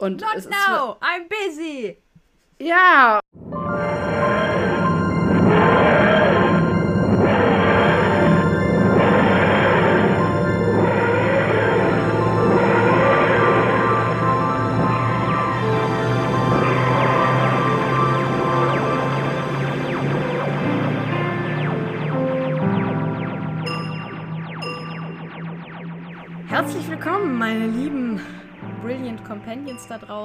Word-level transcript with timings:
Und 0.00 0.22
Not 0.22 0.48
now, 0.48 0.96
I'm 1.02 1.28
busy. 1.28 1.98
Ja. 2.58 3.20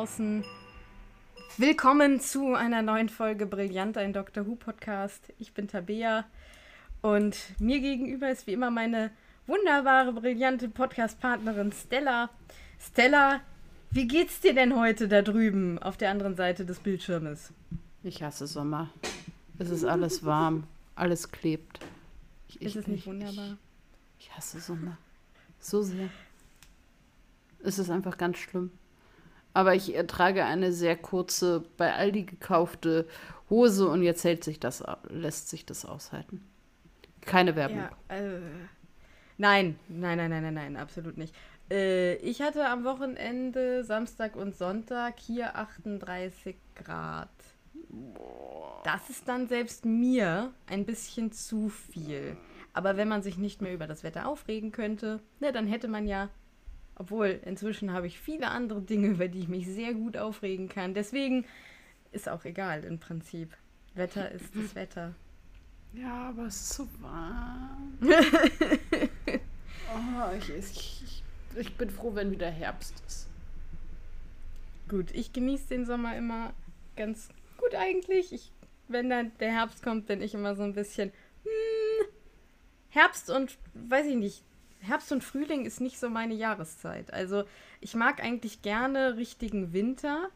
Draußen. 0.06 0.44
Willkommen 1.58 2.20
zu 2.20 2.54
einer 2.54 2.84
neuen 2.84 3.09
Folge 3.09 3.48
Brillant, 3.48 3.98
ein 3.98 4.14
Doctor 4.14 4.45
Who 4.45 4.55
Podcast. 4.55 5.34
Ich 5.40 5.54
bin 5.54 5.68
Tabea 5.68 6.26
und 7.02 7.36
mir 7.59 7.80
gegenüber 7.80 8.30
ist 8.30 8.45
wie 8.45 8.54
immer 8.54 8.70
meine 8.70 9.09
wunderbare, 9.48 10.14
brillante 10.14 10.70
Podcast-Partnerin 10.70 11.72
Stella. 11.72 12.30
Stella, 12.80 13.41
wie 13.90 14.08
geht's 14.08 14.41
dir 14.41 14.54
denn 14.54 14.76
heute 14.76 15.08
da 15.08 15.23
drüben 15.23 15.80
auf 15.80 15.98
der 15.98 16.12
anderen 16.12 16.36
Seite 16.36 16.66
des 16.66 16.80
Bildschirmes? 16.81 17.52
Ich 18.03 18.22
hasse 18.22 18.45
Sommer. 18.45 18.92
Es 19.58 19.72
ist 19.72 19.86
alles 19.86 20.23
warm, 20.23 20.66
alles 20.94 21.31
klebt. 21.31 21.80
Ich, 22.50 22.62
Ist 22.62 22.76
es 22.76 22.86
nicht 22.86 23.00
ich, 23.00 23.08
wunderbar? 23.08 23.58
Ich, 24.20 24.28
ich 24.28 24.38
hasse 24.38 24.59
Sommer. 24.59 25.00
So 25.59 25.81
sehr. 25.81 26.09
Es 27.64 27.80
ist 27.80 27.90
einfach 27.90 28.20
ganz 28.20 28.38
schlimm. 28.38 28.70
Aber 29.55 29.73
ich 29.73 29.94
trage 30.08 30.44
eine 30.44 30.73
sehr 30.73 30.98
kurze, 30.98 31.64
bei 31.77 31.94
Aldi 31.94 32.23
gekaufte 32.23 33.08
Hose 33.50 33.88
und 33.88 34.03
jetzt 34.03 34.25
hält 34.25 34.44
sich 34.44 34.59
das, 34.59 34.84
lässt 35.08 35.50
sich 35.50 35.66
das 35.66 35.86
aushalten. 35.86 36.45
Keine 37.22 37.56
Werbung. 37.56 37.78
Ja, 37.78 37.89
äh, 38.09 38.42
nein, 39.38 39.80
nein, 39.88 40.17
nein, 40.17 40.30
nein, 40.30 40.44
nein, 40.44 40.53
nein, 40.53 40.76
absolut 40.76 41.17
nicht. 41.17 41.33
Äh, 41.72 42.16
ich 42.16 42.42
hatte 42.42 42.67
am 42.67 42.83
Wochenende, 42.83 43.86
Samstag 43.86 44.36
und 44.36 44.58
Sonntag, 44.58 45.20
hier 45.20 45.56
38 45.56 46.58
Grad. 46.76 47.30
Das 48.83 49.09
ist 49.09 49.26
dann 49.30 49.48
selbst 49.48 49.86
mir 49.86 50.52
ein 50.67 50.86
bisschen 50.86 51.31
zu 51.31 51.70
viel. 51.70 52.36
Aber 52.73 52.98
wenn 52.98 53.08
man 53.08 53.23
sich 53.23 53.38
nicht 53.38 53.61
mehr 53.61 53.73
über 53.73 53.88
das 53.88 54.03
Wetter 54.03 54.28
aufregen 54.28 54.73
könnte, 54.73 55.22
ne, 55.39 55.53
dann 55.53 55.66
hätte 55.66 55.88
man 55.88 56.08
ja, 56.08 56.28
obwohl 56.96 57.40
inzwischen 57.46 57.92
habe 57.92 58.08
ich 58.08 58.20
viele 58.20 58.48
andere 58.48 58.82
Dinge, 58.82 59.08
über 59.08 59.28
die 59.28 59.40
ich 59.40 59.48
mich 59.48 59.68
sehr 59.68 59.94
gut 59.94 60.18
aufregen 60.18 60.70
kann. 60.70 60.94
Deswegen 60.94 61.46
ist 62.12 62.30
auch 62.30 62.46
egal 62.46 62.84
im 62.84 63.00
Prinzip. 63.00 63.56
Wetter 63.94 64.32
ist 64.32 64.56
das 64.56 64.76
Wetter. 64.76 65.14
Ja, 65.94 66.30
aber 66.30 66.48
es 66.48 66.56
ist 66.56 66.73
so 66.73 66.88
warm. 67.00 67.98
oh, 69.94 70.36
ich, 70.38 70.50
ich, 70.50 71.23
ich, 71.56 71.78
bin 71.78 71.90
froh, 71.90 72.14
wenn 72.16 72.32
wieder 72.32 72.50
Herbst 72.50 73.02
ist. 73.08 73.30
Gut, 74.90 75.12
ich 75.12 75.32
genieße 75.32 75.70
den 75.70 75.86
Sommer 75.86 76.18
immer 76.18 76.54
ganz 76.96 77.30
gut 77.58 77.76
eigentlich. 77.76 78.34
Ich, 78.34 78.52
wenn 78.88 79.10
dann 79.10 79.32
der 79.40 79.52
Herbst 79.52 79.84
kommt, 79.84 80.08
bin 80.08 80.22
ich 80.22 80.34
immer 80.34 80.56
so 80.56 80.64
ein 80.64 80.73
bisschen. 80.73 81.12
Hm, 81.44 82.08
Herbst 82.90 83.30
und 83.30 83.58
weiß 83.73 84.08
ich 84.08 84.16
nicht. 84.16 84.44
Herbst 84.88 85.11
und 85.11 85.23
Frühling 85.23 85.66
ist 85.66 85.81
nicht 85.81 86.00
so 86.00 86.09
meine 86.09 86.33
Jahreszeit. 86.33 87.14
Also 87.14 87.44
ich 87.81 87.95
mag 87.95 88.23
eigentlich 88.23 88.61
gerne 88.61 89.17
richtigen 89.17 89.73
Winter, 89.73 90.30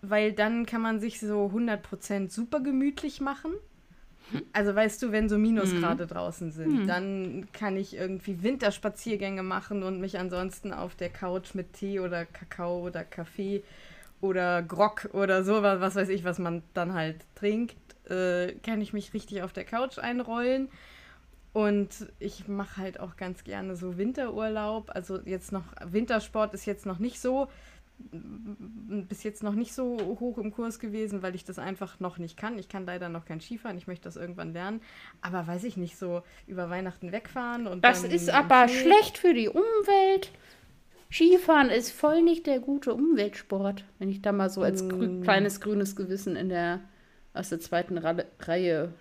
weil 0.00 0.32
dann 0.32 0.66
kann 0.66 0.82
man 0.82 1.00
sich 1.00 1.20
so 1.20 1.50
100% 1.52 2.32
super 2.32 2.60
gemütlich 2.60 3.20
machen. 3.20 3.52
Also 4.52 4.74
weißt 4.74 5.02
du, 5.02 5.12
wenn 5.12 5.28
so 5.28 5.36
Minusgrade 5.38 6.06
draußen 6.06 6.52
sind, 6.52 6.82
Mhm. 6.82 6.86
dann 6.86 7.46
kann 7.52 7.76
ich 7.76 7.94
irgendwie 7.94 8.42
Winterspaziergänge 8.42 9.42
machen 9.42 9.82
und 9.82 10.00
mich 10.00 10.18
ansonsten 10.18 10.72
auf 10.72 10.94
der 10.94 11.10
Couch 11.10 11.54
mit 11.54 11.74
Tee 11.74 12.00
oder 12.00 12.24
Kakao 12.24 12.80
oder 12.80 13.04
Kaffee 13.04 13.62
oder 14.20 14.62
Grog 14.62 15.10
oder 15.12 15.44
sowas, 15.44 15.80
was 15.80 15.96
weiß 15.96 16.08
ich, 16.08 16.24
was 16.24 16.38
man 16.38 16.62
dann 16.74 16.94
halt 16.94 17.16
trinkt, 17.34 17.76
äh, 18.10 18.52
kann 18.64 18.80
ich 18.80 18.92
mich 18.92 19.12
richtig 19.14 19.42
auf 19.42 19.52
der 19.52 19.64
Couch 19.64 19.98
einrollen. 19.98 20.68
Und 21.52 21.90
ich 22.18 22.48
mache 22.48 22.80
halt 22.80 22.98
auch 23.00 23.16
ganz 23.16 23.44
gerne 23.44 23.76
so 23.76 23.98
Winterurlaub. 23.98 24.90
Also 24.94 25.20
jetzt 25.24 25.52
noch, 25.52 25.64
Wintersport 25.84 26.54
ist 26.54 26.64
jetzt 26.64 26.86
noch 26.86 26.98
nicht 26.98 27.20
so, 27.20 27.48
bis 27.98 29.22
jetzt 29.22 29.42
noch 29.42 29.52
nicht 29.54 29.74
so 29.74 29.96
hoch 30.18 30.38
im 30.38 30.50
Kurs 30.52 30.78
gewesen, 30.78 31.22
weil 31.22 31.34
ich 31.34 31.44
das 31.44 31.58
einfach 31.58 32.00
noch 32.00 32.18
nicht 32.18 32.36
kann. 32.38 32.58
Ich 32.58 32.68
kann 32.68 32.86
leider 32.86 33.08
noch 33.08 33.26
kein 33.26 33.40
Skifahren, 33.40 33.76
ich 33.76 33.86
möchte 33.86 34.04
das 34.04 34.16
irgendwann 34.16 34.52
lernen. 34.54 34.80
Aber 35.20 35.46
weiß 35.46 35.64
ich 35.64 35.76
nicht, 35.76 35.96
so 35.98 36.22
über 36.46 36.70
Weihnachten 36.70 37.12
wegfahren 37.12 37.66
und 37.66 37.84
Das 37.84 38.02
ist 38.02 38.30
aber 38.30 38.66
Schnee- 38.68 38.80
schlecht 38.80 39.18
für 39.18 39.34
die 39.34 39.48
Umwelt. 39.48 40.30
Skifahren 41.10 41.68
ist 41.68 41.90
voll 41.92 42.22
nicht 42.22 42.46
der 42.46 42.58
gute 42.60 42.94
Umweltsport. 42.94 43.84
Wenn 43.98 44.08
ich 44.08 44.22
da 44.22 44.32
mal 44.32 44.48
so 44.48 44.62
als 44.62 44.88
grü 44.88 45.06
Mm. 45.08 45.22
kleines 45.22 45.60
grünes 45.60 45.94
Gewissen 45.94 46.34
in 46.36 46.48
der 46.48 46.80
aus 47.34 47.50
der 47.50 47.60
zweiten 47.60 47.98
Ra 47.98 48.16
Reihe. 48.40 48.92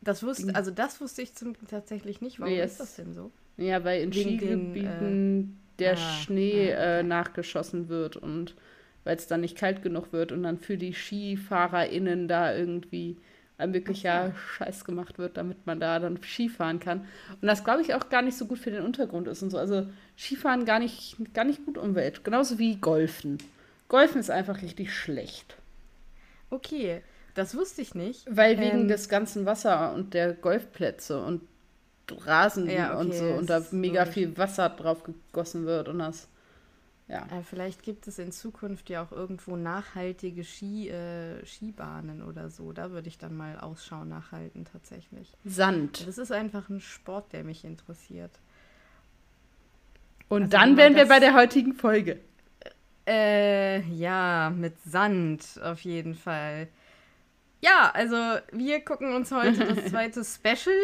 Das 0.00 0.22
wusste, 0.22 0.54
also 0.54 0.70
das 0.70 1.00
wusste 1.00 1.22
ich 1.22 1.34
zum, 1.34 1.54
tatsächlich 1.68 2.20
nicht. 2.20 2.38
Warum 2.38 2.52
Yes. 2.52 2.72
ist 2.72 2.80
das 2.80 2.96
denn 2.96 3.12
so? 3.12 3.30
Ja, 3.56 3.84
weil 3.84 4.02
in 4.02 4.14
Wegen 4.14 4.38
den, 4.38 4.38
Skigebieten 4.38 5.60
der 5.78 5.92
ah, 5.94 5.96
Schnee 5.96 6.72
ah, 6.72 6.76
okay. 6.76 7.00
äh, 7.00 7.02
nachgeschossen 7.02 7.88
wird 7.88 8.16
und 8.16 8.54
weil 9.04 9.16
es 9.16 9.26
dann 9.26 9.40
nicht 9.40 9.56
kalt 9.56 9.82
genug 9.82 10.12
wird 10.12 10.32
und 10.32 10.42
dann 10.42 10.58
für 10.58 10.76
die 10.76 10.92
SkifahrerInnen 10.92 12.28
da 12.28 12.54
irgendwie 12.54 13.16
ein 13.58 13.72
wirklicher 13.72 14.34
Scheiß 14.34 14.84
gemacht 14.84 15.18
wird, 15.18 15.36
damit 15.36 15.66
man 15.66 15.80
da 15.80 15.98
dann 15.98 16.22
Skifahren 16.22 16.80
kann. 16.80 17.06
Und 17.40 17.46
das 17.46 17.64
glaube 17.64 17.82
ich 17.82 17.94
auch 17.94 18.08
gar 18.08 18.22
nicht 18.22 18.36
so 18.36 18.46
gut 18.46 18.58
für 18.58 18.70
den 18.70 18.82
Untergrund 18.82 19.28
ist 19.28 19.42
und 19.42 19.50
so. 19.50 19.58
Also 19.58 19.86
Skifahren 20.18 20.64
gar 20.64 20.78
nicht, 20.78 21.16
gar 21.32 21.44
nicht 21.44 21.64
gut 21.64 21.78
Umwelt. 21.78 22.22
Genauso 22.24 22.58
wie 22.58 22.76
Golfen. 22.76 23.38
Golfen 23.88 24.20
ist 24.20 24.30
einfach 24.30 24.60
richtig 24.62 24.92
schlecht. 24.92 25.56
Okay, 26.50 27.02
das 27.36 27.54
wusste 27.56 27.82
ich 27.82 27.94
nicht. 27.94 28.26
Weil 28.28 28.58
wegen 28.58 28.82
Ähm, 28.82 28.88
des 28.88 29.08
ganzen 29.08 29.46
Wasser 29.46 29.94
und 29.94 30.14
der 30.14 30.34
Golfplätze 30.34 31.22
und 31.22 31.42
Rasen 32.10 32.68
Ja, 32.68 32.98
okay, 32.98 33.00
und 33.00 33.14
so 33.14 33.24
und 33.32 33.50
da 33.50 33.62
mega 33.70 34.00
logisch. 34.00 34.14
viel 34.14 34.36
Wasser 34.38 34.68
drauf 34.70 35.04
gegossen 35.04 35.66
wird 35.66 35.88
und 35.88 35.98
das. 36.00 36.28
Ja. 37.08 37.28
Äh, 37.30 37.42
vielleicht 37.42 37.82
gibt 37.84 38.08
es 38.08 38.18
in 38.18 38.32
Zukunft 38.32 38.90
ja 38.90 39.02
auch 39.04 39.12
irgendwo 39.12 39.56
nachhaltige 39.56 40.42
Ski, 40.44 40.88
äh, 40.88 41.44
Skibahnen 41.46 42.22
oder 42.22 42.50
so. 42.50 42.72
Da 42.72 42.90
würde 42.90 43.08
ich 43.08 43.18
dann 43.18 43.36
mal 43.36 43.58
Ausschau 43.60 44.04
nachhalten, 44.04 44.64
tatsächlich. 44.64 45.36
Sand. 45.44 46.06
Das 46.08 46.18
ist 46.18 46.32
einfach 46.32 46.68
ein 46.68 46.80
Sport, 46.80 47.32
der 47.32 47.44
mich 47.44 47.64
interessiert. 47.64 48.32
Und 50.28 50.42
Also 50.44 50.50
dann 50.56 50.76
wären 50.76 50.96
wir 50.96 51.06
bei 51.06 51.20
der 51.20 51.34
heutigen 51.34 51.74
Folge. 51.74 52.20
Äh, 53.06 53.82
ja, 53.82 54.50
mit 54.56 54.80
Sand 54.82 55.60
auf 55.62 55.80
jeden 55.82 56.14
Fall. 56.14 56.68
Ja, 57.60 57.90
also 57.94 58.16
wir 58.52 58.80
gucken 58.84 59.14
uns 59.14 59.30
heute 59.32 59.74
das 59.74 59.86
zweite 59.90 60.24
Special, 60.24 60.76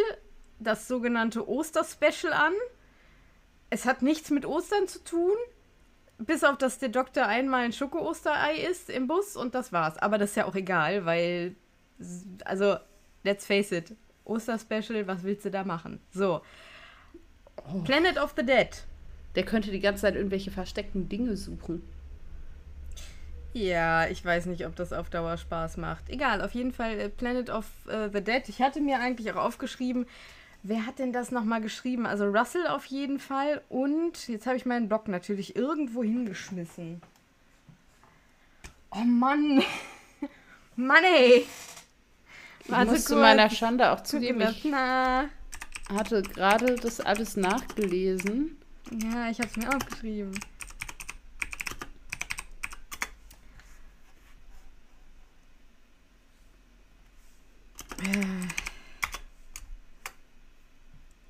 das 0.58 0.88
sogenannte 0.88 1.48
Oster-Special 1.48 2.32
an. 2.32 2.52
Es 3.70 3.84
hat 3.84 4.02
nichts 4.02 4.30
mit 4.30 4.46
Ostern 4.46 4.86
zu 4.86 5.02
tun, 5.04 5.36
bis 6.18 6.44
auf 6.44 6.58
dass 6.58 6.78
der 6.78 6.88
Doktor 6.88 7.26
einmal 7.26 7.64
ein 7.64 7.72
Schoko-Osterei 7.72 8.56
isst 8.56 8.90
im 8.90 9.06
Bus 9.06 9.36
und 9.36 9.54
das 9.54 9.72
war's. 9.72 9.98
Aber 9.98 10.18
das 10.18 10.30
ist 10.30 10.36
ja 10.36 10.46
auch 10.46 10.54
egal, 10.54 11.04
weil, 11.04 11.56
also, 12.44 12.76
let's 13.24 13.46
face 13.46 13.72
it, 13.72 13.94
Oster-Special, 14.24 15.06
was 15.06 15.22
willst 15.24 15.44
du 15.44 15.50
da 15.50 15.64
machen? 15.64 16.00
So. 16.10 16.42
Planet 17.84 18.18
of 18.18 18.34
the 18.36 18.44
Dead. 18.44 18.68
Der 19.34 19.44
könnte 19.44 19.70
die 19.70 19.80
ganze 19.80 20.02
Zeit 20.02 20.14
irgendwelche 20.14 20.50
versteckten 20.50 21.08
Dinge 21.08 21.36
suchen. 21.36 21.82
Ja, 23.54 24.06
ich 24.06 24.24
weiß 24.24 24.46
nicht, 24.46 24.64
ob 24.66 24.76
das 24.76 24.92
auf 24.92 25.10
Dauer 25.10 25.36
Spaß 25.36 25.76
macht. 25.76 26.08
Egal, 26.08 26.40
auf 26.40 26.52
jeden 26.52 26.72
Fall 26.72 26.98
äh, 26.98 27.08
Planet 27.08 27.50
of 27.50 27.66
äh, 27.86 28.08
the 28.12 28.22
Dead. 28.22 28.42
Ich 28.48 28.62
hatte 28.62 28.80
mir 28.80 28.98
eigentlich 29.00 29.30
auch 29.32 29.36
aufgeschrieben, 29.36 30.06
wer 30.62 30.86
hat 30.86 30.98
denn 30.98 31.12
das 31.12 31.30
nochmal 31.30 31.60
geschrieben? 31.60 32.06
Also 32.06 32.24
Russell 32.26 32.66
auf 32.66 32.86
jeden 32.86 33.18
Fall 33.18 33.60
und 33.68 34.28
jetzt 34.28 34.46
habe 34.46 34.56
ich 34.56 34.64
meinen 34.64 34.88
Blog 34.88 35.08
natürlich 35.08 35.54
irgendwo 35.54 36.02
hingeschmissen. 36.02 37.02
Oh 38.90 39.04
Mann. 39.04 39.62
Mann 40.76 41.04
ey. 41.04 41.46
Ich 42.64 42.70
Warte 42.70 42.96
zu 42.96 43.16
meiner 43.16 43.50
Schande 43.50 43.90
auch 43.90 44.02
zugeben, 44.02 44.38
mal, 44.38 44.52
ich 44.52 44.72
hatte 45.92 46.22
gerade 46.22 46.76
das 46.76 47.00
alles 47.00 47.36
nachgelesen. 47.36 48.56
Ja, 48.90 49.28
ich 49.30 49.38
habe 49.38 49.48
es 49.48 49.56
mir 49.56 49.68
aufgeschrieben. 49.68 50.32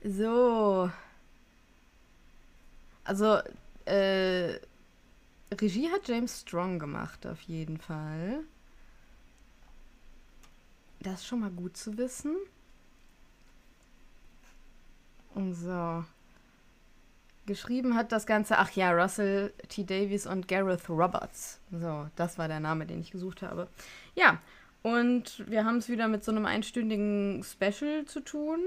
So. 0.05 0.91
Also, 3.05 3.41
äh, 3.85 4.59
Regie 5.53 5.91
hat 5.91 6.09
James 6.09 6.41
Strong 6.41 6.79
gemacht, 6.79 7.27
auf 7.27 7.41
jeden 7.43 7.79
Fall. 7.79 8.45
Das 11.01 11.21
ist 11.21 11.27
schon 11.27 11.41
mal 11.41 11.51
gut 11.51 11.77
zu 11.77 11.97
wissen. 11.99 12.37
Und 15.35 15.55
so. 15.55 16.05
Geschrieben 17.45 17.97
hat 17.97 18.13
das 18.13 18.27
Ganze, 18.27 18.59
ach 18.59 18.71
ja, 18.71 18.93
Russell 18.93 19.53
T. 19.69 19.83
Davies 19.83 20.27
und 20.27 20.47
Gareth 20.47 20.89
Roberts. 20.89 21.59
So, 21.73 22.09
das 22.15 22.39
war 22.39 22.47
der 22.47 22.61
Name, 22.61 22.87
den 22.87 23.01
ich 23.01 23.11
gesucht 23.11 23.43
habe. 23.43 23.69
Ja, 24.15 24.41
und 24.83 25.49
wir 25.49 25.65
haben 25.65 25.77
es 25.77 25.89
wieder 25.89 26.09
mit 26.09 26.25
so 26.25 26.33
einem 26.33 26.47
einstündigen 26.47 27.45
Special 27.45 28.05
zu 28.05 28.21
tun. 28.21 28.61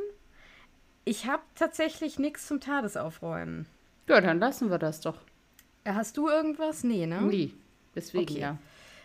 Ich 1.04 1.28
habe 1.28 1.44
tatsächlich 1.56 2.20
nichts 2.20 2.48
zum 2.48 2.60
Tadesaufräumen. 2.60 3.66
Ja, 4.08 4.22
dann 4.22 4.40
lassen 4.40 4.70
wir 4.70 4.78
das 4.78 5.02
doch. 5.02 5.18
Hast 5.86 6.18
du 6.18 6.28
irgendwas? 6.30 6.84
Nee, 6.84 7.06
ne? 7.06 7.22
Nee, 7.22 7.52
deswegen 7.96 8.32
okay. 8.32 8.40
ja. 8.40 8.58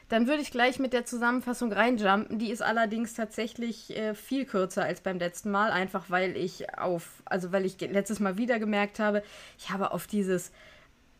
Dann 0.08 0.26
würde 0.26 0.42
ich 0.42 0.50
gleich 0.50 0.80
mit 0.80 0.92
der 0.92 1.04
Zusammenfassung 1.04 1.72
reinjumpen. 1.72 2.38
Die 2.38 2.50
ist 2.50 2.62
allerdings 2.62 3.14
tatsächlich 3.14 3.96
äh, 3.96 4.14
viel 4.14 4.44
kürzer 4.44 4.82
als 4.82 5.00
beim 5.00 5.18
letzten 5.18 5.52
Mal, 5.52 5.70
einfach 5.70 6.06
weil 6.08 6.36
ich 6.36 6.76
auf, 6.76 7.22
also 7.26 7.52
weil 7.52 7.64
ich 7.64 7.80
letztes 7.80 8.18
Mal 8.18 8.36
wieder 8.36 8.58
gemerkt 8.58 8.98
habe, 8.98 9.22
ich 9.56 9.70
habe 9.70 9.92
auf 9.92 10.08
dieses 10.08 10.50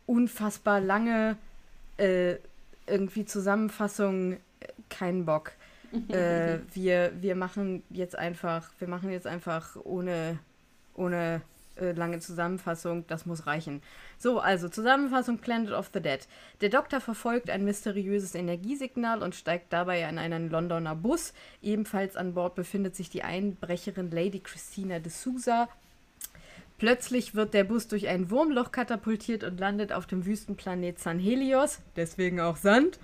unfassbar 0.07 0.81
lange 0.81 1.37
äh, 1.99 2.37
irgendwie 2.89 3.25
Zusammenfassung 3.25 4.33
äh, 4.33 4.39
keinen 4.89 5.25
Bock. 5.25 5.53
äh, 6.09 6.59
wir, 6.73 7.13
wir 7.21 7.35
machen 7.35 7.83
jetzt 7.91 8.17
einfach, 8.17 8.71
wir 8.79 8.89
machen 8.89 9.11
jetzt 9.11 9.27
einfach 9.27 9.77
ohne, 9.85 10.39
ohne 10.95 11.43
äh, 11.81 11.93
lange 11.93 12.21
Zusammenfassung, 12.21 13.07
das 13.07 13.27
muss 13.27 13.47
reichen. 13.47 13.83
So, 14.19 14.39
also 14.41 14.69
Zusammenfassung 14.69 15.39
Planet 15.39 15.73
of 15.73 15.91
the 15.93 16.01
Dead. 16.01 16.21
Der 16.61 16.69
Doktor 16.69 17.01
verfolgt 17.01 17.51
ein 17.51 17.65
mysteriöses 17.65 18.35
Energiesignal 18.35 19.23
und 19.23 19.35
steigt 19.35 19.73
dabei 19.73 20.07
an 20.07 20.19
einen 20.19 20.51
Londoner 20.51 20.95
Bus. 20.95 21.33
Ebenfalls 21.63 22.17
an 22.17 22.35
Bord 22.35 22.55
befindet 22.55 22.97
sich 22.97 23.09
die 23.11 23.23
Einbrecherin 23.23 24.11
Lady 24.11 24.41
Christina 24.41 24.99
de 24.99 25.11
Souza. 25.11 25.69
Plötzlich 26.79 27.35
wird 27.35 27.53
der 27.53 27.65
Bus 27.65 27.89
durch 27.89 28.09
ein 28.09 28.31
Wurmloch 28.31 28.73
katapultiert 28.73 29.45
und 29.45 29.61
landet 29.61 29.93
auf 29.93 30.07
dem 30.07 30.25
Wüstenplanet 30.25 30.99
San 30.99 31.19
Helios, 31.19 31.81
deswegen 31.97 32.41
auch 32.41 32.57
Sand. 32.57 32.99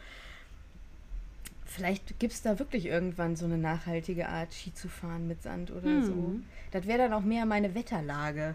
Vielleicht 1.67 2.19
gibt 2.19 2.33
es 2.33 2.43
da 2.43 2.59
wirklich 2.59 2.87
irgendwann 2.87 3.37
so 3.37 3.45
eine 3.45 3.59
nachhaltige 3.59 4.29
Art, 4.29 4.55
Ski 4.55 4.73
zu 4.73 4.89
fahren 4.89 5.27
mit 5.27 5.43
Sand 5.43 5.71
oder 5.71 5.91
hm. 5.91 6.05
so. 6.05 6.41
Das 6.71 6.87
wäre 6.87 6.99
dann 6.99 7.13
auch 7.13 7.23
mehr 7.23 7.45
meine 7.45 7.75
Wetterlage. 7.75 8.55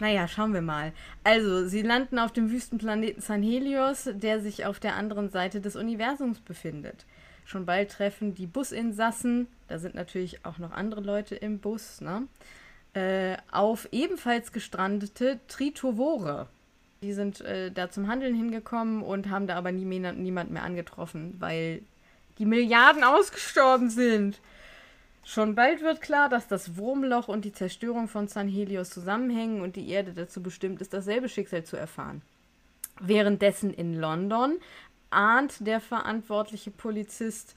Naja, 0.00 0.26
schauen 0.26 0.52
wir 0.52 0.62
mal. 0.62 0.92
Also, 1.22 1.68
sie 1.68 1.82
landen 1.82 2.18
auf 2.18 2.32
dem 2.32 2.50
Wüstenplaneten 2.50 3.22
San 3.22 3.42
Helios, 3.42 4.08
der 4.12 4.40
sich 4.40 4.66
auf 4.66 4.80
der 4.80 4.96
anderen 4.96 5.30
Seite 5.30 5.60
des 5.60 5.76
Universums 5.76 6.40
befindet. 6.40 7.06
Schon 7.44 7.66
bald 7.66 7.90
treffen 7.90 8.34
die 8.34 8.46
Businsassen, 8.46 9.48
da 9.68 9.78
sind 9.78 9.94
natürlich 9.94 10.44
auch 10.44 10.58
noch 10.58 10.72
andere 10.72 11.00
Leute 11.00 11.34
im 11.34 11.58
Bus, 11.58 12.00
ne? 12.00 12.26
Äh, 12.92 13.36
auf 13.52 13.88
ebenfalls 13.92 14.52
gestrandete 14.52 15.38
Tritovore. 15.46 16.48
Die 17.02 17.12
sind 17.12 17.40
äh, 17.40 17.70
da 17.70 17.88
zum 17.88 18.08
Handeln 18.08 18.34
hingekommen 18.34 19.02
und 19.02 19.30
haben 19.30 19.46
da 19.46 19.56
aber 19.56 19.72
nie 19.72 19.84
mehr, 19.84 20.12
niemand 20.12 20.50
mehr 20.50 20.64
angetroffen, 20.64 21.36
weil 21.38 21.82
die 22.40 22.46
Milliarden 22.46 23.04
ausgestorben 23.04 23.90
sind. 23.90 24.40
Schon 25.24 25.54
bald 25.54 25.82
wird 25.82 26.00
klar, 26.00 26.28
dass 26.28 26.48
das 26.48 26.76
Wurmloch 26.76 27.28
und 27.28 27.44
die 27.44 27.52
Zerstörung 27.52 28.08
von 28.08 28.26
San 28.26 28.48
Helios 28.48 28.90
zusammenhängen 28.90 29.60
und 29.60 29.76
die 29.76 29.88
Erde 29.90 30.12
dazu 30.12 30.42
bestimmt 30.42 30.80
ist, 30.80 30.92
dasselbe 30.92 31.28
Schicksal 31.28 31.62
zu 31.62 31.76
erfahren. 31.76 32.22
Währenddessen 32.98 33.72
in 33.72 33.94
London 33.94 34.58
ahnt 35.10 35.66
der 35.66 35.80
verantwortliche 35.80 36.70
Polizist, 36.70 37.54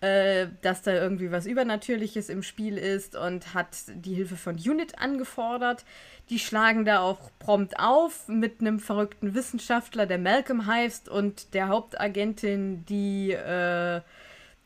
äh, 0.00 0.48
dass 0.62 0.82
da 0.82 0.92
irgendwie 0.92 1.30
was 1.30 1.46
Übernatürliches 1.46 2.28
im 2.28 2.42
Spiel 2.42 2.76
ist 2.76 3.16
und 3.16 3.54
hat 3.54 3.68
die 3.88 4.14
Hilfe 4.14 4.36
von 4.36 4.56
Unit 4.56 4.98
angefordert. 4.98 5.84
Die 6.28 6.38
schlagen 6.38 6.84
da 6.84 7.00
auch 7.00 7.30
prompt 7.38 7.78
auf 7.78 8.28
mit 8.28 8.60
einem 8.60 8.80
verrückten 8.80 9.34
Wissenschaftler, 9.34 10.06
der 10.06 10.18
Malcolm 10.18 10.66
heißt, 10.66 11.08
und 11.08 11.54
der 11.54 11.68
Hauptagentin, 11.68 12.84
die 12.86 13.30
äh, 13.30 14.00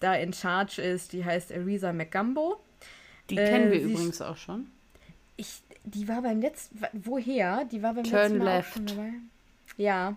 da 0.01 0.15
in 0.15 0.33
Charge 0.33 0.81
ist, 0.81 1.13
die 1.13 1.25
heißt 1.25 1.53
Arisa 1.53 1.93
McGumbo. 1.93 2.61
Die 3.31 3.37
äh, 3.37 3.49
kennen 3.49 3.71
wir 3.71 3.81
übrigens 3.81 4.21
auch 4.21 4.37
schon. 4.37 4.69
Ich, 5.37 5.63
die 5.85 6.09
war 6.09 6.23
beim 6.23 6.41
letzten, 6.41 6.81
woher? 6.93 7.65
Die 7.65 7.83
war 7.83 7.95
beim 7.95 8.05
Turn 8.05 8.33
letzten 8.33 8.39
Mal 8.39 8.45
left. 8.45 8.71
auch 8.71 8.75
schon 8.75 8.87
dabei. 8.87 9.13
Ja, 9.77 10.17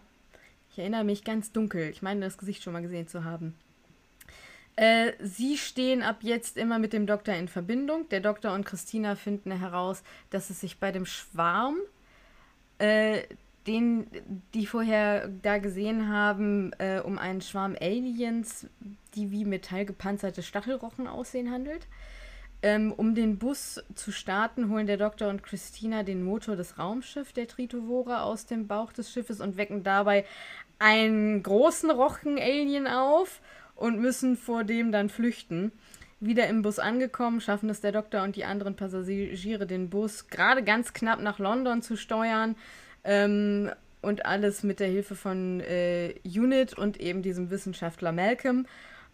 ich 0.71 0.79
erinnere 0.79 1.03
mich 1.03 1.23
ganz 1.23 1.51
dunkel. 1.51 1.89
Ich 1.89 2.01
meine, 2.01 2.21
das 2.21 2.37
Gesicht 2.37 2.63
schon 2.63 2.73
mal 2.73 2.81
gesehen 2.81 3.07
zu 3.07 3.23
haben. 3.23 3.55
Äh, 4.77 5.13
sie 5.19 5.57
stehen 5.57 6.01
ab 6.01 6.19
jetzt 6.21 6.57
immer 6.57 6.79
mit 6.79 6.93
dem 6.93 7.05
Doktor 7.05 7.35
in 7.35 7.47
Verbindung. 7.47 8.07
Der 8.09 8.21
Doktor 8.21 8.53
und 8.53 8.65
Christina 8.65 9.15
finden 9.15 9.51
heraus, 9.51 10.01
dass 10.29 10.49
es 10.49 10.61
sich 10.61 10.79
bei 10.79 10.91
dem 10.91 11.05
Schwarm, 11.05 11.77
äh, 12.79 13.23
den 13.67 14.07
die 14.53 14.65
vorher 14.65 15.27
da 15.27 15.59
gesehen 15.59 16.09
haben, 16.09 16.71
äh, 16.79 16.99
um 16.99 17.17
einen 17.17 17.41
Schwarm 17.41 17.75
Aliens, 17.79 18.67
die 19.15 19.31
wie 19.31 19.45
metallgepanzerte 19.45 20.41
Stachelrochen 20.41 21.07
aussehen, 21.07 21.51
handelt. 21.51 21.87
Ähm, 22.63 22.91
um 22.91 23.15
den 23.15 23.39
Bus 23.39 23.83
zu 23.95 24.11
starten, 24.11 24.69
holen 24.69 24.85
der 24.85 24.97
Doktor 24.97 25.29
und 25.29 25.41
Christina 25.41 26.03
den 26.03 26.23
Motor 26.23 26.55
des 26.55 26.77
Raumschiffs 26.77 27.33
der 27.33 27.47
Tritovora 27.47 28.21
aus 28.21 28.45
dem 28.45 28.67
Bauch 28.67 28.93
des 28.93 29.11
Schiffes 29.11 29.41
und 29.41 29.57
wecken 29.57 29.83
dabei 29.83 30.25
einen 30.77 31.41
großen 31.41 31.89
Rochen-Alien 31.89 32.87
auf 32.87 33.41
und 33.75 33.99
müssen 33.99 34.37
vor 34.37 34.63
dem 34.63 34.91
dann 34.91 35.09
flüchten. 35.09 35.71
Wieder 36.19 36.47
im 36.47 36.61
Bus 36.61 36.77
angekommen, 36.77 37.41
schaffen 37.41 37.69
es 37.69 37.81
der 37.81 37.91
Doktor 37.91 38.21
und 38.23 38.35
die 38.35 38.45
anderen 38.45 38.75
Passagiere, 38.75 39.65
den 39.65 39.89
Bus 39.89 40.27
gerade 40.27 40.63
ganz 40.63 40.93
knapp 40.93 41.19
nach 41.19 41.39
London 41.39 41.81
zu 41.81 41.97
steuern. 41.97 42.55
Ähm, 43.03 43.71
und 44.01 44.25
alles 44.25 44.63
mit 44.63 44.79
der 44.79 44.87
Hilfe 44.87 45.15
von 45.15 45.59
äh, 45.61 46.15
Unit 46.23 46.73
und 46.73 46.99
eben 46.99 47.21
diesem 47.21 47.49
Wissenschaftler 47.49 48.11
Malcolm. 48.11 48.65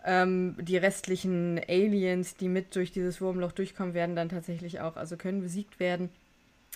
Ähm, 0.06 0.56
die 0.60 0.78
restlichen 0.78 1.60
Aliens, 1.68 2.36
die 2.36 2.48
mit 2.48 2.76
durch 2.76 2.92
dieses 2.92 3.20
Wurmloch 3.20 3.52
durchkommen, 3.52 3.94
werden 3.94 4.16
dann 4.16 4.30
tatsächlich 4.30 4.80
auch, 4.80 4.96
also 4.96 5.18
können 5.18 5.42
besiegt 5.42 5.80
werden. 5.80 6.10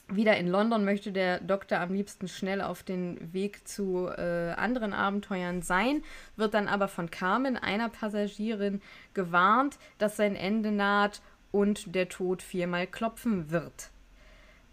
Wieder 0.09 0.35
in 0.35 0.47
London 0.47 0.83
möchte 0.83 1.13
der 1.13 1.39
Doktor 1.39 1.79
am 1.79 1.93
liebsten 1.93 2.27
schnell 2.27 2.61
auf 2.61 2.83
den 2.83 3.33
Weg 3.33 3.65
zu 3.65 4.09
äh, 4.09 4.51
anderen 4.57 4.91
Abenteuern 4.91 5.61
sein, 5.61 6.03
wird 6.35 6.53
dann 6.53 6.67
aber 6.67 6.89
von 6.89 7.09
Carmen, 7.09 7.55
einer 7.55 7.87
Passagierin, 7.87 8.81
gewarnt, 9.13 9.77
dass 9.97 10.17
sein 10.17 10.35
Ende 10.35 10.71
naht 10.71 11.21
und 11.51 11.95
der 11.95 12.09
Tod 12.09 12.41
viermal 12.41 12.87
klopfen 12.87 13.51
wird. 13.51 13.91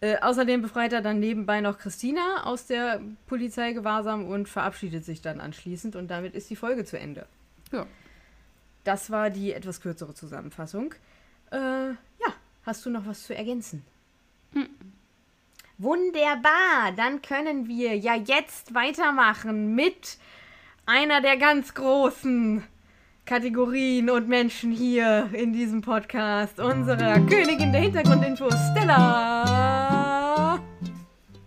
Äh, 0.01 0.19
außerdem 0.21 0.63
befreit 0.63 0.93
er 0.93 1.03
dann 1.03 1.19
nebenbei 1.19 1.61
noch 1.61 1.79
Christina 1.79 2.45
aus 2.45 2.67
der 2.67 3.01
Polizeigewahrsam 3.27 4.27
und 4.27 4.49
verabschiedet 4.49 5.05
sich 5.05 5.21
dann 5.23 5.41
anschließend 5.41 5.97
und 5.97 6.09
damit 6.09 6.35
ist 6.35 6.49
die 6.51 6.57
Folge 6.57 6.85
zu 6.85 6.99
Ende. 6.99 7.27
Ja. 7.73 7.87
Das 8.85 9.11
war 9.11 9.31
die 9.31 9.53
etwas 9.53 9.81
kürzere 9.81 10.15
Zusammenfassung. 10.15 10.95
Äh, 11.51 11.91
ja, 11.91 12.33
hast 12.65 12.87
du 12.87 12.91
noch 12.91 13.07
was 13.07 13.25
zu 13.25 13.35
ergänzen? 13.35 13.85
Mhm. 14.53 14.69
Wunderbar, 15.79 16.93
dann 16.97 17.23
können 17.23 17.69
wir 17.69 17.97
ja 17.97 18.15
jetzt 18.15 18.75
weitermachen 18.75 19.75
mit 19.75 20.19
einer 20.87 21.21
der 21.21 21.37
ganz 21.37 21.75
großen 21.75 22.65
Kategorien 23.29 24.09
und 24.09 24.27
Menschen 24.27 24.73
hier 24.73 25.29
in 25.35 25.53
diesem 25.53 25.83
Podcast, 25.83 26.59
unserer 26.59 27.21
Königin 27.27 27.73
der 27.73 27.83
Hintergrundinfos, 27.83 28.55
Stella. 28.71 30.59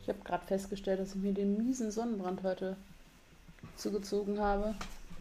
Ich 0.04 0.08
habe 0.08 0.20
gerade 0.24 0.46
festgestellt, 0.46 1.00
dass 1.00 1.16
ich 1.16 1.22
mir 1.24 1.34
den 1.34 1.58
miesen 1.58 1.90
Sonnenbrand 1.90 2.44
heute 2.44 2.78
zugezogen 3.78 4.40
habe. 4.40 4.76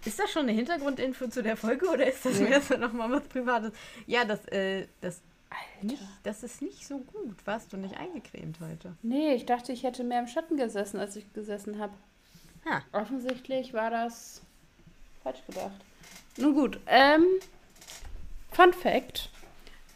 Ist 0.05 0.19
das 0.19 0.31
schon 0.31 0.43
eine 0.43 0.53
Hintergrundinfo 0.53 1.29
zu 1.29 1.43
der 1.43 1.57
Folge 1.57 1.89
oder 1.89 2.07
ist 2.07 2.27
das 2.27 2.39
nee. 2.39 2.61
so 2.61 2.77
nochmal 2.77 3.11
was 3.11 3.23
Privates? 3.23 3.73
Ja, 4.07 4.27
das, 4.27 4.47
äh, 4.49 4.87
das 5.01 5.23
nicht, 5.81 6.03
das 6.25 6.43
ist 6.43 6.61
nicht 6.61 6.87
so 6.87 6.99
gut. 6.99 7.37
Warst 7.47 7.73
du 7.73 7.79
nicht 7.79 7.97
eingecremt 7.97 8.59
heute? 8.61 8.95
Nee, 9.03 9.33
ich 9.33 9.47
dachte, 9.47 9.73
ich 9.73 9.83
hätte 9.83 10.05
mehr 10.05 10.21
im 10.21 10.29
Schatten 10.29 10.59
gesessen, 10.59 11.01
als 11.01 11.17
ich 11.17 11.33
gesessen 11.33 11.79
habe. 11.79 11.95
Ah. 12.67 12.83
Offensichtlich 12.93 13.73
war 13.73 13.89
das 13.89 14.43
falsch 15.23 15.41
gedacht. 15.47 15.73
Nun 16.37 16.55
gut, 16.55 16.79
ähm, 16.87 17.25
Fun 18.53 18.73
Fact. 18.73 19.31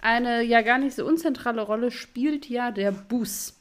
Eine 0.02 0.42
ja 0.42 0.60
gar 0.62 0.78
nicht 0.78 0.94
so 0.94 1.06
unzentrale 1.06 1.62
Rolle 1.62 1.90
spielt 1.90 2.48
ja 2.48 2.70
der 2.70 2.92
Bus. 2.92 3.54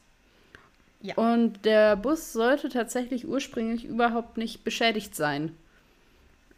Ja. 1.00 1.14
Und 1.16 1.64
der 1.64 1.96
Bus 1.96 2.32
sollte 2.32 2.68
tatsächlich 2.68 3.26
ursprünglich 3.26 3.84
überhaupt 3.84 4.36
nicht 4.36 4.64
beschädigt 4.64 5.14
sein, 5.14 5.54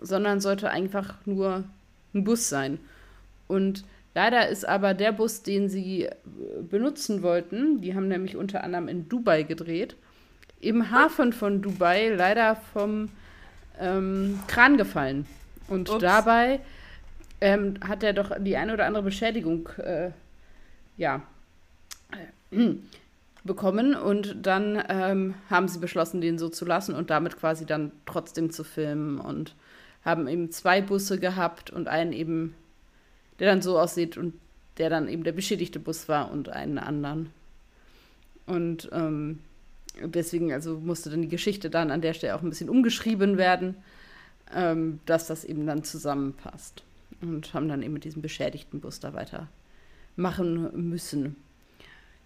sondern 0.00 0.40
sollte 0.40 0.70
einfach 0.70 1.14
nur 1.24 1.64
ein 2.14 2.24
Bus 2.24 2.48
sein. 2.48 2.78
Und 3.48 3.84
Leider 4.16 4.48
ist 4.48 4.66
aber 4.66 4.94
der 4.94 5.12
Bus, 5.12 5.42
den 5.42 5.68
sie 5.68 6.04
äh, 6.04 6.14
benutzen 6.62 7.20
wollten, 7.20 7.82
die 7.82 7.94
haben 7.94 8.08
nämlich 8.08 8.34
unter 8.34 8.64
anderem 8.64 8.88
in 8.88 9.10
Dubai 9.10 9.42
gedreht, 9.42 9.94
im 10.58 10.90
Hafen 10.90 11.34
von 11.34 11.60
Dubai 11.60 12.14
leider 12.16 12.56
vom 12.56 13.10
ähm, 13.78 14.38
Kran 14.46 14.78
gefallen. 14.78 15.26
Und 15.68 15.90
Ups. 15.90 16.00
dabei 16.00 16.60
ähm, 17.40 17.74
hat 17.86 18.02
er 18.02 18.12
doch 18.12 18.32
die 18.38 18.56
eine 18.56 18.74
oder 18.74 18.86
andere 18.86 19.02
Beschädigung, 19.02 19.68
äh, 19.78 20.10
ja, 20.96 21.22
äh, 22.50 22.74
bekommen. 23.44 23.94
Und 23.94 24.46
dann 24.46 24.82
ähm, 24.88 25.34
haben 25.50 25.68
sie 25.68 25.78
beschlossen, 25.78 26.20
den 26.20 26.38
so 26.38 26.48
zu 26.48 26.64
lassen 26.64 26.94
und 26.94 27.10
damit 27.10 27.38
quasi 27.38 27.66
dann 27.66 27.92
trotzdem 28.06 28.50
zu 28.50 28.64
filmen. 28.64 29.18
Und 29.18 29.54
haben 30.06 30.28
eben 30.28 30.52
zwei 30.52 30.80
Busse 30.80 31.18
gehabt 31.18 31.70
und 31.70 31.88
einen 31.88 32.12
eben, 32.12 32.54
der 33.40 33.50
dann 33.50 33.60
so 33.60 33.78
aussieht 33.78 34.16
und 34.16 34.34
der 34.78 34.88
dann 34.88 35.08
eben 35.08 35.24
der 35.24 35.32
beschädigte 35.32 35.80
Bus 35.80 36.08
war 36.08 36.30
und 36.30 36.48
einen 36.48 36.78
anderen. 36.78 37.30
Und 38.46 38.88
ähm, 38.92 39.40
deswegen 40.00 40.52
also 40.52 40.78
musste 40.78 41.10
dann 41.10 41.22
die 41.22 41.28
Geschichte 41.28 41.70
dann 41.70 41.90
an 41.90 42.02
der 42.02 42.14
Stelle 42.14 42.36
auch 42.36 42.42
ein 42.42 42.50
bisschen 42.50 42.70
umgeschrieben 42.70 43.36
werden, 43.36 43.74
ähm, 44.54 45.00
dass 45.06 45.26
das 45.26 45.44
eben 45.44 45.66
dann 45.66 45.84
zusammenpasst. 45.84 46.82
Und 47.22 47.54
haben 47.54 47.68
dann 47.68 47.82
eben 47.82 47.94
mit 47.94 48.04
diesem 48.04 48.20
beschädigten 48.20 48.80
Bus 48.80 49.00
da 49.00 49.14
weiter 49.14 49.48
machen 50.16 50.88
müssen. 50.90 51.36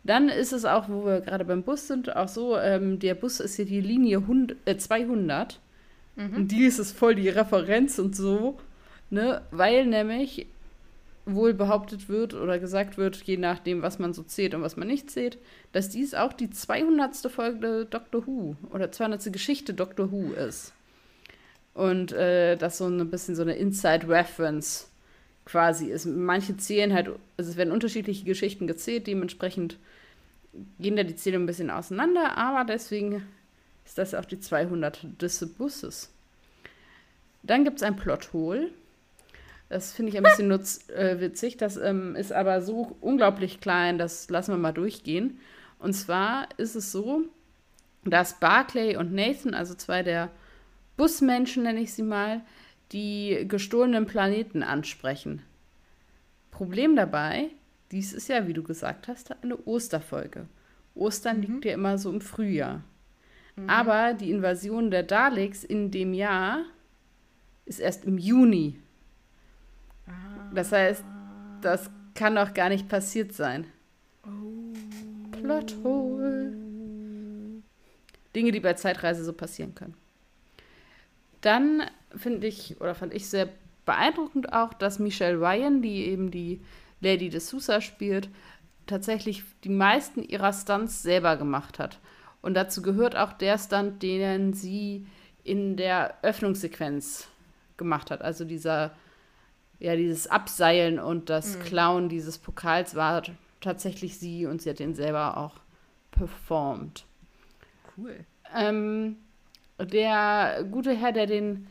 Dann 0.02 0.28
ist 0.28 0.52
es 0.52 0.64
auch, 0.64 0.88
wo 0.88 1.04
wir 1.04 1.20
gerade 1.20 1.44
beim 1.44 1.62
Bus 1.62 1.86
sind, 1.86 2.16
auch 2.16 2.28
so, 2.28 2.56
ähm, 2.56 2.98
der 2.98 3.14
Bus 3.14 3.38
ist 3.38 3.56
hier 3.56 3.66
die 3.66 3.80
Linie 3.80 4.18
100, 4.18 4.56
äh, 4.64 4.76
200. 4.76 5.60
Und 6.16 6.48
die 6.48 6.64
ist 6.64 6.78
es 6.78 6.92
voll 6.92 7.14
die 7.14 7.28
Referenz 7.28 7.98
und 7.98 8.16
so, 8.16 8.58
ne? 9.10 9.42
Weil 9.50 9.86
nämlich 9.86 10.46
wohl 11.24 11.54
behauptet 11.54 12.08
wird 12.08 12.34
oder 12.34 12.58
gesagt 12.58 12.98
wird, 12.98 13.16
je 13.22 13.36
nachdem, 13.36 13.82
was 13.82 13.98
man 13.98 14.12
so 14.12 14.22
zählt 14.22 14.54
und 14.54 14.62
was 14.62 14.76
man 14.76 14.88
nicht 14.88 15.10
zählt, 15.10 15.38
dass 15.72 15.88
dies 15.88 16.14
auch 16.14 16.32
die 16.32 16.50
200. 16.50 17.16
Folge 17.30 17.86
Doctor 17.88 18.26
Who 18.26 18.56
oder 18.70 18.90
200. 18.90 19.32
Geschichte 19.32 19.74
Doctor 19.74 20.10
Who 20.10 20.32
ist. 20.32 20.72
Und 21.74 22.12
äh, 22.12 22.56
das 22.56 22.78
so 22.78 22.86
ein 22.86 23.10
bisschen 23.10 23.36
so 23.36 23.42
eine 23.42 23.54
Inside-Reference 23.54 24.90
quasi 25.44 25.90
ist. 25.90 26.06
Manche 26.06 26.56
zählen 26.56 26.92
halt, 26.92 27.08
also 27.36 27.50
es 27.50 27.56
werden 27.56 27.72
unterschiedliche 27.72 28.24
Geschichten 28.24 28.66
gezählt, 28.66 29.06
dementsprechend 29.06 29.78
gehen 30.78 30.96
da 30.96 31.02
die 31.02 31.16
Zählungen 31.16 31.44
ein 31.44 31.46
bisschen 31.46 31.70
auseinander, 31.70 32.36
aber 32.36 32.64
deswegen 32.64 33.26
ist 33.84 33.98
das 33.98 34.14
auch 34.14 34.24
die 34.24 34.40
200 34.40 35.20
des 35.20 35.46
Busses. 35.54 36.10
Dann 37.42 37.64
gibt 37.64 37.78
es 37.78 37.82
ein 37.82 37.96
Plothole. 37.96 38.70
Das 39.68 39.92
finde 39.92 40.10
ich 40.10 40.16
ein 40.16 40.24
bisschen 40.24 40.48
nutz, 40.48 40.88
äh, 40.90 41.20
witzig. 41.20 41.56
Das 41.56 41.76
ähm, 41.76 42.16
ist 42.16 42.32
aber 42.32 42.60
so 42.60 42.96
unglaublich 43.00 43.60
klein, 43.60 43.98
das 43.98 44.28
lassen 44.28 44.52
wir 44.52 44.58
mal 44.58 44.72
durchgehen. 44.72 45.38
Und 45.78 45.94
zwar 45.94 46.48
ist 46.56 46.74
es 46.74 46.92
so, 46.92 47.22
dass 48.04 48.38
Barclay 48.40 48.96
und 48.96 49.12
Nathan, 49.12 49.54
also 49.54 49.74
zwei 49.74 50.02
der 50.02 50.30
Busmenschen, 51.00 51.62
nenne 51.62 51.80
ich 51.80 51.94
sie 51.94 52.02
mal, 52.02 52.42
die 52.92 53.46
gestohlenen 53.48 54.04
Planeten 54.04 54.62
ansprechen. 54.62 55.40
Problem 56.50 56.94
dabei, 56.94 57.48
dies 57.90 58.12
ist 58.12 58.28
ja, 58.28 58.46
wie 58.46 58.52
du 58.52 58.62
gesagt 58.62 59.08
hast, 59.08 59.34
eine 59.42 59.56
Osterfolge. 59.64 60.46
Ostern 60.94 61.40
liegt 61.40 61.64
ja 61.64 61.72
immer 61.72 61.96
so 61.96 62.10
im 62.10 62.20
Frühjahr. 62.20 62.84
Aber 63.66 64.12
die 64.12 64.30
Invasion 64.30 64.90
der 64.90 65.02
Daleks 65.02 65.64
in 65.64 65.90
dem 65.90 66.12
Jahr 66.12 66.64
ist 67.64 67.80
erst 67.80 68.04
im 68.04 68.18
Juni. 68.18 68.78
Das 70.52 70.70
heißt, 70.70 71.02
das 71.62 71.90
kann 72.14 72.34
doch 72.34 72.52
gar 72.52 72.68
nicht 72.68 72.90
passiert 72.90 73.32
sein. 73.32 73.66
Plothole. 75.32 76.52
Dinge, 78.36 78.52
die 78.52 78.60
bei 78.60 78.74
Zeitreise 78.74 79.24
so 79.24 79.32
passieren 79.32 79.74
können. 79.74 79.94
Dann 81.40 81.82
finde 82.16 82.46
ich, 82.46 82.80
oder 82.80 82.94
fand 82.94 83.14
ich 83.14 83.28
sehr 83.28 83.48
beeindruckend 83.86 84.52
auch, 84.52 84.72
dass 84.74 84.98
Michelle 84.98 85.38
Ryan, 85.38 85.82
die 85.82 86.06
eben 86.06 86.30
die 86.30 86.60
Lady 87.00 87.28
de 87.28 87.40
Sousa 87.40 87.80
spielt, 87.80 88.28
tatsächlich 88.86 89.44
die 89.64 89.70
meisten 89.70 90.22
ihrer 90.22 90.52
Stunts 90.52 91.02
selber 91.02 91.36
gemacht 91.36 91.78
hat. 91.78 91.98
Und 92.42 92.54
dazu 92.54 92.82
gehört 92.82 93.16
auch 93.16 93.32
der 93.32 93.58
Stunt, 93.58 94.02
den 94.02 94.52
sie 94.52 95.06
in 95.44 95.76
der 95.76 96.18
Öffnungssequenz 96.22 97.28
gemacht 97.76 98.10
hat. 98.10 98.22
Also 98.22 98.44
dieser, 98.44 98.92
ja, 99.78 99.96
dieses 99.96 100.26
Abseilen 100.26 100.98
und 100.98 101.30
das 101.30 101.58
Klauen 101.60 102.08
dieses 102.08 102.38
Pokals 102.38 102.94
war 102.94 103.22
tatsächlich 103.60 104.18
sie 104.18 104.46
und 104.46 104.62
sie 104.62 104.70
hat 104.70 104.78
den 104.78 104.94
selber 104.94 105.36
auch 105.36 105.54
performt. 106.10 107.06
Cool. 107.96 108.24
Ähm, 108.54 109.16
der 109.84 110.64
gute 110.70 110.92
Herr, 110.94 111.12
der 111.12 111.26
den 111.26 111.66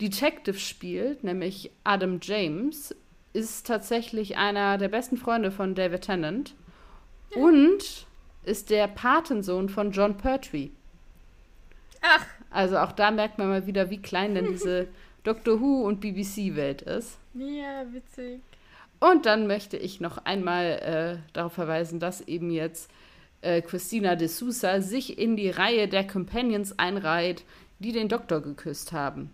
Detective 0.00 0.58
spielt, 0.58 1.24
nämlich 1.24 1.70
Adam 1.84 2.18
James, 2.22 2.94
ist 3.32 3.66
tatsächlich 3.66 4.36
einer 4.36 4.78
der 4.78 4.88
besten 4.88 5.16
Freunde 5.16 5.50
von 5.50 5.74
David 5.74 6.02
Tennant 6.02 6.54
und 7.34 8.06
ist 8.44 8.70
der 8.70 8.88
Patensohn 8.88 9.68
von 9.68 9.92
John 9.92 10.16
Pertwee. 10.16 10.70
Ach, 12.02 12.26
Also 12.50 12.78
auch 12.78 12.92
da 12.92 13.10
merkt 13.10 13.38
man 13.38 13.48
mal 13.48 13.66
wieder, 13.66 13.90
wie 13.90 14.00
klein 14.00 14.34
denn 14.34 14.48
diese 14.48 14.88
Doctor 15.22 15.60
Who 15.60 15.82
und 15.82 16.00
BBC-Welt 16.00 16.82
ist. 16.82 17.18
ja, 17.34 17.84
witzig. 17.92 18.40
Und 18.98 19.26
dann 19.26 19.46
möchte 19.46 19.76
ich 19.76 20.00
noch 20.00 20.18
einmal 20.24 21.20
äh, 21.22 21.32
darauf 21.32 21.52
verweisen, 21.52 22.00
dass 22.00 22.20
eben 22.22 22.50
jetzt 22.50 22.90
äh, 23.42 23.62
Christina 23.62 24.16
de 24.16 24.28
Sousa 24.28 24.80
sich 24.80 25.18
in 25.18 25.36
die 25.36 25.50
Reihe 25.50 25.88
der 25.88 26.06
Companions 26.06 26.78
einreiht, 26.78 27.44
die 27.78 27.92
den 27.92 28.08
Doktor 28.08 28.40
geküsst 28.40 28.92
haben. 28.92 29.30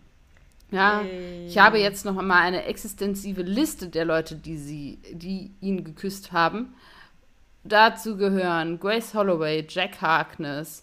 Ja, 0.70 1.02
Yay. 1.02 1.46
ich 1.46 1.58
habe 1.58 1.78
jetzt 1.78 2.04
noch 2.04 2.14
mal 2.14 2.40
eine 2.40 2.64
existenzive 2.64 3.42
Liste 3.42 3.88
der 3.88 4.04
Leute, 4.04 4.36
die 4.36 4.56
sie, 4.56 4.98
die 5.12 5.52
ihn 5.60 5.84
geküsst 5.84 6.32
haben. 6.32 6.74
Dazu 7.62 8.16
gehören 8.16 8.78
Grace 8.78 9.14
Holloway, 9.14 9.64
Jack 9.68 10.00
Harkness, 10.00 10.82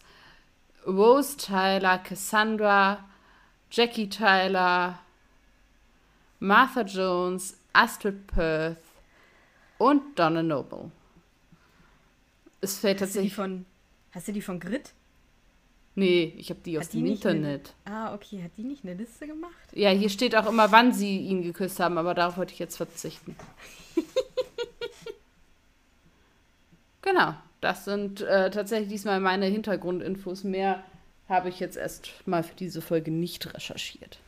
Rose 0.86 1.38
Tyler, 1.38 1.98
Cassandra, 2.00 3.06
Jackie 3.72 4.10
Tyler, 4.10 5.00
Martha 6.40 6.82
Jones, 6.82 7.58
Astrid 7.72 8.28
Perth 8.28 8.78
und 9.78 10.20
Donna 10.20 10.44
Noble. 10.44 10.92
Es 12.64 12.78
fällt 12.80 13.02
Hast 13.02 13.16
du 13.16 13.20
die 13.22 13.30
tatsächlich. 13.30 13.36
von, 13.36 13.66
hast 14.12 14.28
du 14.28 14.32
die 14.32 14.42
von 14.42 14.60
Grit? 14.60 14.94
Nee, 15.96 16.34
ich 16.38 16.50
habe 16.50 16.60
die 16.66 16.78
Hat 16.78 16.86
aus 16.86 16.90
die 16.90 16.98
dem 17.00 17.04
nicht 17.10 17.26
eine- 17.26 17.38
Internet. 17.40 17.74
Ah, 17.86 18.14
okay. 18.16 18.42
Hat 18.44 18.52
die 18.58 18.64
nicht 18.64 18.84
eine 18.84 18.94
Liste 18.96 19.28
gemacht? 19.28 19.52
Ja, 19.74 19.90
hier 19.92 20.10
steht 20.10 20.36
auch 20.36 20.48
immer, 20.50 20.72
wann 20.72 20.94
sie 20.94 21.20
ihn 21.20 21.44
geküsst 21.44 21.80
haben, 21.80 21.98
aber 21.98 22.14
darauf 22.16 22.38
wollte 22.38 22.54
ich 22.54 22.60
jetzt 22.60 22.78
verzichten. 22.78 23.36
genau, 27.02 27.36
das 27.62 27.86
sind 27.86 28.22
äh, 28.22 28.50
tatsächlich 28.50 28.90
diesmal 28.90 29.20
meine 29.20 29.46
Hintergrundinfos. 29.46 30.44
Mehr 30.44 30.84
habe 31.30 31.50
ich 31.50 31.60
jetzt 31.60 31.78
erst 31.78 32.10
mal 32.26 32.44
für 32.44 32.56
diese 32.56 32.82
Folge 32.82 33.12
nicht 33.12 33.54
recherchiert. 33.54 34.20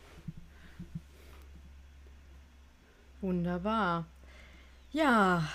Wunderbar. 3.21 4.05
Ja. 4.91 5.47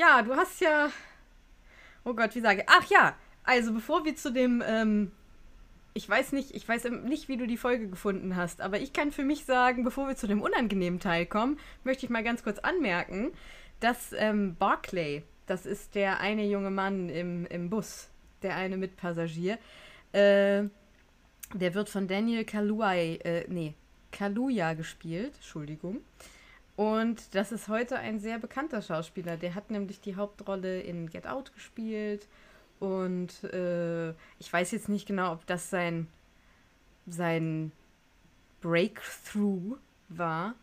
Ja, 0.00 0.22
du 0.22 0.34
hast 0.34 0.62
ja. 0.62 0.90
Oh 2.04 2.14
Gott, 2.14 2.34
wie 2.34 2.40
sage 2.40 2.62
ich? 2.62 2.66
Ach 2.70 2.88
ja, 2.88 3.14
also 3.44 3.74
bevor 3.74 4.06
wir 4.06 4.16
zu 4.16 4.32
dem. 4.32 4.62
Ähm, 4.66 5.12
ich 5.92 6.08
weiß 6.08 6.32
nicht, 6.32 6.54
ich 6.54 6.66
weiß 6.66 6.84
nicht, 7.04 7.28
wie 7.28 7.36
du 7.36 7.46
die 7.46 7.58
Folge 7.58 7.86
gefunden 7.86 8.34
hast, 8.34 8.62
aber 8.62 8.80
ich 8.80 8.94
kann 8.94 9.12
für 9.12 9.24
mich 9.24 9.44
sagen, 9.44 9.84
bevor 9.84 10.08
wir 10.08 10.16
zu 10.16 10.26
dem 10.26 10.40
unangenehmen 10.40 11.00
Teil 11.00 11.26
kommen, 11.26 11.58
möchte 11.84 12.06
ich 12.06 12.10
mal 12.10 12.24
ganz 12.24 12.42
kurz 12.42 12.58
anmerken, 12.60 13.32
dass 13.80 14.14
ähm, 14.16 14.56
Barclay, 14.58 15.22
das 15.44 15.66
ist 15.66 15.94
der 15.94 16.20
eine 16.20 16.46
junge 16.46 16.70
Mann 16.70 17.10
im, 17.10 17.44
im 17.46 17.68
Bus, 17.68 18.08
der 18.40 18.56
eine 18.56 18.78
Mitpassagier, 18.78 19.58
äh, 20.12 20.62
der 21.52 21.74
wird 21.74 21.90
von 21.90 22.08
Daniel 22.08 22.44
Kaluuya, 22.46 22.94
äh, 22.94 23.44
nee, 23.48 23.74
Kaluuya 24.12 24.72
gespielt, 24.72 25.34
Entschuldigung. 25.34 26.00
Und 26.80 27.34
das 27.34 27.52
ist 27.52 27.68
heute 27.68 27.98
ein 27.98 28.20
sehr 28.20 28.38
bekannter 28.38 28.80
Schauspieler. 28.80 29.36
Der 29.36 29.54
hat 29.54 29.70
nämlich 29.70 30.00
die 30.00 30.16
Hauptrolle 30.16 30.80
in 30.80 31.10
Get 31.10 31.26
Out 31.26 31.52
gespielt. 31.52 32.26
Und 32.78 33.44
äh, 33.44 34.12
ich 34.38 34.50
weiß 34.50 34.70
jetzt 34.70 34.88
nicht 34.88 35.06
genau, 35.06 35.32
ob 35.34 35.44
das 35.44 35.68
sein, 35.68 36.06
sein 37.06 37.70
Breakthrough 38.62 39.76
war. 40.08 40.54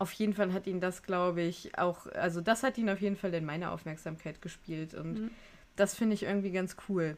Auf 0.00 0.10
jeden 0.14 0.34
Fall 0.34 0.52
hat 0.52 0.66
ihn 0.66 0.80
das, 0.80 1.04
glaube 1.04 1.42
ich, 1.42 1.78
auch, 1.78 2.08
also 2.08 2.40
das 2.40 2.64
hat 2.64 2.76
ihn 2.76 2.90
auf 2.90 3.00
jeden 3.00 3.16
Fall 3.16 3.32
in 3.32 3.44
meine 3.44 3.70
Aufmerksamkeit 3.70 4.42
gespielt. 4.42 4.94
Und 4.94 5.20
Mhm. 5.20 5.30
das 5.76 5.94
finde 5.94 6.14
ich 6.14 6.24
irgendwie 6.24 6.50
ganz 6.50 6.76
cool. 6.88 7.16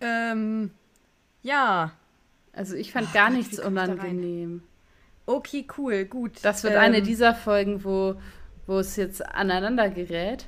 Ähm, 0.00 0.70
ja, 1.42 1.92
Also 2.52 2.76
ich 2.76 2.92
fand 2.92 3.08
Oh 3.08 3.12
gar 3.12 3.28
Gott, 3.30 3.38
nichts 3.38 3.58
unangenehm. 3.58 4.62
Okay, 5.28 5.66
cool, 5.76 6.04
gut. 6.06 6.32
Das 6.42 6.64
wird 6.64 6.74
Ähm, 6.74 6.80
eine 6.80 7.02
dieser 7.02 7.34
Folgen, 7.34 7.84
wo, 7.84 8.16
wo 8.66 8.78
es 8.78 8.96
jetzt 8.96 9.24
aneinander 9.24 9.90
gerät. 9.90 10.46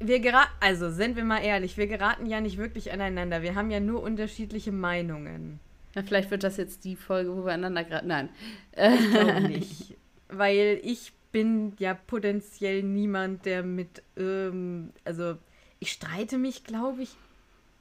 wir 0.00 0.20
geraten, 0.20 0.52
also 0.60 0.90
sind 0.90 1.16
wir 1.16 1.24
mal 1.24 1.42
ehrlich, 1.44 1.76
wir 1.76 1.86
geraten 1.86 2.26
ja 2.26 2.40
nicht 2.40 2.58
wirklich 2.58 2.92
aneinander. 2.92 3.42
Wir 3.42 3.54
haben 3.54 3.70
ja 3.70 3.80
nur 3.80 4.02
unterschiedliche 4.02 4.72
Meinungen. 4.72 5.60
Na, 5.94 6.02
vielleicht 6.02 6.30
wird 6.30 6.42
das 6.42 6.56
jetzt 6.56 6.84
die 6.84 6.96
Folge, 6.96 7.36
wo 7.36 7.44
wir 7.44 7.52
aneinander 7.52 7.84
geraten. 7.84 8.08
Nein. 8.08 8.28
Ich 8.76 9.10
glaube 9.10 9.40
nicht. 9.48 9.96
Weil 10.28 10.80
ich 10.82 11.12
bin 11.30 11.74
ja 11.78 11.94
potenziell 11.94 12.82
niemand, 12.82 13.46
der 13.46 13.62
mit, 13.62 14.02
ähm, 14.16 14.92
also 15.04 15.36
ich 15.78 15.92
streite 15.92 16.36
mich, 16.38 16.64
glaube 16.64 17.02
ich, 17.02 17.10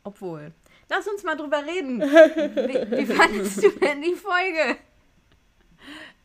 obwohl. 0.04 0.52
Lass 0.90 1.08
uns 1.08 1.24
mal 1.24 1.36
drüber 1.38 1.64
reden. 1.66 2.02
Wie, 2.02 2.98
wie 2.98 3.06
fandest 3.06 3.64
du 3.64 3.70
denn 3.80 4.02
die 4.02 4.16
Folge? 4.16 4.78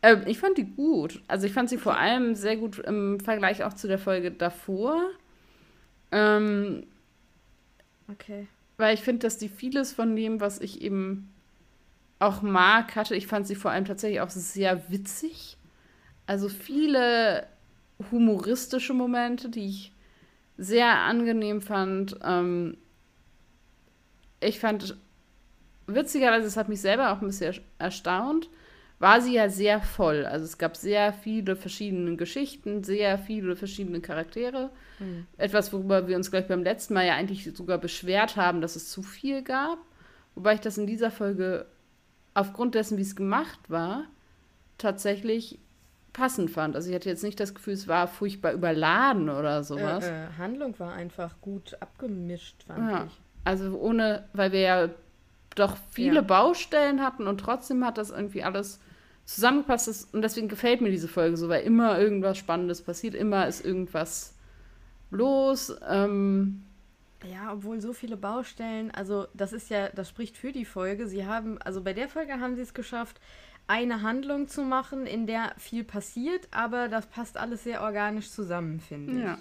Ähm, 0.01 0.23
ich 0.25 0.39
fand 0.39 0.57
die 0.57 0.65
gut. 0.65 1.21
Also 1.27 1.45
ich 1.45 1.53
fand 1.53 1.69
sie 1.69 1.77
vor 1.77 1.97
allem 1.97 2.35
sehr 2.35 2.57
gut 2.57 2.79
im 2.79 3.19
Vergleich 3.19 3.63
auch 3.63 3.73
zu 3.73 3.87
der 3.87 3.99
Folge 3.99 4.31
davor. 4.31 5.01
Ähm, 6.11 6.85
okay. 8.11 8.47
Weil 8.77 8.93
ich 8.93 9.01
finde, 9.01 9.19
dass 9.19 9.37
die 9.37 9.49
vieles 9.49 9.93
von 9.93 10.15
dem, 10.15 10.39
was 10.39 10.59
ich 10.59 10.81
eben 10.81 11.33
auch 12.19 12.41
mag, 12.41 12.95
hatte. 12.95 13.15
Ich 13.15 13.27
fand 13.27 13.47
sie 13.47 13.55
vor 13.55 13.71
allem 13.71 13.85
tatsächlich 13.85 14.21
auch 14.21 14.29
sehr 14.29 14.89
witzig. 14.89 15.57
Also 16.25 16.49
viele 16.49 17.47
humoristische 18.11 18.93
Momente, 18.93 19.49
die 19.49 19.67
ich 19.67 19.91
sehr 20.57 20.99
angenehm 20.99 21.61
fand. 21.61 22.17
Ähm, 22.23 22.77
ich 24.39 24.59
fand, 24.59 24.97
witzigerweise, 25.87 26.47
es 26.47 26.57
hat 26.57 26.69
mich 26.69 26.81
selber 26.81 27.11
auch 27.11 27.21
ein 27.21 27.27
bisschen 27.27 27.59
erstaunt, 27.79 28.49
war 28.99 29.21
sie 29.21 29.33
ja 29.33 29.49
sehr 29.49 29.81
voll. 29.81 30.25
Also 30.25 30.45
es 30.45 30.57
gab 30.57 30.75
sehr 30.75 31.13
viele 31.13 31.55
verschiedene 31.55 32.15
Geschichten, 32.15 32.83
sehr 32.83 33.17
viele 33.17 33.55
verschiedene 33.55 34.01
Charaktere. 34.01 34.71
Mhm. 34.99 35.27
Etwas, 35.37 35.71
worüber 35.71 36.07
wir 36.07 36.15
uns 36.15 36.31
gleich 36.31 36.47
beim 36.47 36.63
letzten 36.63 36.95
Mal 36.95 37.05
ja 37.05 37.13
eigentlich 37.13 37.51
sogar 37.55 37.77
beschwert 37.77 38.35
haben, 38.35 38.61
dass 38.61 38.75
es 38.75 38.89
zu 38.89 39.03
viel 39.03 39.43
gab. 39.43 39.77
Wobei 40.35 40.55
ich 40.55 40.61
das 40.61 40.77
in 40.77 40.87
dieser 40.87 41.11
Folge 41.11 41.67
aufgrund 42.33 42.75
dessen, 42.75 42.97
wie 42.97 43.03
es 43.03 43.15
gemacht 43.15 43.59
war, 43.69 44.05
tatsächlich 44.77 45.59
passend 46.13 46.49
fand. 46.49 46.75
Also 46.75 46.89
ich 46.89 46.95
hatte 46.95 47.09
jetzt 47.09 47.23
nicht 47.23 47.39
das 47.39 47.53
Gefühl, 47.53 47.73
es 47.73 47.87
war 47.87 48.07
furchtbar 48.07 48.53
überladen 48.53 49.29
oder 49.29 49.63
sowas. 49.63 50.05
Äh, 50.05 50.25
äh, 50.25 50.27
Handlung 50.39 50.77
war 50.79 50.93
einfach 50.93 51.39
gut 51.41 51.77
abgemischt, 51.79 52.63
fand 52.65 52.91
ja. 52.91 53.05
ich. 53.05 53.21
Also 53.43 53.77
ohne, 53.77 54.25
weil 54.33 54.51
wir 54.51 54.59
ja 54.59 54.89
doch 55.55 55.77
viele 55.91 56.15
ja. 56.15 56.21
Baustellen 56.21 57.03
hatten 57.03 57.27
und 57.27 57.39
trotzdem 57.39 57.85
hat 57.85 57.97
das 57.97 58.09
irgendwie 58.09 58.43
alles 58.43 58.79
zusammengepasst. 59.27 60.13
Und 60.13 60.21
deswegen 60.21 60.47
gefällt 60.47 60.81
mir 60.81 60.89
diese 60.89 61.07
Folge 61.07 61.37
so, 61.37 61.49
weil 61.49 61.63
immer 61.63 61.99
irgendwas 61.99 62.37
Spannendes 62.37 62.81
passiert, 62.81 63.13
immer 63.13 63.47
ist 63.47 63.63
irgendwas 63.63 64.33
los. 65.11 65.75
Ähm, 65.87 66.63
ja, 67.29 67.53
obwohl 67.53 67.81
so 67.81 67.93
viele 67.93 68.15
Baustellen, 68.15 68.89
also 68.91 69.27
das 69.33 69.53
ist 69.53 69.69
ja, 69.69 69.89
das 69.89 70.09
spricht 70.09 70.37
für 70.37 70.51
die 70.51 70.65
Folge. 70.65 71.07
Sie 71.07 71.25
haben, 71.25 71.61
also 71.61 71.81
bei 71.81 71.93
der 71.93 72.09
Folge 72.09 72.39
haben 72.39 72.55
sie 72.55 72.61
es 72.61 72.73
geschafft, 72.73 73.19
eine 73.67 74.01
Handlung 74.01 74.47
zu 74.47 74.63
machen, 74.63 75.05
in 75.05 75.27
der 75.27 75.53
viel 75.57 75.83
passiert, 75.83 76.47
aber 76.51 76.87
das 76.87 77.05
passt 77.07 77.37
alles 77.37 77.65
sehr 77.65 77.81
organisch 77.81 78.31
zusammen, 78.31 78.79
finde 78.79 79.11
ich. 79.11 79.23
Ja. 79.23 79.37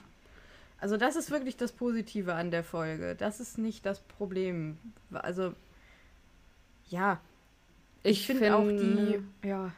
Also 0.80 0.96
das 0.96 1.14
ist 1.14 1.30
wirklich 1.30 1.56
das 1.56 1.70
Positive 1.70 2.34
an 2.34 2.50
der 2.50 2.64
Folge. 2.64 3.14
Das 3.14 3.38
ist 3.38 3.56
nicht 3.56 3.86
das 3.86 4.00
Problem. 4.00 4.78
Also 5.12 5.54
ja, 6.88 7.20
ich, 8.10 8.26
finde 8.26 8.44
find 8.44 8.54
auch 8.54 8.68
die, 8.68 9.46
ja. 9.46 9.72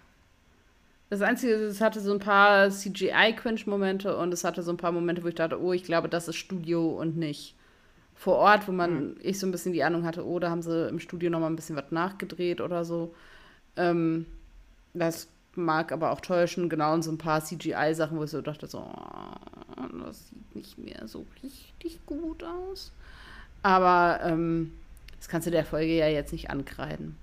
Das 1.11 1.23
Einzige, 1.23 1.55
es 1.55 1.81
hatte 1.81 2.01
so 2.01 2.13
ein 2.13 2.19
paar 2.19 2.71
CGI-Quench-Momente 2.71 4.17
und 4.17 4.33
es 4.33 4.45
hatte 4.45 4.63
so 4.63 4.71
ein 4.73 4.77
paar 4.77 4.93
Momente, 4.93 5.25
wo 5.25 5.29
ich 5.29 5.35
dachte, 5.35 5.61
oh, 5.61 5.73
ich 5.73 5.85
glaube, 5.85 6.09
das 6.09 6.29
ist 6.29 6.37
Studio 6.37 6.89
und 6.89 7.17
nicht 7.17 7.55
vor 8.15 8.37
Ort, 8.37 8.69
wo 8.69 8.73
man, 8.73 9.11
mhm. 9.11 9.17
ich 9.21 9.39
so 9.39 9.47
ein 9.47 9.53
bisschen 9.53 9.73
die 9.73 9.85
Ahnung 9.85 10.05
hatte, 10.05 10.27
oh, 10.27 10.39
da 10.39 10.51
haben 10.51 10.61
sie 10.61 10.89
im 10.89 10.99
Studio 10.99 11.31
nochmal 11.31 11.51
ein 11.51 11.57
bisschen 11.57 11.77
was 11.77 11.91
nachgedreht 11.91 12.61
oder 12.61 12.85
so. 12.85 13.15
Ähm, 13.77 14.27
das 14.93 15.29
mag 15.55 15.93
aber 15.93 16.11
auch 16.11 16.21
täuschen, 16.21 16.69
genau, 16.69 16.93
und 16.93 17.03
so 17.03 17.11
ein 17.11 17.19
paar 17.19 17.43
CGI-Sachen, 17.43 18.19
wo 18.19 18.25
ich 18.25 18.31
so 18.31 18.43
dachte, 18.43 18.67
so, 18.67 18.79
oh, 18.79 20.05
das 20.05 20.29
sieht 20.29 20.57
nicht 20.57 20.79
mehr 20.79 21.07
so 21.07 21.25
richtig 21.43 22.05
gut 22.05 22.45
aus. 22.45 22.93
Aber 23.63 24.21
ähm, 24.25 24.73
das 25.17 25.29
kannst 25.29 25.47
du 25.47 25.51
der 25.51 25.65
Folge 25.65 25.97
ja 25.97 26.09
jetzt 26.09 26.33
nicht 26.33 26.51
ankreiden. 26.51 27.17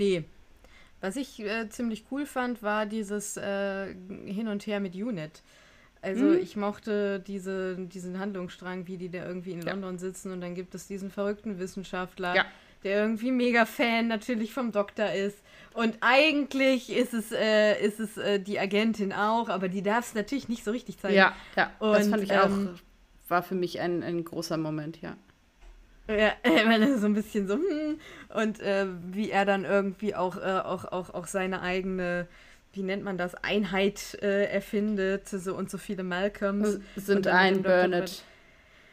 Nee. 0.00 0.24
Was 1.02 1.16
ich 1.16 1.40
äh, 1.40 1.68
ziemlich 1.68 2.04
cool 2.10 2.26
fand, 2.26 2.62
war 2.62 2.86
dieses 2.86 3.36
äh, 3.36 3.94
Hin 4.24 4.48
und 4.48 4.66
Her 4.66 4.80
mit 4.80 4.94
Unit. 4.94 5.42
Also 6.02 6.24
mhm. 6.24 6.38
ich 6.38 6.56
mochte 6.56 7.20
diese, 7.20 7.76
diesen 7.76 8.18
Handlungsstrang, 8.18 8.86
wie 8.86 8.96
die 8.96 9.10
da 9.10 9.26
irgendwie 9.26 9.52
in 9.52 9.60
ja. 9.60 9.72
London 9.72 9.98
sitzen 9.98 10.32
und 10.32 10.40
dann 10.40 10.54
gibt 10.54 10.74
es 10.74 10.86
diesen 10.86 11.10
verrückten 11.10 11.58
Wissenschaftler, 11.58 12.34
ja. 12.34 12.44
der 12.82 13.02
irgendwie 13.02 13.30
mega 13.30 13.66
Fan 13.66 14.08
natürlich 14.08 14.54
vom 14.54 14.72
Doktor 14.72 15.12
ist. 15.12 15.36
Und 15.74 15.98
eigentlich 16.00 16.90
ist 16.90 17.12
es, 17.12 17.30
äh, 17.32 17.78
ist 17.84 18.00
es 18.00 18.16
äh, 18.16 18.40
die 18.40 18.58
Agentin 18.58 19.12
auch, 19.12 19.50
aber 19.50 19.68
die 19.68 19.82
darf 19.82 20.06
es 20.06 20.14
natürlich 20.14 20.48
nicht 20.48 20.64
so 20.64 20.70
richtig 20.70 20.98
zeigen. 20.98 21.16
Ja, 21.16 21.34
ja. 21.56 21.70
Und, 21.78 21.92
das 21.92 22.08
fand 22.08 22.22
ich 22.22 22.32
auch, 22.32 22.46
ähm, 22.46 22.78
war 23.28 23.42
für 23.42 23.54
mich 23.54 23.80
ein, 23.80 24.02
ein 24.02 24.24
großer 24.24 24.56
Moment, 24.56 25.02
ja. 25.02 25.16
Ja, 26.16 26.32
äh, 26.42 26.98
so 26.98 27.06
ein 27.06 27.14
bisschen 27.14 27.46
so, 27.46 27.54
hm, 27.54 27.98
und 28.34 28.60
äh, 28.60 28.86
wie 29.12 29.30
er 29.30 29.44
dann 29.44 29.64
irgendwie 29.64 30.14
auch, 30.14 30.36
äh, 30.36 30.60
auch, 30.64 30.84
auch, 30.84 31.14
auch 31.14 31.26
seine 31.26 31.62
eigene 31.62 32.26
wie 32.72 32.82
nennt 32.82 33.02
man 33.02 33.18
das, 33.18 33.34
Einheit 33.34 34.16
äh, 34.22 34.44
erfindet, 34.44 35.28
so 35.28 35.56
und 35.56 35.70
so 35.70 35.78
viele 35.78 36.04
Malcolms. 36.04 36.78
Sind 36.96 37.26
ein 37.26 37.62
Burnett. 37.62 38.22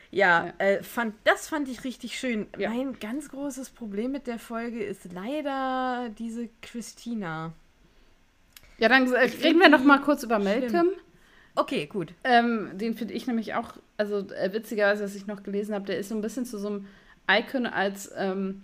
Ja, 0.09 0.47
ja. 0.47 0.53
Äh, 0.57 0.83
fand, 0.83 1.15
das 1.25 1.47
fand 1.47 1.67
ich 1.67 1.83
richtig 1.83 2.17
schön. 2.17 2.47
Ja. 2.57 2.69
Mein 2.69 2.99
ganz 2.99 3.29
großes 3.29 3.69
Problem 3.71 4.11
mit 4.11 4.25
der 4.25 4.39
Folge 4.39 4.83
ist 4.83 5.11
leider 5.13 6.09
diese 6.17 6.49
Christina. 6.61 7.53
Ja, 8.79 8.89
dann 8.89 9.11
äh, 9.11 9.29
reden 9.43 9.59
wir 9.59 9.69
noch 9.69 9.83
mal 9.83 9.99
kurz 10.01 10.23
über 10.23 10.39
Malcolm. 10.39 10.69
Schlimm. 10.69 10.89
Okay, 11.55 11.87
gut. 11.87 12.13
Ähm, 12.23 12.69
den 12.75 12.95
finde 12.95 13.15
ich 13.15 13.25
nämlich 13.25 13.55
auch, 13.55 13.73
also 13.97 14.19
äh, 14.29 14.53
witzigerweise, 14.53 15.03
was 15.03 15.15
ich 15.15 15.25
noch 15.25 15.43
gelesen 15.43 15.73
habe, 15.73 15.85
der 15.85 15.97
ist 15.97 16.09
so 16.09 16.15
ein 16.15 16.21
bisschen 16.21 16.45
zu 16.45 16.57
so 16.59 16.67
einem 16.67 16.87
Icon 17.29 17.65
als 17.65 18.11
ähm, 18.15 18.63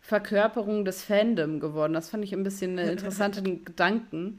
Verkörperung 0.00 0.84
des 0.84 1.02
Fandom 1.02 1.60
geworden. 1.60 1.92
Das 1.94 2.10
fand 2.10 2.24
ich 2.24 2.32
ein 2.32 2.44
bisschen 2.44 2.78
einen 2.78 2.90
interessanten 2.90 3.64
Gedanken. 3.64 4.36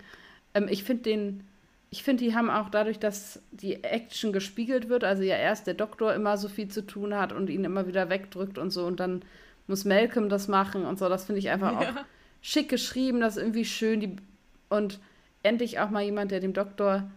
Ähm, 0.54 0.68
ich 0.70 0.84
finde 0.84 1.04
den, 1.04 1.44
ich 1.90 2.04
finde, 2.04 2.24
die 2.24 2.36
haben 2.36 2.50
auch 2.50 2.70
dadurch, 2.70 3.00
dass 3.00 3.42
die 3.52 3.84
Action 3.84 4.34
gespiegelt 4.34 4.90
wird, 4.90 5.04
also 5.04 5.24
ja 5.24 5.36
erst 5.36 5.68
der 5.68 5.74
Doktor 5.74 6.14
immer 6.14 6.38
so 6.38 6.50
viel 6.50 6.68
zu 6.68 6.86
tun 6.86 7.16
hat 7.16 7.32
und 7.34 7.50
ihn 7.50 7.64
immer 7.64 7.88
wieder 7.88 8.10
wegdrückt 8.10 8.58
und 8.58 8.72
so 8.72 8.86
und 8.86 9.00
dann 9.00 9.24
muss 9.68 9.86
Malcolm 9.86 10.30
das 10.30 10.48
machen 10.48 10.86
und 10.86 11.00
so. 11.00 11.10
Das 11.10 11.26
finde 11.26 11.40
ich 11.40 11.50
einfach 11.50 11.82
ja. 11.82 11.90
auch 11.90 11.96
schick 12.42 12.70
geschrieben, 12.70 13.22
das 13.22 13.38
ist 13.38 13.44
irgendwie 13.44 13.66
schön. 13.66 14.00
Die, 14.00 14.16
und 14.70 15.00
endlich 15.42 15.80
auch 15.80 15.90
mal 15.90 16.04
jemand, 16.04 16.32
der 16.32 16.40
dem 16.40 16.54
Doktor 16.54 17.10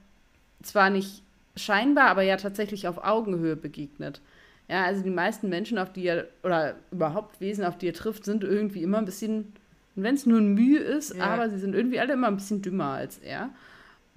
zwar 0.63 0.91
nicht 0.91 1.23
scheinbar, 1.57 2.09
aber 2.09 2.23
ja 2.23 2.37
tatsächlich 2.37 2.89
auf 2.89 3.05
Augenhöhe 3.05 3.57
begegnet. 3.57 4.21
Ja, 4.69 4.85
also 4.85 5.03
die 5.03 5.11
meisten 5.11 5.49
Menschen, 5.49 5.79
auf 5.79 5.93
die 5.93 6.07
er, 6.07 6.27
oder 6.43 6.77
überhaupt 6.91 7.41
Wesen, 7.41 7.65
auf 7.65 7.79
die 7.79 7.89
er 7.89 7.95
trifft, 7.95 8.25
sind 8.25 8.45
irgendwie 8.45 8.83
immer 8.83 8.99
ein 8.99 9.07
bisschen, 9.07 9.55
wenn 9.95 10.15
es 10.15 10.27
nur 10.27 10.39
ein 10.39 10.53
Mühe 10.53 10.79
ist, 10.79 11.15
ja. 11.15 11.25
aber 11.25 11.49
sie 11.49 11.59
sind 11.59 11.75
irgendwie 11.75 12.01
alle 12.01 12.13
immer 12.13 12.29
ein 12.29 12.37
bisschen 12.37 12.61
dümmer 12.61 12.93
als 12.93 13.19
er. 13.19 13.51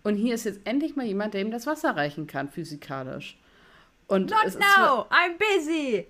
Und 0.04 0.16
hier 0.16 0.36
ist 0.36 0.44
jetzt 0.44 0.62
endlich 0.66 0.96
mal 0.96 1.06
jemand, 1.06 1.34
der 1.34 1.42
ihm 1.42 1.52
das 1.52 1.68
Wasser 1.68 1.96
reichen 1.96 2.28
kann, 2.28 2.50
physikalisch. 2.50 3.38
Und 4.08 4.30
Not 4.30 4.60
now, 4.60 5.06
I'm 5.10 5.38
busy. 5.38 6.06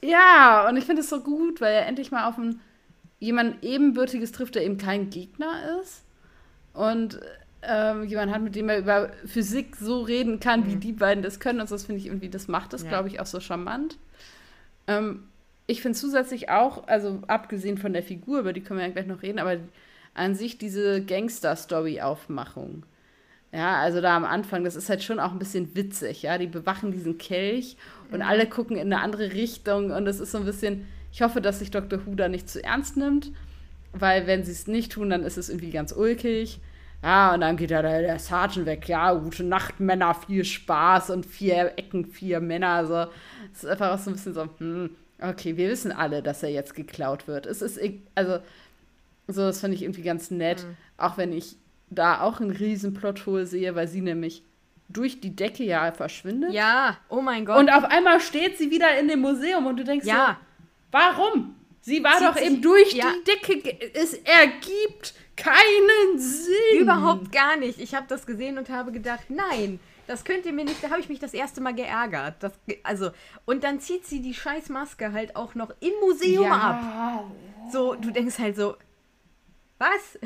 Ja, 0.00 0.66
und 0.68 0.76
ich 0.76 0.84
finde 0.84 1.02
es 1.02 1.10
so 1.10 1.20
gut, 1.20 1.60
weil 1.60 1.74
er 1.74 1.86
endlich 1.86 2.10
mal 2.10 2.28
auf 2.28 2.38
einen, 2.38 2.60
jemand 3.18 3.62
ebenbürtiges 3.62 4.32
trifft, 4.32 4.54
der 4.54 4.64
eben 4.64 4.78
kein 4.78 5.10
Gegner 5.10 5.78
ist. 5.80 6.04
Und 6.72 7.20
ähm, 7.68 8.04
jemand 8.04 8.32
hat, 8.32 8.42
mit 8.42 8.54
dem 8.54 8.68
er 8.68 8.78
über 8.78 9.10
Physik 9.26 9.76
so 9.76 10.02
reden 10.02 10.40
kann, 10.40 10.60
mhm. 10.60 10.66
wie 10.66 10.76
die 10.76 10.92
beiden 10.92 11.22
das 11.22 11.40
können. 11.40 11.60
Und 11.60 11.70
das 11.70 11.84
finde 11.84 12.00
ich 12.00 12.06
irgendwie, 12.06 12.28
das 12.28 12.48
macht 12.48 12.74
es, 12.74 12.82
ja. 12.82 12.88
glaube 12.88 13.08
ich, 13.08 13.20
auch 13.20 13.26
so 13.26 13.40
charmant. 13.40 13.98
Ähm, 14.86 15.24
ich 15.66 15.80
finde 15.80 15.98
zusätzlich 15.98 16.50
auch, 16.50 16.86
also 16.88 17.22
abgesehen 17.26 17.78
von 17.78 17.92
der 17.92 18.02
Figur, 18.02 18.40
über 18.40 18.52
die 18.52 18.60
können 18.60 18.80
wir 18.80 18.86
ja 18.86 18.92
gleich 18.92 19.06
noch 19.06 19.22
reden, 19.22 19.38
aber 19.38 19.56
an 20.12 20.34
sich 20.34 20.58
diese 20.58 21.02
Gangster-Story-Aufmachung. 21.02 22.84
Ja, 23.52 23.76
also 23.76 24.00
da 24.00 24.16
am 24.16 24.24
Anfang, 24.24 24.64
das 24.64 24.74
ist 24.74 24.88
halt 24.88 25.02
schon 25.02 25.20
auch 25.20 25.32
ein 25.32 25.38
bisschen 25.38 25.76
witzig, 25.76 26.22
ja. 26.22 26.38
Die 26.38 26.46
bewachen 26.46 26.92
diesen 26.92 27.18
Kelch 27.18 27.76
und 28.10 28.18
mhm. 28.18 28.24
alle 28.24 28.46
gucken 28.46 28.76
in 28.76 28.92
eine 28.92 29.00
andere 29.00 29.32
Richtung 29.32 29.90
und 29.90 30.06
es 30.06 30.20
ist 30.20 30.32
so 30.32 30.38
ein 30.38 30.44
bisschen, 30.44 30.86
ich 31.12 31.22
hoffe, 31.22 31.40
dass 31.40 31.60
sich 31.60 31.70
Dr. 31.70 32.04
Who 32.04 32.14
da 32.14 32.28
nicht 32.28 32.48
zu 32.48 32.62
ernst 32.62 32.96
nimmt, 32.96 33.30
weil 33.92 34.26
wenn 34.26 34.44
sie 34.44 34.52
es 34.52 34.66
nicht 34.66 34.92
tun, 34.92 35.10
dann 35.10 35.22
ist 35.22 35.38
es 35.38 35.48
irgendwie 35.48 35.70
ganz 35.70 35.92
ulkig. 35.92 36.60
Ja, 37.04 37.34
und 37.34 37.42
dann 37.42 37.58
geht 37.58 37.70
ja 37.70 37.82
der, 37.82 38.00
der 38.00 38.18
Sergeant 38.18 38.64
weg. 38.64 38.88
Ja, 38.88 39.12
gute 39.12 39.44
Nacht, 39.44 39.78
Männer, 39.78 40.14
viel 40.14 40.42
Spaß 40.42 41.10
und 41.10 41.26
vier 41.26 41.74
Ecken, 41.76 42.06
vier 42.06 42.40
Männer. 42.40 42.68
Also, 42.68 43.10
es 43.52 43.62
ist 43.62 43.66
einfach 43.66 43.98
so 43.98 44.10
ein 44.10 44.14
bisschen 44.14 44.32
so, 44.32 44.48
hm, 44.56 44.88
okay, 45.20 45.58
wir 45.58 45.68
wissen 45.68 45.92
alle, 45.92 46.22
dass 46.22 46.42
er 46.42 46.48
jetzt 46.48 46.74
geklaut 46.74 47.28
wird. 47.28 47.44
Es 47.44 47.60
ist, 47.60 47.78
also, 48.14 48.38
so, 49.28 49.42
das 49.42 49.60
finde 49.60 49.76
ich 49.76 49.82
irgendwie 49.82 50.00
ganz 50.00 50.30
nett. 50.30 50.64
Mhm. 50.64 50.76
Auch 50.96 51.18
wenn 51.18 51.34
ich 51.34 51.56
da 51.90 52.22
auch 52.22 52.40
einen 52.40 52.50
riesen 52.50 52.94
Plothole 52.94 53.44
sehe, 53.44 53.74
weil 53.74 53.86
sie 53.86 54.00
nämlich 54.00 54.42
durch 54.88 55.20
die 55.20 55.36
Decke 55.36 55.64
ja 55.64 55.92
verschwindet. 55.92 56.54
Ja, 56.54 56.96
oh 57.10 57.20
mein 57.20 57.44
Gott. 57.44 57.58
Und 57.58 57.70
auf 57.70 57.84
einmal 57.84 58.18
steht 58.20 58.56
sie 58.56 58.70
wieder 58.70 58.98
in 58.98 59.08
dem 59.08 59.20
Museum 59.20 59.66
und 59.66 59.76
du 59.76 59.84
denkst 59.84 60.06
ja. 60.06 60.38
so, 60.38 60.66
warum? 60.92 61.54
Sie 61.82 62.02
war 62.02 62.16
Zieht 62.16 62.28
doch 62.28 62.36
eben 62.40 62.62
durch 62.62 62.94
ja. 62.94 63.12
die 63.12 63.52
Decke. 63.52 63.92
Es 63.92 64.14
ergibt 64.14 65.12
keinen 65.36 66.18
Sinn. 66.18 66.80
Überhaupt 66.80 67.32
gar 67.32 67.56
nicht. 67.56 67.80
Ich 67.80 67.94
habe 67.94 68.06
das 68.08 68.26
gesehen 68.26 68.58
und 68.58 68.68
habe 68.68 68.92
gedacht, 68.92 69.26
nein, 69.28 69.80
das 70.06 70.24
könnt 70.24 70.46
ihr 70.46 70.52
mir 70.52 70.64
nicht. 70.64 70.82
Da 70.82 70.90
habe 70.90 71.00
ich 71.00 71.08
mich 71.08 71.18
das 71.18 71.34
erste 71.34 71.60
Mal 71.60 71.74
geärgert. 71.74 72.36
Das, 72.40 72.52
also, 72.82 73.10
und 73.44 73.64
dann 73.64 73.80
zieht 73.80 74.06
sie 74.06 74.20
die 74.20 74.34
scheiß 74.34 74.68
Maske 74.68 75.12
halt 75.12 75.36
auch 75.36 75.54
noch 75.54 75.70
im 75.80 75.92
Museum 76.00 76.50
ab. 76.52 76.80
ja. 76.82 77.24
So, 77.72 77.94
du 77.94 78.10
denkst 78.10 78.38
halt 78.38 78.56
so, 78.56 78.76
was? 79.78 80.18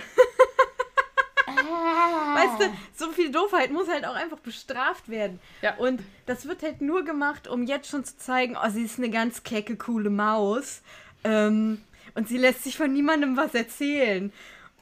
Weißt 1.46 2.60
du, 2.60 2.72
so 2.94 3.10
viel 3.12 3.30
Doofheit 3.30 3.70
muss 3.70 3.88
halt 3.88 4.04
auch 4.04 4.14
einfach 4.14 4.38
bestraft 4.38 5.08
werden. 5.08 5.40
Ja. 5.62 5.76
Und 5.76 6.02
das 6.26 6.46
wird 6.46 6.62
halt 6.62 6.80
nur 6.80 7.04
gemacht, 7.04 7.48
um 7.48 7.64
jetzt 7.64 7.88
schon 7.88 8.04
zu 8.04 8.16
zeigen, 8.16 8.56
oh, 8.56 8.70
sie 8.70 8.84
ist 8.84 8.98
eine 8.98 9.10
ganz 9.10 9.42
kecke, 9.42 9.76
coole 9.76 10.10
Maus. 10.10 10.82
Ähm, 11.24 11.82
und 12.14 12.28
sie 12.28 12.38
lässt 12.38 12.64
sich 12.64 12.76
von 12.76 12.92
niemandem 12.92 13.36
was 13.36 13.54
erzählen. 13.54 14.32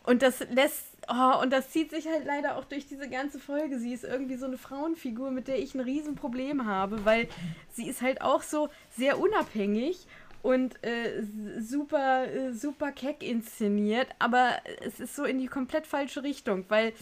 Und 0.06 0.22
das 0.22 0.40
lässt, 0.50 0.84
oh, 1.08 1.42
und 1.42 1.52
das 1.52 1.70
zieht 1.70 1.90
sich 1.90 2.06
halt 2.06 2.24
leider 2.24 2.56
auch 2.56 2.64
durch 2.64 2.86
diese 2.86 3.08
ganze 3.08 3.38
Folge. 3.38 3.78
Sie 3.78 3.92
ist 3.92 4.04
irgendwie 4.04 4.36
so 4.36 4.46
eine 4.46 4.56
Frauenfigur, 4.56 5.30
mit 5.30 5.48
der 5.48 5.58
ich 5.58 5.74
ein 5.74 5.80
Riesenproblem 5.80 6.64
habe, 6.64 7.04
weil 7.04 7.28
sie 7.72 7.88
ist 7.88 8.02
halt 8.02 8.22
auch 8.22 8.42
so 8.42 8.68
sehr 8.96 9.18
unabhängig 9.18 10.06
und 10.42 10.82
äh, 10.84 11.24
super, 11.58 12.28
äh, 12.28 12.52
super 12.52 12.92
keck 12.92 13.24
inszeniert, 13.24 14.06
aber 14.20 14.52
es 14.80 15.00
ist 15.00 15.16
so 15.16 15.24
in 15.24 15.40
die 15.40 15.48
komplett 15.48 15.88
falsche 15.88 16.22
Richtung, 16.22 16.64
weil 16.68 16.92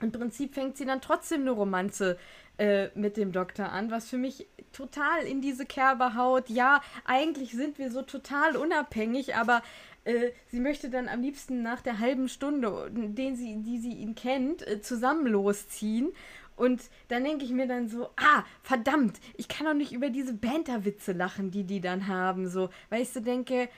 im 0.00 0.10
Prinzip 0.10 0.54
fängt 0.54 0.76
sie 0.76 0.84
dann 0.84 1.00
trotzdem 1.00 1.42
eine 1.42 1.52
Romanze 1.52 2.18
äh, 2.58 2.88
mit 2.96 3.16
dem 3.16 3.30
Doktor 3.30 3.70
an, 3.70 3.92
was 3.92 4.08
für 4.08 4.18
mich 4.18 4.48
total 4.72 5.22
in 5.22 5.40
diese 5.40 5.66
Kerbe 5.66 6.16
haut. 6.16 6.48
Ja, 6.48 6.82
eigentlich 7.04 7.52
sind 7.52 7.78
wir 7.78 7.92
so 7.92 8.02
total 8.02 8.56
unabhängig, 8.56 9.36
aber 9.36 9.62
äh, 10.04 10.30
sie 10.48 10.60
möchte 10.60 10.90
dann 10.90 11.08
am 11.08 11.22
liebsten 11.22 11.62
nach 11.62 11.80
der 11.80 11.98
halben 11.98 12.28
Stunde, 12.28 12.90
den 12.92 13.36
sie, 13.36 13.62
die 13.62 13.78
sie 13.78 13.92
ihn 13.92 14.14
kennt, 14.14 14.66
äh, 14.66 14.80
zusammen 14.80 15.26
losziehen. 15.26 16.12
Und 16.56 16.82
dann 17.08 17.24
denke 17.24 17.44
ich 17.44 17.50
mir 17.50 17.66
dann 17.66 17.88
so, 17.88 18.10
ah, 18.16 18.44
verdammt, 18.62 19.18
ich 19.36 19.48
kann 19.48 19.66
doch 19.66 19.74
nicht 19.74 19.92
über 19.92 20.10
diese 20.10 20.34
Banterwitze 20.34 21.12
lachen, 21.12 21.50
die 21.50 21.64
die 21.64 21.80
dann 21.80 22.06
haben, 22.06 22.48
so, 22.48 22.70
weil 22.90 23.02
ich 23.02 23.10
so 23.10 23.18
denke, 23.18 23.68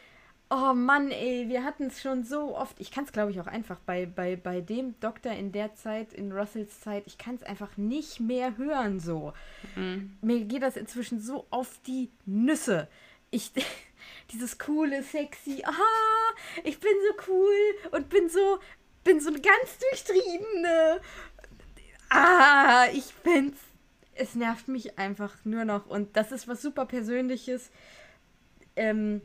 oh 0.50 0.74
Mann, 0.74 1.10
ey, 1.10 1.48
wir 1.48 1.64
hatten 1.64 1.84
es 1.84 2.00
schon 2.00 2.22
so 2.24 2.56
oft, 2.56 2.78
ich 2.80 2.90
kann 2.90 3.04
es 3.04 3.12
glaube 3.12 3.30
ich 3.30 3.40
auch 3.40 3.46
einfach 3.46 3.80
bei, 3.80 4.06
bei, 4.06 4.36
bei 4.36 4.60
dem 4.60 4.98
Doktor 5.00 5.32
in 5.32 5.52
der 5.52 5.74
Zeit, 5.74 6.12
in 6.12 6.32
Russells 6.32 6.80
Zeit, 6.80 7.04
ich 7.06 7.18
kann 7.18 7.36
es 7.36 7.42
einfach 7.42 7.76
nicht 7.76 8.20
mehr 8.20 8.56
hören, 8.56 9.00
so. 9.00 9.32
Mir 10.20 10.44
geht 10.44 10.62
das 10.62 10.76
inzwischen 10.76 11.20
so 11.20 11.46
auf 11.50 11.80
die 11.86 12.10
Nüsse. 12.26 12.88
Ich, 13.30 13.52
dieses 14.32 14.58
coole, 14.58 15.02
sexy, 15.02 15.62
aha, 15.64 16.34
ich 16.64 16.80
bin 16.80 16.92
so 17.08 17.32
cool 17.32 17.90
und 17.92 18.08
bin 18.08 18.28
so, 18.28 18.58
bin 19.04 19.20
so 19.20 19.28
eine 19.28 19.40
ganz 19.40 19.78
durchtriebene. 19.78 21.00
Ah, 22.08 22.86
ich 22.92 23.14
bin's. 23.22 23.56
Es 24.14 24.34
nervt 24.34 24.68
mich 24.68 24.98
einfach 24.98 25.44
nur 25.44 25.64
noch. 25.64 25.86
Und 25.86 26.16
das 26.16 26.32
ist 26.32 26.48
was 26.48 26.62
super 26.62 26.86
Persönliches. 26.86 27.70
Ähm, 28.74 29.20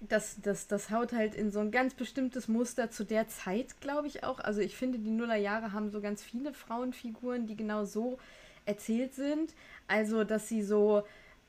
das, 0.00 0.36
das, 0.42 0.66
das 0.66 0.90
haut 0.90 1.12
halt 1.12 1.34
in 1.34 1.50
so 1.50 1.60
ein 1.60 1.70
ganz 1.70 1.94
bestimmtes 1.94 2.48
Muster 2.48 2.90
zu 2.90 3.04
der 3.04 3.28
Zeit, 3.28 3.80
glaube 3.80 4.06
ich 4.06 4.24
auch. 4.24 4.38
Also 4.38 4.60
ich 4.60 4.76
finde, 4.76 4.98
die 4.98 5.10
Nullerjahre 5.10 5.72
haben 5.72 5.90
so 5.90 6.00
ganz 6.00 6.22
viele 6.22 6.52
Frauenfiguren, 6.52 7.46
die 7.46 7.56
genau 7.56 7.84
so 7.84 8.18
erzählt 8.66 9.14
sind. 9.14 9.54
Also, 9.88 10.24
dass 10.24 10.48
sie 10.48 10.62
so 10.62 11.04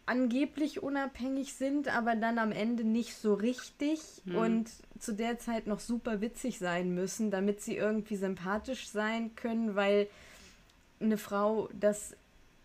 angeblich 0.06 0.84
unabhängig 0.84 1.54
sind, 1.54 1.88
aber 1.96 2.16
dann 2.16 2.38
am 2.38 2.52
Ende 2.52 2.84
nicht 2.84 3.16
so 3.16 3.34
richtig 3.34 4.00
und 4.36 4.70
zu 5.00 5.14
der 5.14 5.40
Zeit 5.40 5.68
noch 5.68 5.80
super 5.80 6.22
witzig 6.22 6.60
sein 6.60 6.94
müssen, 6.94 7.32
damit 7.32 7.62
sie 7.62 7.76
irgendwie 7.76 8.16
sympathisch 8.16 8.88
sein 8.88 9.36
können, 9.36 9.76
weil 9.76 10.08
eine 11.00 11.18
Frau 11.18 11.70
das 11.74 12.16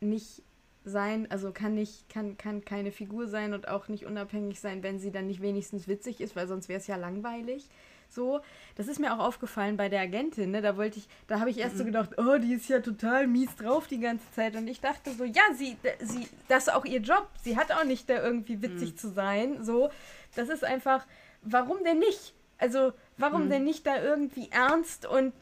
nicht 0.00 0.42
sein, 0.84 1.30
also 1.30 1.52
kann 1.52 1.74
nicht, 1.74 2.08
kann, 2.08 2.36
kann 2.36 2.64
keine 2.64 2.90
Figur 2.90 3.26
sein 3.26 3.52
und 3.52 3.68
auch 3.68 3.88
nicht 3.88 4.06
unabhängig 4.06 4.60
sein, 4.60 4.82
wenn 4.82 4.98
sie 4.98 5.10
dann 5.10 5.26
nicht 5.26 5.42
wenigstens 5.42 5.88
witzig 5.88 6.20
ist, 6.20 6.36
weil 6.36 6.48
sonst 6.48 6.68
wäre 6.68 6.80
es 6.80 6.86
ja 6.86 6.96
langweilig. 6.96 7.68
So, 8.10 8.40
das 8.76 8.88
ist 8.88 8.98
mir 8.98 9.14
auch 9.14 9.18
aufgefallen 9.18 9.76
bei 9.76 9.88
der 9.88 10.00
Agentin, 10.00 10.50
ne? 10.50 10.62
Da 10.62 10.76
wollte 10.76 10.98
ich, 10.98 11.08
da 11.28 11.40
habe 11.40 11.50
ich 11.50 11.58
erst 11.58 11.78
so 11.78 11.84
gedacht, 11.84 12.10
oh, 12.18 12.38
die 12.38 12.54
ist 12.54 12.68
ja 12.68 12.80
total 12.80 13.26
mies 13.26 13.54
drauf 13.56 13.86
die 13.86 14.00
ganze 14.00 14.30
Zeit. 14.32 14.56
Und 14.56 14.66
ich 14.68 14.80
dachte 14.80 15.12
so, 15.12 15.24
ja, 15.24 15.42
sie, 15.54 15.76
sie, 16.00 16.28
das 16.48 16.66
ist 16.66 16.74
auch 16.74 16.84
ihr 16.84 17.00
Job. 17.00 17.28
Sie 17.42 17.56
hat 17.56 17.70
auch 17.72 17.84
nicht 17.84 18.10
da 18.10 18.22
irgendwie 18.22 18.62
witzig 18.62 18.96
zu 18.96 19.10
sein. 19.10 19.62
So, 19.64 19.90
das 20.34 20.48
ist 20.48 20.64
einfach, 20.64 21.06
warum 21.42 21.84
denn 21.84 21.98
nicht? 21.98 22.34
Also, 22.58 22.92
warum 23.16 23.48
denn 23.48 23.64
nicht 23.64 23.86
da 23.86 24.02
irgendwie 24.02 24.50
ernst 24.50 25.06
und 25.06 25.32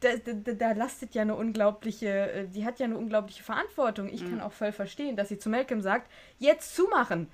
da, 0.00 0.16
da, 0.16 0.52
da 0.52 0.72
lastet 0.72 1.14
ja 1.14 1.22
eine 1.22 1.34
unglaubliche, 1.34 2.30
äh, 2.30 2.48
die 2.48 2.64
hat 2.64 2.78
ja 2.78 2.84
eine 2.84 2.98
unglaubliche 2.98 3.42
Verantwortung. 3.42 4.08
Ich 4.08 4.28
kann 4.28 4.40
auch 4.40 4.52
voll 4.52 4.72
verstehen, 4.72 5.16
dass 5.16 5.28
sie 5.28 5.38
zu 5.38 5.48
Malcolm 5.48 5.80
sagt, 5.80 6.10
jetzt 6.38 6.74
zumachen. 6.76 7.28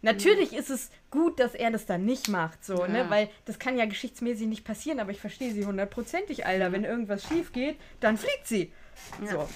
Natürlich 0.00 0.52
ist 0.52 0.70
es 0.70 0.90
gut, 1.10 1.40
dass 1.40 1.54
er 1.54 1.70
das 1.72 1.86
dann 1.86 2.04
nicht 2.04 2.28
macht, 2.28 2.64
so, 2.64 2.86
ne? 2.86 2.98
Ja. 2.98 3.10
Weil 3.10 3.28
das 3.46 3.58
kann 3.58 3.76
ja 3.76 3.84
geschichtsmäßig 3.84 4.46
nicht 4.46 4.64
passieren, 4.64 5.00
aber 5.00 5.10
ich 5.10 5.20
verstehe 5.20 5.52
sie 5.52 5.66
hundertprozentig, 5.66 6.46
Alter. 6.46 6.70
Wenn 6.70 6.84
irgendwas 6.84 7.26
schief 7.26 7.52
geht, 7.52 7.76
dann 8.00 8.16
fliegt 8.16 8.46
sie. 8.46 8.72
So. 9.28 9.48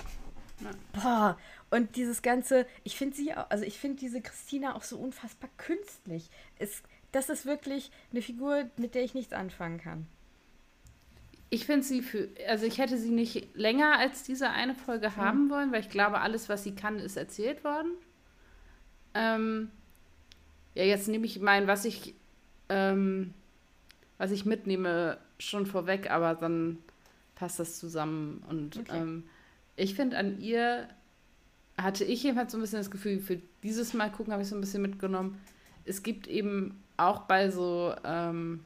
Boah. 0.93 1.39
Und 1.71 1.97
dieses 1.97 2.23
ganze, 2.23 2.67
ich 2.85 2.97
finde 2.97 3.17
sie 3.17 3.35
auch, 3.35 3.49
also 3.51 3.65
ich 3.65 3.79
finde 3.79 3.99
diese 3.99 4.21
Christina 4.21 4.75
auch 4.75 4.83
so 4.83 4.99
unfassbar 4.99 5.49
künstlich. 5.57 6.29
Es, 6.59 6.83
das 7.13 7.29
ist 7.29 7.47
wirklich 7.47 7.91
eine 8.11 8.21
Figur, 8.21 8.69
mit 8.77 8.95
der 8.95 9.05
ich 9.05 9.15
nichts 9.15 9.33
anfangen 9.33 9.79
kann. 9.79 10.07
Ich 11.51 11.67
finde 11.67 11.85
sie 11.85 12.03
für, 12.03 12.29
also 12.49 12.67
ich 12.67 12.79
hätte 12.79 12.99
sie 12.99 13.11
nicht 13.11 13.55
länger 13.55 13.99
als 13.99 14.23
diese 14.23 14.51
eine 14.51 14.75
Folge 14.75 15.17
haben 15.17 15.51
wollen, 15.51 15.71
weil 15.71 15.81
ich 15.81 15.91
glaube, 15.91 16.21
alles, 16.21 16.49
was 16.49 16.65
sie 16.65 16.75
kann, 16.75 16.99
ist 16.99 17.17
erzählt 17.17 17.63
worden. 17.63 17.93
Ähm, 19.15 19.71
ja, 20.75 20.85
jetzt 20.85 21.09
nehme 21.09 21.27
ich 21.27 21.41
mein, 21.41 21.67
was 21.67 21.85
ich, 21.85 22.15
ähm, 22.69 23.35
was 24.19 24.31
ich 24.31 24.45
mitnehme, 24.45 25.19
schon 25.39 25.67
vorweg, 25.67 26.11
aber 26.11 26.35
dann 26.35 26.79
passt 27.35 27.59
das 27.59 27.79
zusammen. 27.79 28.43
Und 28.49 28.79
Okay. 28.79 28.99
ähm, 28.99 29.25
ich 29.77 29.95
finde 29.95 30.17
an 30.19 30.41
ihr 30.41 30.89
hatte 31.77 32.05
ich 32.05 32.23
jedenfalls 32.23 32.53
so 32.53 32.59
ein 32.59 32.61
bisschen 32.61 32.79
das 32.79 32.91
Gefühl, 32.91 33.19
für 33.21 33.41
dieses 33.63 33.95
Mal 33.95 34.11
gucken 34.11 34.33
habe 34.33 34.43
ich 34.43 34.49
so 34.49 34.55
ein 34.55 34.61
bisschen 34.61 34.83
mitgenommen. 34.83 35.41
Es 35.85 36.03
gibt 36.03 36.27
eben 36.27 36.81
auch 36.97 37.21
bei 37.23 37.51
so 37.51 37.95
ähm, 38.05 38.61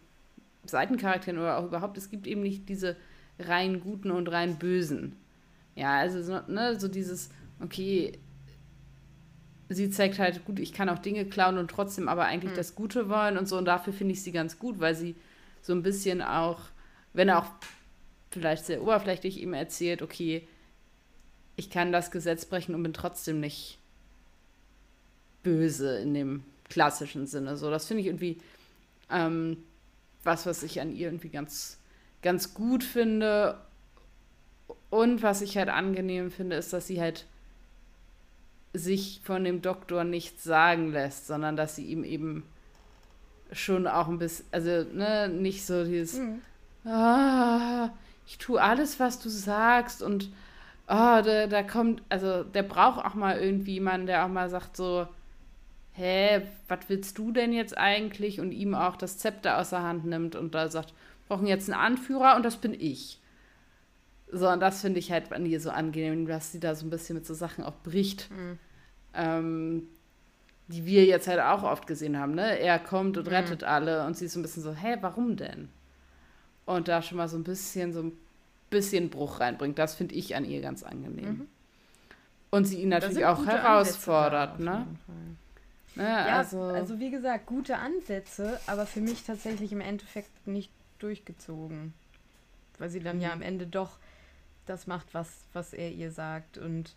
Seitencharakteren 0.65 1.39
oder 1.39 1.59
auch 1.59 1.65
überhaupt, 1.67 1.97
es 1.99 2.11
gibt 2.11 2.27
eben 2.27 2.43
nicht 2.43 2.69
diese 2.69 2.97
rein 3.39 3.81
guten 3.81 4.11
und 4.11 4.29
rein 4.31 4.59
bösen. 4.59 5.17
Ja, 5.77 5.99
also 5.99 6.23
so, 6.23 6.41
ne, 6.51 6.79
so 6.79 6.89
dieses, 6.89 7.31
okay, 7.61 8.13
sie 9.69 9.91
zeigt 9.91 10.19
halt, 10.19 10.45
gut, 10.45 10.59
ich 10.61 10.73
kann 10.73 10.89
auch 10.89 10.99
Dinge 10.99 11.25
klauen 11.25 11.59
und 11.59 11.71
trotzdem 11.71 12.09
aber 12.09 12.25
eigentlich 12.25 12.53
das 12.53 12.75
Gute 12.75 13.09
wollen 13.09 13.37
und 13.37 13.47
so. 13.47 13.59
Und 13.59 13.65
dafür 13.65 13.93
finde 13.93 14.13
ich 14.13 14.23
sie 14.23 14.33
ganz 14.33 14.59
gut, 14.59 14.79
weil 14.79 14.95
sie 14.95 15.17
so 15.63 15.73
ein 15.73 15.83
bisschen 15.83 16.23
auch, 16.23 16.61
wenn 17.13 17.31
auch 17.31 17.47
vielleicht 18.31 18.65
sehr 18.65 18.83
oberflächlich 18.83 19.41
ihm 19.41 19.55
erzählt, 19.55 20.03
okay, 20.03 20.47
ich 21.57 21.71
kann 21.71 21.91
das 21.91 22.11
Gesetz 22.11 22.45
brechen 22.45 22.75
und 22.75 22.83
bin 22.83 22.93
trotzdem 22.93 23.41
nicht 23.41 23.79
böse 25.43 25.99
in 25.99 26.15
dem 26.15 26.45
klassischen 26.69 27.27
Sinne. 27.27 27.57
So, 27.57 27.71
das 27.71 27.87
finde 27.87 28.03
ich 28.03 28.07
irgendwie 28.07 28.39
ähm, 29.11 29.59
was, 30.23 30.47
was 30.47 30.63
ich 30.63 30.81
an 30.81 30.95
ihr 30.95 31.09
irgendwie 31.09 31.29
ganz, 31.29 31.79
ganz 32.23 32.55
gut 32.55 32.85
finde. 32.85 33.59
Und 34.91 35.23
was 35.23 35.41
ich 35.41 35.57
halt 35.57 35.69
angenehm 35.69 36.31
finde, 36.31 36.57
ist, 36.57 36.73
dass 36.73 36.87
sie 36.87 37.01
halt 37.01 37.27
sich 38.77 39.21
von 39.25 39.45
dem 39.45 39.63
Doktor 39.63 40.05
nichts 40.05 40.45
sagen 40.45 40.93
lässt, 40.93 41.27
sondern 41.27 41.57
dass 41.57 41.77
sie 41.77 41.87
ihm 41.87 42.05
eben 42.05 42.45
schon 43.53 43.87
auch 43.87 44.09
ein 44.09 44.19
bisschen, 44.19 44.47
also 44.53 44.85
ne, 44.93 45.29
nicht 45.29 45.65
so 45.67 45.85
dieses, 45.85 46.21
ah, 46.85 47.91
ich 48.27 48.39
tue 48.39 48.61
alles, 48.61 48.99
was 48.99 49.21
du 49.21 49.29
sagst 49.29 50.03
und 50.03 50.31
ah, 50.87 51.23
da, 51.23 51.47
da 51.47 51.63
kommt, 51.63 52.03
also 52.09 52.43
der 52.45 52.63
braucht 52.63 53.05
auch 53.05 53.15
mal 53.15 53.39
irgendwie 53.39 53.75
jemanden, 53.75 54.07
der 54.07 54.25
auch 54.25 54.29
mal 54.29 54.49
sagt 54.51 54.77
so, 54.77 55.07
hä, 55.93 56.43
was 56.69 56.81
willst 56.89 57.19
du 57.19 57.33
denn 57.33 57.53
jetzt 57.53 57.77
eigentlich? 57.77 58.41
Und 58.41 58.53
ihm 58.53 58.75
auch 58.75 58.97
das 58.97 59.19
Zepter 59.19 59.59
aus 59.59 59.71
der 59.71 59.83
Hand 59.83 60.05
nimmt 60.05 60.37
und 60.37 60.55
da 60.55 60.69
sagt, 60.69 60.91
wir 60.91 61.37
brauchen 61.37 61.47
jetzt 61.47 61.71
einen 61.71 61.81
Anführer 61.81 62.37
und 62.37 62.45
das 62.45 62.57
bin 62.57 62.75
ich. 62.75 63.21
So, 64.31 64.49
und 64.49 64.61
das 64.61 64.81
finde 64.81 64.99
ich 64.99 65.13
halt 65.13 65.33
an 65.33 65.47
ihr 65.47 65.61
so 65.61 65.71
angenehm, 65.71 66.27
dass 66.27 66.53
sie 66.53 66.61
da 66.61 66.75
so 66.75 66.85
ein 66.85 66.91
bisschen 66.91 67.15
mit 67.15 67.27
so 67.27 67.35
Sachen 67.35 67.65
auch 67.65 67.77
bricht. 67.83 68.29
Ähm, 69.17 69.89
die 70.69 70.85
wir 70.85 71.05
jetzt 71.05 71.29
halt 71.29 71.41
auch 71.41 71.63
oft 71.63 71.87
gesehen 71.87 72.19
haben, 72.19 72.35
ne? 72.35 72.59
Er 72.59 72.79
kommt 72.79 73.17
und 73.17 73.29
rettet 73.29 73.63
alle 73.63 74.05
und 74.05 74.17
sie 74.17 74.25
ist 74.25 74.33
so 74.33 74.41
ein 74.41 74.43
bisschen 74.43 74.63
so, 74.63 74.75
hä, 74.75 74.97
warum 75.01 75.37
denn? 75.37 75.69
Und 76.65 76.89
da 76.89 77.03
schon 77.03 77.19
mal 77.19 77.29
so 77.29 77.37
ein 77.37 77.45
bisschen, 77.45 77.93
so 77.93 78.03
ein 78.03 78.13
bisschen 78.69 79.09
Bruch 79.09 79.39
reinbringt. 79.39 79.79
Das 79.79 79.95
finde 79.95 80.17
ich 80.17 80.35
an 80.35 80.45
ihr 80.45 80.61
ganz 80.61 80.83
angenehm. 80.83 81.47
Und 82.51 82.65
sie 82.65 82.83
ihn 82.83 82.89
natürlich 82.89 83.25
auch 83.25 83.47
herausfordert, 83.47 84.59
ne? 84.59 84.87
ne? 85.95 86.03
Ja, 86.03 86.39
also, 86.39 86.61
also 86.63 86.99
wie 86.99 87.11
gesagt, 87.11 87.47
gute 87.47 87.79
Ansätze, 87.79 88.61
aber 88.67 88.87
für 88.87 89.01
mich 89.01 89.25
tatsächlich 89.25 89.73
im 89.73 89.81
Endeffekt 89.81 90.47
nicht 90.47 90.71
durchgezogen. 90.99 91.95
Weil 92.79 92.91
sie 92.91 93.01
dann 93.01 93.17
mhm. 93.17 93.23
ja 93.23 93.33
am 93.33 93.43
Ende 93.43 93.67
doch 93.67 93.99
das 94.67 94.87
macht, 94.87 95.15
was, 95.15 95.29
was 95.53 95.73
er 95.73 95.93
ihr 95.93 96.11
sagt. 96.11 96.59
Und 96.59 96.95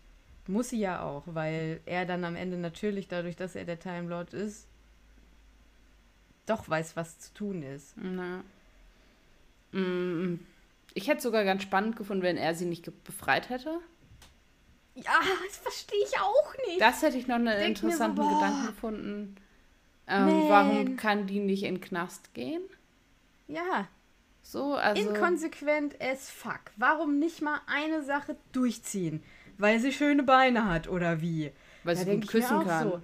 muss 0.50 0.70
sie 0.70 0.78
ja 0.78 1.02
auch, 1.02 1.22
weil 1.26 1.80
er 1.86 2.06
dann 2.06 2.24
am 2.24 2.36
Ende 2.36 2.56
natürlich, 2.56 3.08
dadurch, 3.08 3.36
dass 3.36 3.56
er 3.56 3.64
der 3.64 3.78
Time 3.78 4.08
Lord 4.08 4.34
ist, 4.34 4.66
doch 6.46 6.68
weiß, 6.68 6.96
was 6.96 7.18
zu 7.18 7.34
tun 7.34 7.62
ist. 7.62 7.94
Na. 7.96 8.42
Mm, 9.72 10.40
ich 10.94 11.08
hätte 11.08 11.22
sogar 11.22 11.44
ganz 11.44 11.62
spannend 11.62 11.96
gefunden, 11.96 12.22
wenn 12.22 12.36
er 12.36 12.54
sie 12.54 12.66
nicht 12.66 12.90
befreit 13.04 13.48
hätte. 13.48 13.78
Ja, 14.94 15.20
das 15.46 15.56
verstehe 15.58 16.02
ich 16.04 16.18
auch 16.18 16.54
nicht. 16.66 16.80
Das 16.80 17.02
hätte 17.02 17.16
ich 17.16 17.28
noch 17.28 17.36
einen 17.36 17.60
interessanten 17.62 18.22
so, 18.22 18.28
Gedanken 18.28 18.66
gefunden. 18.66 19.36
Ähm, 20.08 20.48
warum 20.48 20.96
kann 20.96 21.26
die 21.26 21.38
nicht 21.38 21.62
in 21.62 21.76
den 21.76 21.80
Knast 21.80 22.34
gehen? 22.34 22.62
Ja. 23.46 23.86
So, 24.42 24.74
also. 24.74 25.08
Inkonsequent 25.08 26.00
as 26.00 26.30
fuck. 26.30 26.60
Warum 26.76 27.20
nicht 27.20 27.40
mal 27.40 27.60
eine 27.66 28.02
Sache 28.02 28.36
durchziehen? 28.52 29.22
Weil 29.60 29.78
sie 29.78 29.92
schöne 29.92 30.22
Beine 30.22 30.66
hat 30.66 30.88
oder 30.88 31.20
wie? 31.20 31.52
Weil 31.84 31.94
da 31.94 32.02
sie 32.02 32.10
gut 32.12 32.28
küssen 32.28 32.66
kann. 32.66 32.90
So. 32.90 33.02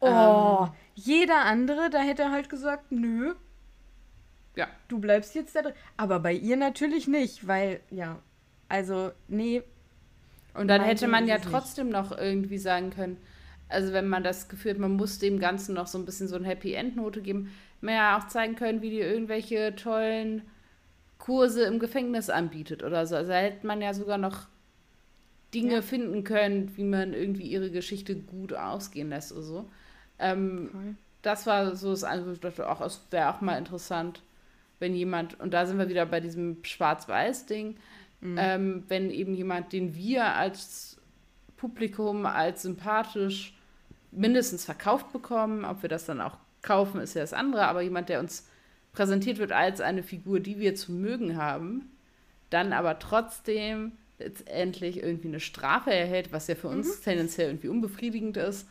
Oh, 0.00 0.66
ähm. 0.66 0.72
jeder 0.94 1.44
andere, 1.44 1.88
da 1.90 2.00
hätte 2.00 2.22
er 2.22 2.32
halt 2.32 2.48
gesagt, 2.48 2.90
nö. 2.90 3.34
Ja. 4.56 4.68
Du 4.88 4.98
bleibst 4.98 5.34
jetzt 5.34 5.54
da 5.54 5.62
drin. 5.62 5.72
Aber 5.96 6.20
bei 6.20 6.32
ihr 6.32 6.56
natürlich 6.56 7.08
nicht, 7.08 7.46
weil, 7.46 7.80
ja, 7.90 8.18
also, 8.68 9.12
nee. 9.28 9.62
Und 10.52 10.68
dann 10.68 10.82
hätte 10.82 11.08
man 11.08 11.26
ja 11.26 11.38
trotzdem 11.38 11.88
nicht. 11.88 11.96
noch 11.96 12.16
irgendwie 12.16 12.58
sagen 12.58 12.90
können, 12.90 13.16
also 13.68 13.92
wenn 13.92 14.08
man 14.08 14.22
das 14.22 14.48
Gefühl 14.48 14.72
hat, 14.72 14.78
man 14.78 14.92
muss 14.92 15.18
dem 15.18 15.38
Ganzen 15.40 15.74
noch 15.74 15.86
so 15.86 15.98
ein 15.98 16.04
bisschen 16.04 16.28
so 16.28 16.36
ein 16.36 16.44
Happy 16.44 16.74
End 16.74 16.96
Note 16.96 17.22
geben, 17.22 17.52
man 17.80 17.94
ja 17.94 18.18
auch 18.18 18.28
zeigen 18.28 18.56
können, 18.56 18.82
wie 18.82 18.90
die 18.90 19.00
irgendwelche 19.00 19.74
tollen 19.74 20.42
Kurse 21.18 21.64
im 21.64 21.78
Gefängnis 21.78 22.30
anbietet 22.30 22.82
oder 22.82 23.06
so. 23.06 23.16
Also 23.16 23.30
da 23.30 23.38
hätte 23.38 23.66
man 23.66 23.80
ja 23.80 23.94
sogar 23.94 24.18
noch 24.18 24.46
Dinge 25.54 25.74
ja. 25.74 25.82
finden 25.82 26.24
können, 26.24 26.76
wie 26.76 26.84
man 26.84 27.14
irgendwie 27.14 27.46
ihre 27.46 27.70
Geschichte 27.70 28.16
gut 28.16 28.52
ausgehen 28.52 29.10
lässt 29.10 29.32
oder 29.32 29.42
so. 29.42 29.70
Ähm, 30.18 30.70
okay. 30.72 30.94
Das 31.22 31.46
war 31.46 31.74
so 31.74 31.90
das 31.90 32.04
Einzige, 32.04 32.32
ich 32.32 32.40
dachte 32.40 32.68
auch, 32.68 32.80
es 32.80 33.00
wäre 33.10 33.34
auch 33.34 33.40
mal 33.40 33.56
interessant, 33.56 34.22
wenn 34.78 34.94
jemand, 34.94 35.40
und 35.40 35.54
da 35.54 35.64
sind 35.66 35.78
wir 35.78 35.88
wieder 35.88 36.04
bei 36.04 36.20
diesem 36.20 36.62
Schwarz-Weiß-Ding, 36.62 37.76
mhm. 38.20 38.36
ähm, 38.38 38.84
wenn 38.88 39.10
eben 39.10 39.34
jemand, 39.34 39.72
den 39.72 39.94
wir 39.94 40.34
als 40.34 40.98
Publikum 41.56 42.26
als 42.26 42.62
sympathisch 42.62 43.56
mindestens 44.10 44.64
verkauft 44.64 45.12
bekommen, 45.12 45.64
ob 45.64 45.82
wir 45.82 45.88
das 45.88 46.04
dann 46.04 46.20
auch 46.20 46.36
kaufen, 46.60 47.00
ist 47.00 47.14
ja 47.14 47.22
das 47.22 47.32
andere, 47.32 47.66
aber 47.66 47.82
jemand, 47.82 48.08
der 48.08 48.20
uns 48.20 48.48
präsentiert 48.92 49.38
wird 49.38 49.52
als 49.52 49.80
eine 49.80 50.02
Figur, 50.02 50.40
die 50.40 50.58
wir 50.58 50.74
zu 50.74 50.92
mögen 50.92 51.36
haben, 51.36 51.90
dann 52.50 52.72
aber 52.72 52.98
trotzdem 52.98 53.92
letztendlich 54.18 55.02
irgendwie 55.02 55.28
eine 55.28 55.40
Strafe 55.40 55.92
erhält, 55.92 56.32
was 56.32 56.46
ja 56.46 56.54
für 56.54 56.68
uns 56.68 56.98
mhm. 56.98 57.02
tendenziell 57.04 57.48
irgendwie 57.48 57.68
unbefriedigend 57.68 58.36
ist. 58.36 58.66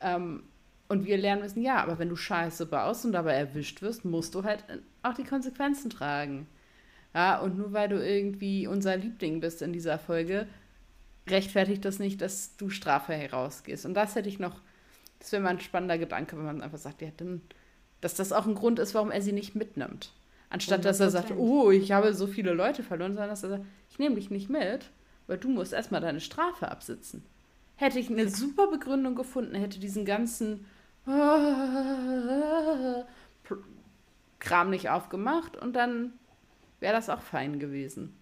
Ähm, 0.00 0.44
und 0.88 1.06
wir 1.06 1.16
lernen 1.16 1.42
müssen, 1.42 1.62
ja, 1.62 1.82
aber 1.82 1.98
wenn 1.98 2.10
du 2.10 2.16
scheiße 2.16 2.66
baust 2.66 3.04
und 3.04 3.12
dabei 3.12 3.34
erwischt 3.34 3.82
wirst, 3.82 4.04
musst 4.04 4.34
du 4.34 4.44
halt 4.44 4.64
auch 5.02 5.14
die 5.14 5.24
Konsequenzen 5.24 5.90
tragen. 5.90 6.46
Ja, 7.14 7.40
und 7.40 7.56
nur 7.56 7.72
weil 7.72 7.88
du 7.88 8.04
irgendwie 8.04 8.66
unser 8.66 8.96
Liebling 8.96 9.40
bist 9.40 9.62
in 9.62 9.72
dieser 9.72 9.98
Folge, 9.98 10.46
rechtfertigt 11.28 11.84
das 11.84 11.98
nicht, 11.98 12.20
dass 12.20 12.56
du 12.56 12.68
Strafe 12.68 13.14
herausgehst. 13.14 13.86
Und 13.86 13.94
das 13.94 14.14
hätte 14.14 14.28
ich 14.28 14.38
noch, 14.38 14.60
das 15.20 15.32
wäre 15.32 15.42
mal 15.42 15.50
ein 15.50 15.60
spannender 15.60 15.96
Gedanke, 15.96 16.36
wenn 16.36 16.44
man 16.44 16.62
einfach 16.62 16.78
sagt, 16.78 17.02
ja, 17.02 17.08
dann, 17.16 17.40
dass 18.00 18.14
das 18.14 18.32
auch 18.32 18.46
ein 18.46 18.54
Grund 18.54 18.78
ist, 18.78 18.94
warum 18.94 19.10
er 19.10 19.22
sie 19.22 19.32
nicht 19.32 19.54
mitnimmt. 19.54 20.12
Anstatt 20.54 20.82
100%. 20.82 20.84
dass 20.84 21.00
er 21.00 21.10
sagt, 21.10 21.32
oh, 21.32 21.72
ich 21.72 21.90
habe 21.90 22.14
so 22.14 22.28
viele 22.28 22.52
Leute 22.52 22.84
verloren, 22.84 23.14
sondern 23.14 23.28
dass 23.28 23.42
er 23.42 23.48
sagt, 23.48 23.64
ich 23.90 23.98
nehme 23.98 24.14
dich 24.14 24.30
nicht 24.30 24.48
mit, 24.48 24.88
weil 25.26 25.36
du 25.36 25.48
musst 25.48 25.72
erstmal 25.72 26.00
deine 26.00 26.20
Strafe 26.20 26.70
absitzen. 26.70 27.24
Hätte 27.74 27.98
ich 27.98 28.08
eine 28.08 28.28
super 28.28 28.68
Begründung 28.68 29.16
gefunden, 29.16 29.56
hätte 29.56 29.80
diesen 29.80 30.04
ganzen 30.04 30.64
Kram 34.38 34.70
nicht 34.70 34.90
aufgemacht 34.90 35.56
und 35.56 35.74
dann 35.74 36.12
wäre 36.78 36.94
das 36.94 37.10
auch 37.10 37.22
fein 37.22 37.58
gewesen. 37.58 38.16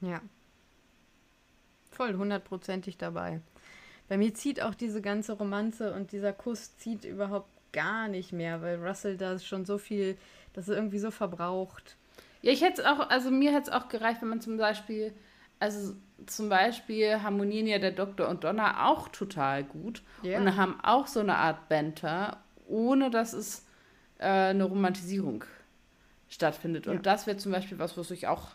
Ja. 0.00 0.20
Voll 1.90 2.14
hundertprozentig 2.14 2.96
dabei. 2.96 3.40
Bei 4.08 4.18
mir 4.18 4.32
zieht 4.34 4.62
auch 4.62 4.76
diese 4.76 5.02
ganze 5.02 5.32
Romanze 5.32 5.92
und 5.94 6.12
dieser 6.12 6.32
Kuss 6.32 6.76
zieht 6.76 7.04
überhaupt 7.04 7.50
gar 7.72 8.06
nicht 8.06 8.32
mehr, 8.32 8.62
weil 8.62 8.76
Russell 8.76 9.16
da 9.16 9.36
schon 9.40 9.64
so 9.64 9.78
viel, 9.78 10.16
das 10.52 10.68
ist 10.68 10.76
irgendwie 10.76 10.98
so 10.98 11.10
verbraucht. 11.10 11.96
Ja, 12.42 12.52
ich 12.52 12.62
hätte 12.62 12.82
es 12.82 12.86
auch, 12.86 13.08
also 13.10 13.30
mir 13.30 13.52
hätte 13.52 13.70
es 13.70 13.76
auch 13.76 13.88
gereicht, 13.88 14.20
wenn 14.20 14.28
man 14.28 14.40
zum 14.40 14.56
Beispiel, 14.56 15.12
also 15.60 15.94
zum 16.26 16.48
Beispiel 16.48 17.22
harmonieren 17.22 17.66
ja 17.66 17.78
der 17.78 17.92
Doktor 17.92 18.28
und 18.28 18.44
Donna 18.44 18.88
auch 18.88 19.08
total 19.08 19.64
gut 19.64 20.02
yeah. 20.24 20.40
und 20.40 20.56
haben 20.56 20.78
auch 20.82 21.06
so 21.06 21.20
eine 21.20 21.36
Art 21.36 21.68
Banter, 21.68 22.42
ohne 22.66 23.10
dass 23.10 23.32
es 23.32 23.64
äh, 24.18 24.26
eine 24.26 24.64
Romantisierung 24.64 25.44
stattfindet. 26.28 26.86
Und 26.86 26.96
ja. 26.96 27.02
das 27.02 27.26
wäre 27.26 27.36
zum 27.36 27.52
Beispiel 27.52 27.78
was, 27.78 27.96
was 27.96 28.10
ich 28.10 28.26
auch 28.26 28.48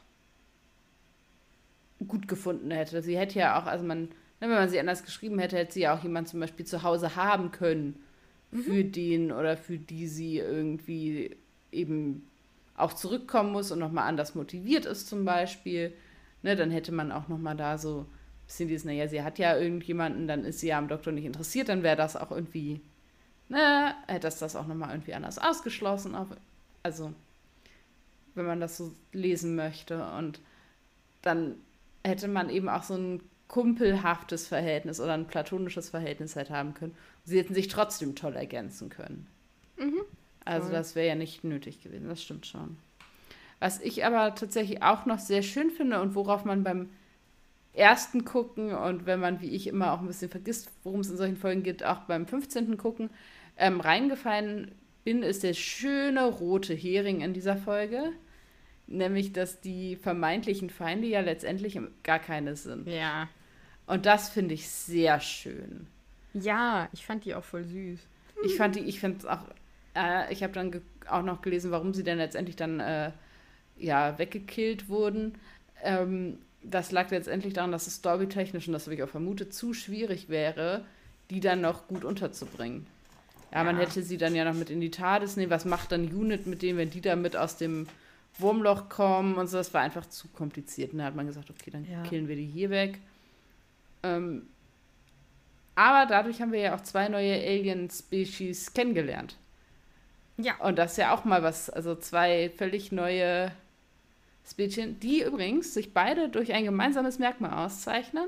gut 2.05 2.27
gefunden 2.27 2.71
hätte. 2.71 3.01
Sie 3.01 3.17
hätte 3.17 3.39
ja 3.39 3.61
auch, 3.61 3.65
also 3.65 3.85
man, 3.85 4.03
ne, 4.03 4.09
wenn 4.41 4.49
man 4.49 4.69
sie 4.69 4.79
anders 4.79 5.03
geschrieben 5.03 5.39
hätte, 5.39 5.57
hätte 5.57 5.73
sie 5.73 5.81
ja 5.81 5.95
auch 5.95 6.03
jemand 6.03 6.27
zum 6.27 6.39
Beispiel 6.39 6.65
zu 6.65 6.83
Hause 6.83 7.15
haben 7.15 7.51
können, 7.51 8.03
mhm. 8.51 8.59
für 8.59 8.83
den 8.83 9.31
oder 9.31 9.57
für 9.57 9.77
die 9.77 10.07
sie 10.07 10.39
irgendwie 10.39 11.37
eben 11.71 12.27
auch 12.75 12.93
zurückkommen 12.93 13.51
muss 13.51 13.71
und 13.71 13.79
nochmal 13.79 14.07
anders 14.07 14.35
motiviert 14.35 14.85
ist 14.85 15.07
zum 15.07 15.25
Beispiel. 15.25 15.93
Ne, 16.43 16.55
dann 16.55 16.71
hätte 16.71 16.91
man 16.91 17.11
auch 17.11 17.27
nochmal 17.27 17.55
da 17.55 17.77
so 17.77 18.01
ein 18.01 18.07
bisschen 18.45 18.67
dieses, 18.67 18.85
naja, 18.85 19.07
sie 19.07 19.23
hat 19.23 19.39
ja 19.39 19.57
irgendjemanden, 19.57 20.27
dann 20.27 20.45
ist 20.45 20.59
sie 20.59 20.67
ja 20.67 20.77
am 20.77 20.87
Doktor 20.87 21.11
nicht 21.11 21.25
interessiert, 21.25 21.69
dann 21.69 21.83
wäre 21.83 21.95
das 21.95 22.15
auch 22.15 22.31
irgendwie, 22.31 22.79
ne, 23.49 23.95
hätte 24.07 24.27
das 24.27 24.39
das 24.39 24.55
auch 24.55 24.67
nochmal 24.67 24.91
irgendwie 24.91 25.15
anders 25.15 25.39
ausgeschlossen. 25.39 26.15
Also, 26.83 27.13
wenn 28.35 28.45
man 28.45 28.59
das 28.61 28.77
so 28.77 28.93
lesen 29.11 29.55
möchte. 29.55 30.05
Und 30.17 30.39
dann 31.23 31.55
hätte 32.03 32.27
man 32.27 32.49
eben 32.49 32.69
auch 32.69 32.83
so 32.83 32.95
ein 32.95 33.21
kumpelhaftes 33.47 34.47
Verhältnis 34.47 34.99
oder 34.99 35.13
ein 35.13 35.27
platonisches 35.27 35.89
Verhältnis 35.89 36.35
halt 36.35 36.49
haben 36.49 36.73
können. 36.73 36.95
Sie 37.23 37.37
hätten 37.37 37.53
sich 37.53 37.67
trotzdem 37.67 38.15
toll 38.15 38.35
ergänzen 38.35 38.89
können. 38.89 39.27
Mhm. 39.77 40.01
Also 40.47 40.71
das 40.71 40.95
wäre 40.95 41.07
ja 41.07 41.15
nicht 41.15 41.43
nötig 41.43 41.81
gewesen, 41.81 42.07
das 42.07 42.23
stimmt 42.23 42.45
schon. 42.45 42.77
Was 43.59 43.81
ich 43.81 44.05
aber 44.05 44.35
tatsächlich 44.35 44.83
auch 44.83 45.05
noch 45.05 45.19
sehr 45.19 45.41
schön 45.41 45.71
finde 45.71 46.01
und 46.01 46.15
worauf 46.15 46.45
man 46.45 46.63
beim 46.63 46.89
ersten 47.73 48.25
gucken 48.25 48.71
und 48.73 49.05
wenn 49.05 49.19
man, 49.19 49.41
wie 49.41 49.49
ich 49.49 49.67
immer 49.67 49.93
auch 49.93 49.99
ein 49.99 50.07
bisschen 50.07 50.29
vergisst, 50.29 50.71
worum 50.83 51.01
es 51.01 51.09
in 51.09 51.17
solchen 51.17 51.37
Folgen 51.37 51.63
geht, 51.63 51.83
auch 51.83 52.01
beim 52.01 52.27
15. 52.27 52.77
gucken, 52.77 53.09
ähm, 53.57 53.79
reingefallen 53.79 54.71
bin, 55.03 55.23
ist 55.23 55.43
der 55.43 55.53
schöne 55.53 56.25
rote 56.25 56.73
Hering 56.73 57.21
in 57.21 57.33
dieser 57.33 57.55
Folge. 57.55 58.11
Nämlich, 58.87 59.33
dass 59.33 59.59
die 59.59 59.95
vermeintlichen 59.97 60.69
Feinde 60.69 61.07
ja 61.07 61.19
letztendlich 61.19 61.79
gar 62.03 62.19
keine 62.19 62.55
sind. 62.55 62.87
Ja. 62.87 63.27
Und 63.85 64.05
das 64.05 64.29
finde 64.29 64.53
ich 64.53 64.69
sehr 64.69 65.19
schön. 65.19 65.87
Ja, 66.33 66.87
ich 66.93 67.05
fand 67.05 67.25
die 67.25 67.35
auch 67.35 67.43
voll 67.43 67.63
süß. 67.63 67.99
Ich 68.43 68.55
fand 68.55 68.75
die, 68.75 68.81
ich 68.81 68.99
finde 68.99 69.19
es 69.19 69.25
auch, 69.25 69.43
äh, 69.97 70.31
ich 70.31 70.43
habe 70.43 70.53
dann 70.53 70.81
auch 71.09 71.23
noch 71.23 71.41
gelesen, 71.41 71.71
warum 71.71 71.93
sie 71.93 72.03
denn 72.03 72.17
letztendlich 72.17 72.55
dann 72.55 72.79
äh, 72.79 73.11
ja, 73.77 74.17
weggekillt 74.17 74.89
wurden. 74.89 75.35
Ähm, 75.83 76.37
das 76.63 76.91
lag 76.91 77.09
letztendlich 77.11 77.53
daran, 77.53 77.71
dass 77.71 77.87
es 77.87 77.95
storytechnisch, 77.95 78.67
und 78.67 78.73
das 78.73 78.85
habe 78.85 78.95
ich 78.95 79.03
auch 79.03 79.09
vermutet, 79.09 79.53
zu 79.53 79.73
schwierig 79.73 80.29
wäre, 80.29 80.85
die 81.29 81.39
dann 81.39 81.61
noch 81.61 81.87
gut 81.87 82.03
unterzubringen. 82.03 82.87
Ja, 83.51 83.59
ja, 83.59 83.63
man 83.63 83.77
hätte 83.77 84.03
sie 84.03 84.17
dann 84.17 84.35
ja 84.35 84.43
noch 84.43 84.57
mit 84.57 84.69
in 84.69 84.81
die 84.81 84.91
TARDIS 84.91 85.37
nehmen. 85.37 85.51
Was 85.51 85.65
macht 85.65 85.91
dann 85.91 86.05
Unit 86.05 86.47
mit 86.47 86.61
denen, 86.61 86.77
wenn 86.77 86.89
die 86.89 87.01
da 87.01 87.15
mit 87.15 87.37
aus 87.37 87.57
dem 87.57 87.87
Wurmloch 88.39 88.89
kommen 88.89 89.35
und 89.35 89.47
so. 89.47 89.57
Das 89.57 89.73
war 89.73 89.81
einfach 89.81 90.05
zu 90.07 90.27
kompliziert. 90.29 90.93
Und 90.93 90.99
da 90.99 91.05
hat 91.05 91.15
man 91.15 91.27
gesagt, 91.27 91.49
okay, 91.49 91.71
dann 91.71 91.85
ja. 91.85 92.03
killen 92.03 92.27
wir 92.27 92.35
die 92.35 92.45
hier 92.45 92.69
weg. 92.69 92.99
Ähm, 94.03 94.47
aber 95.75 96.09
dadurch 96.09 96.41
haben 96.41 96.51
wir 96.51 96.59
ja 96.59 96.75
auch 96.75 96.81
zwei 96.81 97.07
neue 97.07 97.33
Alien-Species 97.33 98.73
kennengelernt. 98.73 99.37
Ja. 100.37 100.55
Und 100.59 100.77
das 100.77 100.91
ist 100.91 100.97
ja 100.97 101.13
auch 101.15 101.25
mal 101.25 101.43
was, 101.43 101.69
also 101.69 101.95
zwei 101.95 102.51
völlig 102.55 102.91
neue 102.91 103.51
Species, 104.45 104.99
die 105.01 105.23
übrigens 105.23 105.73
sich 105.73 105.93
beide 105.93 106.29
durch 106.29 106.53
ein 106.53 106.63
gemeinsames 106.63 107.19
Merkmal 107.19 107.65
auszeichnen. 107.65 108.27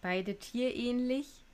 Beide 0.00 0.38
tierähnlich? 0.38 1.44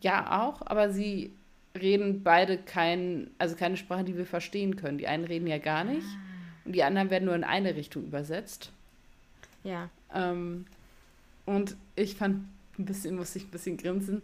Ja, 0.00 0.42
auch, 0.42 0.62
aber 0.64 0.90
sie 0.90 1.32
reden 1.78 2.22
beide 2.22 2.56
kein, 2.58 3.30
also 3.38 3.54
keine 3.54 3.76
Sprache, 3.76 4.04
die 4.04 4.16
wir 4.16 4.26
verstehen 4.26 4.76
können. 4.76 4.98
Die 4.98 5.06
einen 5.06 5.24
reden 5.24 5.46
ja 5.46 5.58
gar 5.58 5.84
nicht 5.84 6.06
ah. 6.06 6.64
und 6.64 6.72
die 6.72 6.82
anderen 6.82 7.10
werden 7.10 7.26
nur 7.26 7.34
in 7.34 7.44
eine 7.44 7.76
Richtung 7.76 8.04
übersetzt. 8.04 8.72
Ja. 9.62 9.90
Ähm, 10.14 10.66
und 11.46 11.76
ich 11.96 12.16
fand 12.16 12.46
ein 12.78 12.86
bisschen, 12.86 13.16
musste 13.16 13.38
ich 13.38 13.44
ein 13.44 13.50
bisschen 13.50 13.76
grinsen. 13.76 14.22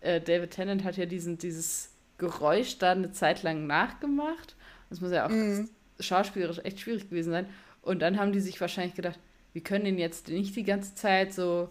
Äh, 0.00 0.20
David 0.20 0.52
Tennant 0.52 0.84
hat 0.84 0.96
ja 0.96 1.06
diesen, 1.06 1.38
dieses 1.38 1.90
Geräusch 2.18 2.78
da 2.78 2.92
eine 2.92 3.12
Zeit 3.12 3.42
lang 3.42 3.66
nachgemacht. 3.66 4.56
Das 4.90 5.00
muss 5.00 5.12
ja 5.12 5.26
auch 5.26 5.30
mm. 5.30 5.68
schauspielerisch 6.00 6.60
echt 6.64 6.80
schwierig 6.80 7.08
gewesen 7.08 7.32
sein. 7.32 7.46
Und 7.82 8.00
dann 8.00 8.18
haben 8.18 8.32
die 8.32 8.40
sich 8.40 8.60
wahrscheinlich 8.60 8.94
gedacht, 8.94 9.18
wir 9.52 9.62
können 9.62 9.84
den 9.84 9.98
jetzt 9.98 10.28
nicht 10.28 10.54
die 10.56 10.64
ganze 10.64 10.94
Zeit 10.94 11.32
so 11.32 11.68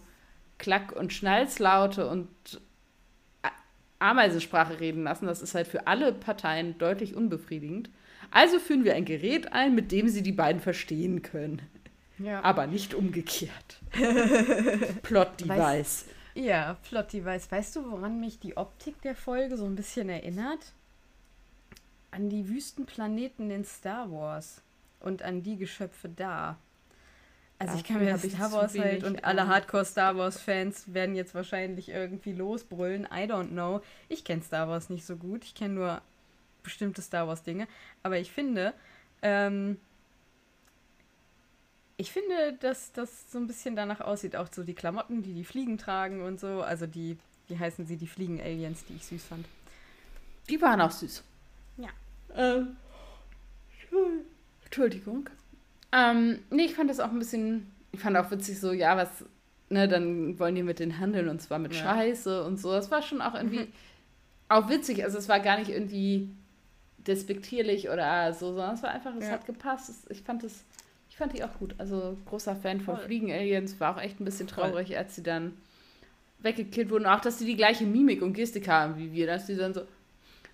Klack- 0.58 0.92
und 0.92 1.12
Schnalzlaute 1.12 2.08
und 2.08 2.28
Ameisensprache 3.98 4.80
reden 4.80 5.04
lassen. 5.04 5.26
Das 5.26 5.42
ist 5.42 5.54
halt 5.54 5.66
für 5.66 5.86
alle 5.86 6.12
Parteien 6.12 6.78
deutlich 6.78 7.14
unbefriedigend. 7.14 7.90
Also 8.30 8.58
führen 8.58 8.84
wir 8.84 8.94
ein 8.94 9.04
Gerät 9.04 9.52
ein, 9.52 9.74
mit 9.74 9.92
dem 9.92 10.08
sie 10.08 10.22
die 10.22 10.32
beiden 10.32 10.60
verstehen 10.60 11.22
können. 11.22 11.62
Ja. 12.18 12.42
Aber 12.42 12.66
nicht 12.66 12.94
umgekehrt. 12.94 13.80
Plot-Device. 15.02 16.06
Ja, 16.36 16.76
Plot-Device. 16.88 17.50
Weißt 17.50 17.76
du, 17.76 17.90
woran 17.90 18.20
mich 18.20 18.38
die 18.38 18.58
Optik 18.58 19.00
der 19.00 19.16
Folge 19.16 19.56
so 19.56 19.64
ein 19.64 19.74
bisschen 19.74 20.10
erinnert? 20.10 20.74
An 22.10 22.28
die 22.28 22.48
Wüstenplaneten 22.48 23.50
in 23.50 23.64
Star 23.64 24.12
Wars 24.12 24.60
und 25.00 25.22
an 25.22 25.42
die 25.42 25.56
Geschöpfe 25.56 26.10
da. 26.10 26.58
Also 27.58 27.72
Ach, 27.72 27.78
ich 27.78 27.84
kann 27.84 28.04
mir 28.04 28.12
das 28.12 28.22
Star 28.22 28.52
Wars 28.52 28.78
halt 28.78 29.02
und 29.02 29.24
alle 29.24 29.46
Hardcore 29.46 29.86
Star 29.86 30.14
Wars 30.18 30.38
Fans 30.38 30.92
werden 30.92 31.14
jetzt 31.14 31.34
wahrscheinlich 31.34 31.88
irgendwie 31.88 32.34
losbrüllen. 32.34 33.04
I 33.04 33.24
don't 33.24 33.48
know. 33.48 33.80
Ich 34.10 34.22
kenne 34.22 34.42
Star 34.42 34.68
Wars 34.68 34.90
nicht 34.90 35.06
so 35.06 35.16
gut. 35.16 35.42
Ich 35.42 35.54
kenne 35.54 35.72
nur 35.72 36.02
bestimmte 36.62 37.00
Star 37.00 37.26
Wars 37.26 37.44
Dinge. 37.44 37.66
Aber 38.02 38.18
ich 38.18 38.30
finde, 38.30 38.74
ähm, 39.22 39.78
ich 41.96 42.12
finde, 42.12 42.54
dass 42.60 42.92
das 42.92 43.30
so 43.30 43.38
ein 43.38 43.46
bisschen 43.46 43.76
danach 43.76 44.00
aussieht. 44.00 44.36
Auch 44.36 44.48
so 44.52 44.62
die 44.62 44.74
Klamotten, 44.74 45.22
die 45.22 45.34
die 45.34 45.44
Fliegen 45.44 45.78
tragen 45.78 46.22
und 46.22 46.38
so. 46.38 46.62
Also 46.62 46.86
die, 46.86 47.16
wie 47.48 47.58
heißen 47.58 47.86
sie, 47.86 47.96
die 47.96 48.06
Fliegen-Aliens, 48.06 48.84
die 48.84 48.94
ich 48.94 49.06
süß 49.06 49.24
fand. 49.24 49.46
Die 50.48 50.60
waren 50.60 50.80
auch 50.80 50.90
süß. 50.90 51.22
Ja. 51.78 51.88
Ähm, 52.34 52.76
Entschuldigung. 54.64 55.30
Ähm, 55.92 56.40
nee, 56.50 56.64
ich 56.64 56.74
fand 56.74 56.90
das 56.90 57.00
auch 57.00 57.10
ein 57.10 57.18
bisschen, 57.18 57.72
ich 57.92 58.00
fand 58.00 58.16
auch 58.16 58.30
witzig 58.30 58.60
so, 58.60 58.72
ja, 58.72 58.96
was, 58.96 59.24
ne, 59.70 59.88
dann 59.88 60.38
wollen 60.38 60.54
die 60.54 60.62
mit 60.62 60.78
den 60.78 60.98
handeln 60.98 61.28
und 61.28 61.40
zwar 61.40 61.58
mit 61.58 61.74
ja. 61.74 61.82
Scheiße 61.82 62.44
und 62.44 62.58
so. 62.60 62.72
Das 62.72 62.90
war 62.90 63.00
schon 63.02 63.22
auch 63.22 63.34
irgendwie 63.34 63.60
mhm. 63.60 63.72
auch 64.48 64.68
witzig. 64.68 65.02
Also 65.02 65.16
es 65.16 65.28
war 65.28 65.40
gar 65.40 65.58
nicht 65.58 65.70
irgendwie 65.70 66.28
despektierlich 66.98 67.88
oder 67.88 68.34
so, 68.34 68.48
sondern 68.48 68.74
es 68.74 68.82
war 68.82 68.90
einfach, 68.90 69.14
es 69.16 69.24
ja. 69.24 69.32
hat 69.32 69.46
gepasst. 69.46 70.06
Ich 70.10 70.22
fand 70.22 70.44
es, 70.44 70.64
ich 71.16 71.18
fand 71.18 71.32
die 71.32 71.42
auch 71.42 71.58
gut. 71.58 71.74
Also 71.78 72.14
großer 72.26 72.54
Fan 72.54 72.78
von 72.82 72.98
Fliegen-Aliens, 72.98 73.80
war 73.80 73.96
auch 73.96 74.02
echt 74.02 74.20
ein 74.20 74.26
bisschen 74.26 74.46
traurig, 74.46 74.88
Voll. 74.88 74.96
als 74.98 75.16
sie 75.16 75.22
dann 75.22 75.56
weggekillt 76.40 76.90
wurden. 76.90 77.06
Auch, 77.06 77.22
dass 77.22 77.38
sie 77.38 77.46
die 77.46 77.56
gleiche 77.56 77.86
Mimik 77.86 78.20
und 78.20 78.34
Gestik 78.34 78.68
haben 78.68 78.98
wie 78.98 79.10
wir, 79.14 79.26
dass 79.26 79.46
sie 79.46 79.56
dann 79.56 79.72
so 79.72 79.80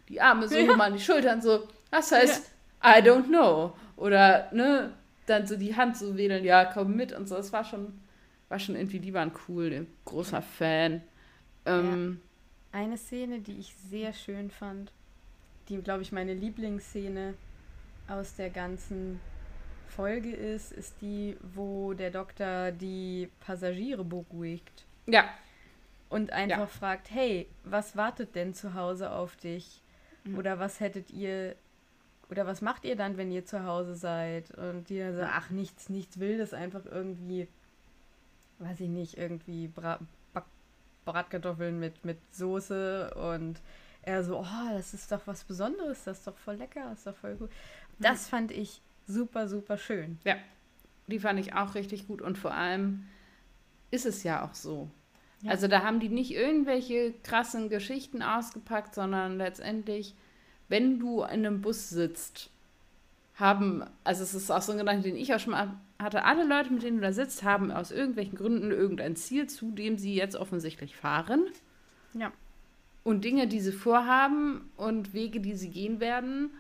die 0.09 0.21
Arme 0.21 0.47
so 0.47 0.55
ja. 0.55 0.63
nochmal 0.63 0.93
an 0.93 0.97
die 0.97 1.03
Schultern 1.03 1.43
so, 1.43 1.67
das 1.91 2.13
heißt, 2.13 2.53
ja. 2.85 2.97
I 2.97 3.03
don't 3.03 3.25
know. 3.25 3.73
Oder, 3.97 4.51
ne, 4.53 4.93
dann 5.27 5.49
so 5.49 5.57
die 5.57 5.75
Hand 5.75 5.97
so 5.97 6.17
wedeln, 6.17 6.45
ja, 6.45 6.65
komm 6.65 6.95
mit 6.95 7.13
und 7.13 7.29
so. 7.29 7.35
Das 7.35 7.53
war 7.53 7.65
schon, 7.65 7.93
war 8.49 8.61
schon 8.61 8.77
irgendwie, 8.77 9.01
die 9.01 9.15
waren 9.15 9.33
cool, 9.49 9.85
großer 10.05 10.43
Fan. 10.43 11.03
Ähm, 11.67 12.21
ja. 12.73 12.79
Eine 12.83 12.99
Szene, 12.99 13.41
die 13.41 13.59
ich 13.59 13.75
sehr 13.91 14.13
schön 14.13 14.49
fand, 14.49 14.93
die, 15.69 15.79
glaube 15.79 16.03
ich, 16.03 16.13
meine 16.13 16.35
Lieblingsszene 16.35 17.35
aus 18.07 18.37
der 18.37 18.51
ganzen 18.51 19.19
Folge 19.97 20.33
ist, 20.33 20.73
ist 20.73 20.95
die, 21.01 21.37
wo 21.55 21.93
der 21.93 22.11
Doktor 22.11 22.73
die 22.73 23.29
Passagiere 23.41 24.05
beruhigt. 24.05 24.85
Ja. 25.07 25.25
Und 26.09 26.33
einfach 26.33 26.59
ja. 26.59 26.67
fragt, 26.67 27.11
hey, 27.11 27.49
was 27.65 27.97
wartet 27.97 28.35
denn 28.35 28.55
zu 28.55 28.75
Hause 28.75 29.11
auf 29.11 29.37
dich? 29.37 29.83
Mhm. 30.25 30.39
Oder 30.39 30.59
was 30.59 30.81
hättet 30.81 31.11
ihr 31.11 31.57
oder 32.33 32.47
was 32.47 32.63
macht 32.63 32.87
ihr 32.87 32.97
dann, 32.97 33.19
wenn 33.19 33.31
ihr 33.31 33.45
zu 33.45 33.65
Hause 33.65 33.95
seid? 33.95 34.51
Und 34.53 34.89
die 34.89 34.99
dann 34.99 35.15
so, 35.15 35.23
ach, 35.23 35.51
nichts, 35.51 35.91
nichts 35.91 36.19
Wildes, 36.19 36.55
einfach 36.55 36.87
irgendwie, 36.87 37.47
weiß 38.59 38.81
ich 38.81 38.89
nicht, 38.89 39.19
irgendwie 39.19 39.69
Bra 39.69 39.99
Back 40.33 40.45
Bratkartoffeln 41.05 41.79
mit, 41.79 42.07
mit 42.07 42.17
Soße 42.31 43.13
und 43.15 43.61
er 44.01 44.25
so, 44.25 44.39
oh, 44.39 44.73
das 44.73 44.95
ist 44.95 45.13
doch 45.13 45.27
was 45.27 45.45
Besonderes, 45.45 46.05
das 46.05 46.21
ist 46.21 46.27
doch 46.27 46.39
voll 46.39 46.55
lecker, 46.55 46.85
das 46.89 47.01
ist 47.01 47.07
doch 47.07 47.17
voll 47.17 47.35
gut. 47.35 47.51
Das 47.99 48.29
fand 48.29 48.51
ich 48.51 48.81
super, 49.13 49.49
super 49.49 49.77
schön. 49.79 50.19
Ja, 50.25 50.37
die 51.07 51.19
fand 51.19 51.39
ich 51.39 51.55
auch 51.55 51.75
richtig 51.75 52.07
gut 52.07 52.23
und 52.23 52.39
vor 52.39 52.55
allem 52.55 53.05
ist 53.91 54.07
es 54.07 54.23
ja 54.23 54.45
auch 54.45 54.55
so. 54.55 54.89
Ja. 55.43 55.51
Also 55.51 55.69
da 55.69 55.83
haben 55.83 56.01
die 56.01 56.09
nicht 56.09 56.33
irgendwelche 56.33 57.13
krassen 57.23 57.69
Geschichten 57.69 58.23
ausgepackt, 58.23 58.95
sondern 58.95 59.37
letztendlich 59.37 60.15
wenn 60.73 60.99
du 60.99 61.21
in 61.21 61.45
einem 61.45 61.61
Bus 61.61 61.91
sitzt, 61.91 62.49
haben, 63.35 63.85
also 64.05 64.23
es 64.23 64.33
ist 64.33 64.51
auch 64.51 64.63
so 64.63 64.73
ein 64.73 64.79
Gedanke, 64.79 65.03
den 65.03 65.17
ich 65.17 65.35
auch 65.35 65.39
schon 65.39 65.51
mal 65.51 65.77
hatte, 65.99 66.25
alle 66.25 66.45
Leute, 66.45 66.73
mit 66.73 66.83
denen 66.83 66.97
du 66.97 67.03
da 67.03 67.13
sitzt, 67.13 67.43
haben 67.43 67.71
aus 67.71 67.91
irgendwelchen 67.91 68.39
Gründen 68.39 68.71
irgendein 68.71 69.15
Ziel, 69.15 69.47
zu 69.49 69.71
dem 69.71 69.99
sie 69.99 70.15
jetzt 70.15 70.35
offensichtlich 70.35 70.97
fahren. 70.97 71.45
Ja. 72.15 72.33
Und 73.05 73.23
Dinge, 73.23 73.49
die 73.49 73.61
sie 73.61 73.73
vorhaben 73.73 74.71
und 74.79 75.13
Wege, 75.13 75.41
die 75.41 75.57
sie 75.57 75.69
gehen 75.69 76.01
werden. 76.01 76.53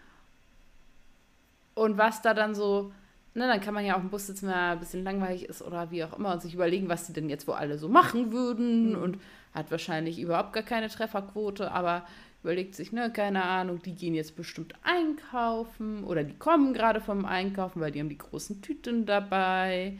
Und 1.74 1.98
was 1.98 2.22
da 2.22 2.34
dann 2.34 2.54
so, 2.54 2.92
ne, 3.34 3.46
dann 3.46 3.60
kann 3.60 3.74
man 3.74 3.84
ja 3.84 3.96
auch 3.96 4.02
im 4.02 4.10
Bus 4.10 4.26
sitzen, 4.26 4.48
wenn 4.48 4.54
er 4.54 4.72
ein 4.72 4.80
bisschen 4.80 5.04
langweilig 5.04 5.48
ist 5.48 5.62
oder 5.62 5.90
wie 5.90 6.04
auch 6.04 6.18
immer 6.18 6.32
und 6.32 6.42
sich 6.42 6.54
überlegen, 6.54 6.88
was 6.88 7.06
sie 7.06 7.12
denn 7.12 7.30
jetzt 7.30 7.48
wo 7.48 7.52
alle 7.52 7.78
so 7.78 7.88
machen 7.88 8.32
würden. 8.32 8.90
Mhm. 8.90 9.02
Und 9.02 9.18
hat 9.54 9.70
wahrscheinlich 9.70 10.18
überhaupt 10.18 10.52
gar 10.52 10.62
keine 10.62 10.88
Trefferquote, 10.88 11.70
aber 11.70 12.06
überlegt 12.42 12.74
sich, 12.74 12.92
ne, 12.92 13.12
keine 13.12 13.44
Ahnung, 13.44 13.80
die 13.82 13.94
gehen 13.94 14.14
jetzt 14.14 14.36
bestimmt 14.36 14.74
einkaufen 14.82 16.04
oder 16.04 16.24
die 16.24 16.34
kommen 16.34 16.74
gerade 16.74 17.00
vom 17.00 17.24
Einkaufen, 17.24 17.80
weil 17.80 17.92
die 17.92 18.00
haben 18.00 18.08
die 18.08 18.18
großen 18.18 18.62
Tüten 18.62 19.06
dabei. 19.06 19.98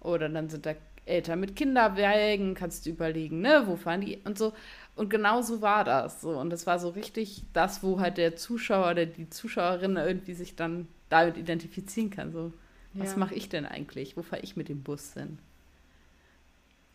Oder 0.00 0.28
dann 0.28 0.48
sind 0.48 0.66
da 0.66 0.74
Eltern 1.06 1.40
mit 1.40 1.54
Kinderwägen, 1.56 2.54
kannst 2.54 2.86
du 2.86 2.90
überlegen, 2.90 3.40
ne, 3.40 3.62
wo 3.66 3.76
fahren 3.76 4.00
die 4.00 4.18
und 4.24 4.38
so. 4.38 4.52
Und 4.96 5.10
genau 5.10 5.42
so 5.42 5.60
war 5.60 5.84
das. 5.84 6.20
So. 6.20 6.30
Und 6.30 6.50
das 6.50 6.66
war 6.66 6.78
so 6.78 6.90
richtig 6.90 7.42
das, 7.52 7.82
wo 7.82 8.00
halt 8.00 8.16
der 8.16 8.36
Zuschauer 8.36 8.92
oder 8.92 9.06
die 9.06 9.28
Zuschauerin 9.28 9.96
irgendwie 9.96 10.34
sich 10.34 10.56
dann 10.56 10.88
damit 11.14 11.36
identifizieren 11.36 12.10
kann. 12.10 12.32
So, 12.32 12.52
ja. 12.94 13.04
was 13.04 13.16
mache 13.16 13.34
ich 13.34 13.48
denn 13.48 13.66
eigentlich? 13.66 14.16
Wo 14.16 14.22
fahre 14.22 14.42
ich 14.42 14.56
mit 14.56 14.68
dem 14.68 14.82
Bus 14.82 15.14
hin? 15.14 15.38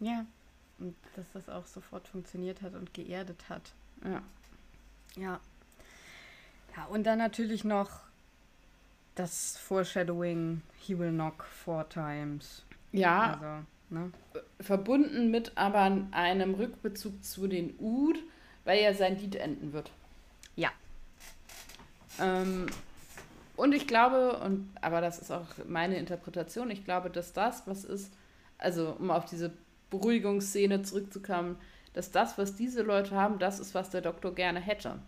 Ja. 0.02 0.26
Und 0.78 0.96
dass 1.16 1.26
das 1.34 1.48
auch 1.48 1.66
sofort 1.66 2.08
funktioniert 2.08 2.62
hat 2.62 2.74
und 2.76 2.94
geerdet 2.94 3.46
hat. 3.48 3.74
Ja. 4.04 4.22
Ja. 5.16 5.40
Ja, 6.76 6.86
und 6.86 7.06
dann 7.06 7.18
natürlich 7.18 7.64
noch 7.64 8.02
das 9.16 9.58
Foreshadowing, 9.58 10.62
he 10.80 10.98
will 10.98 11.12
knock 11.12 11.46
four 11.46 11.88
times. 11.88 12.64
Ja. 12.92 13.34
Also, 13.34 13.66
ne? 13.90 14.12
Verbunden 14.60 15.32
mit 15.32 15.58
aber 15.58 16.06
einem 16.12 16.56
Rückbezug 16.56 17.24
zu 17.24 17.48
den 17.48 17.74
Ud, 17.80 18.18
weil 18.66 18.82
ja 18.82 18.94
sein 18.94 19.18
Lied 19.18 19.36
enden 19.36 19.74
wird. 19.74 19.92
Ja. 20.56 20.72
Ähm, 22.20 22.68
und 23.60 23.74
ich 23.74 23.88
glaube, 23.88 24.40
und 24.40 24.70
aber 24.82 25.02
das 25.02 25.20
ist 25.20 25.32
auch 25.32 25.48
meine 25.68 25.98
Interpretation, 25.98 26.72
ich 26.72 26.86
glaube, 26.86 27.10
dass 27.10 27.34
das, 27.34 27.68
was 27.68 27.84
ist, 27.84 28.14
also 28.58 28.96
um 28.98 29.12
auf 29.12 29.26
diese 29.26 29.52
Beruhigungsszene 29.90 30.82
zurückzukommen, 30.84 31.58
dass 31.94 32.12
das, 32.12 32.38
was 32.38 32.56
diese 32.56 32.84
Leute 32.84 33.16
haben, 33.16 33.38
das 33.38 33.60
ist, 33.60 33.76
was 33.76 33.90
der 33.90 34.00
Doktor 34.00 34.34
gerne 34.34 34.62
hätte. 34.62 35.00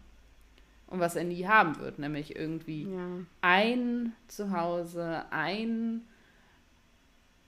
Und 0.88 1.00
was 1.00 1.16
er 1.16 1.24
nie 1.24 1.48
haben 1.48 1.80
wird, 1.80 2.00
nämlich 2.00 2.36
irgendwie 2.36 2.84
ja. 2.84 3.08
ein 3.40 4.12
Zuhause, 4.28 5.24
ein 5.30 6.02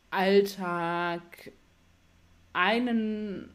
Alltag, 0.10 1.52
einen, 2.54 3.54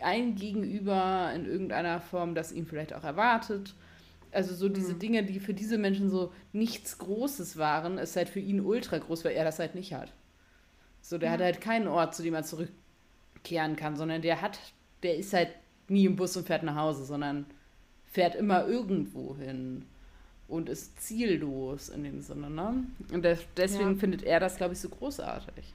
ein 0.00 0.34
Gegenüber 0.34 1.30
in 1.34 1.44
irgendeiner 1.44 2.00
Form, 2.00 2.34
das 2.34 2.52
ihn 2.52 2.64
vielleicht 2.64 2.94
auch 2.94 3.04
erwartet. 3.04 3.74
Also 4.34 4.54
so 4.54 4.68
diese 4.68 4.94
mhm. 4.94 4.98
Dinge, 4.98 5.24
die 5.24 5.40
für 5.40 5.54
diese 5.54 5.78
Menschen 5.78 6.10
so 6.10 6.32
nichts 6.52 6.98
Großes 6.98 7.56
waren, 7.56 7.98
ist 7.98 8.16
halt 8.16 8.28
für 8.28 8.40
ihn 8.40 8.60
ultra 8.60 8.98
groß, 8.98 9.24
weil 9.24 9.32
er 9.32 9.44
das 9.44 9.58
halt 9.58 9.74
nicht 9.74 9.94
hat. 9.94 10.12
So, 11.00 11.18
der 11.18 11.28
ja. 11.28 11.32
hat 11.34 11.40
halt 11.40 11.60
keinen 11.60 11.86
Ort, 11.88 12.14
zu 12.14 12.22
dem 12.22 12.34
er 12.34 12.42
zurückkehren 12.42 13.76
kann, 13.76 13.96
sondern 13.96 14.22
der 14.22 14.40
hat 14.40 14.58
der 15.04 15.16
ist 15.16 15.32
halt 15.32 15.50
nie 15.88 16.06
im 16.06 16.16
Bus 16.16 16.36
und 16.36 16.46
fährt 16.46 16.64
nach 16.64 16.76
Hause, 16.76 17.04
sondern 17.04 17.46
fährt 18.10 18.34
immer 18.34 18.66
irgendwo 18.66 19.36
hin 19.36 19.84
und 20.48 20.68
ist 20.68 21.00
ziellos 21.00 21.90
in 21.90 22.04
dem 22.04 22.22
Sinne. 22.22 22.50
Ne? 22.50 22.84
Und 23.12 23.24
deswegen 23.56 23.92
ja. 23.92 23.96
findet 23.96 24.22
er 24.24 24.40
das, 24.40 24.56
glaube 24.56 24.72
ich, 24.72 24.80
so 24.80 24.88
großartig. 24.88 25.72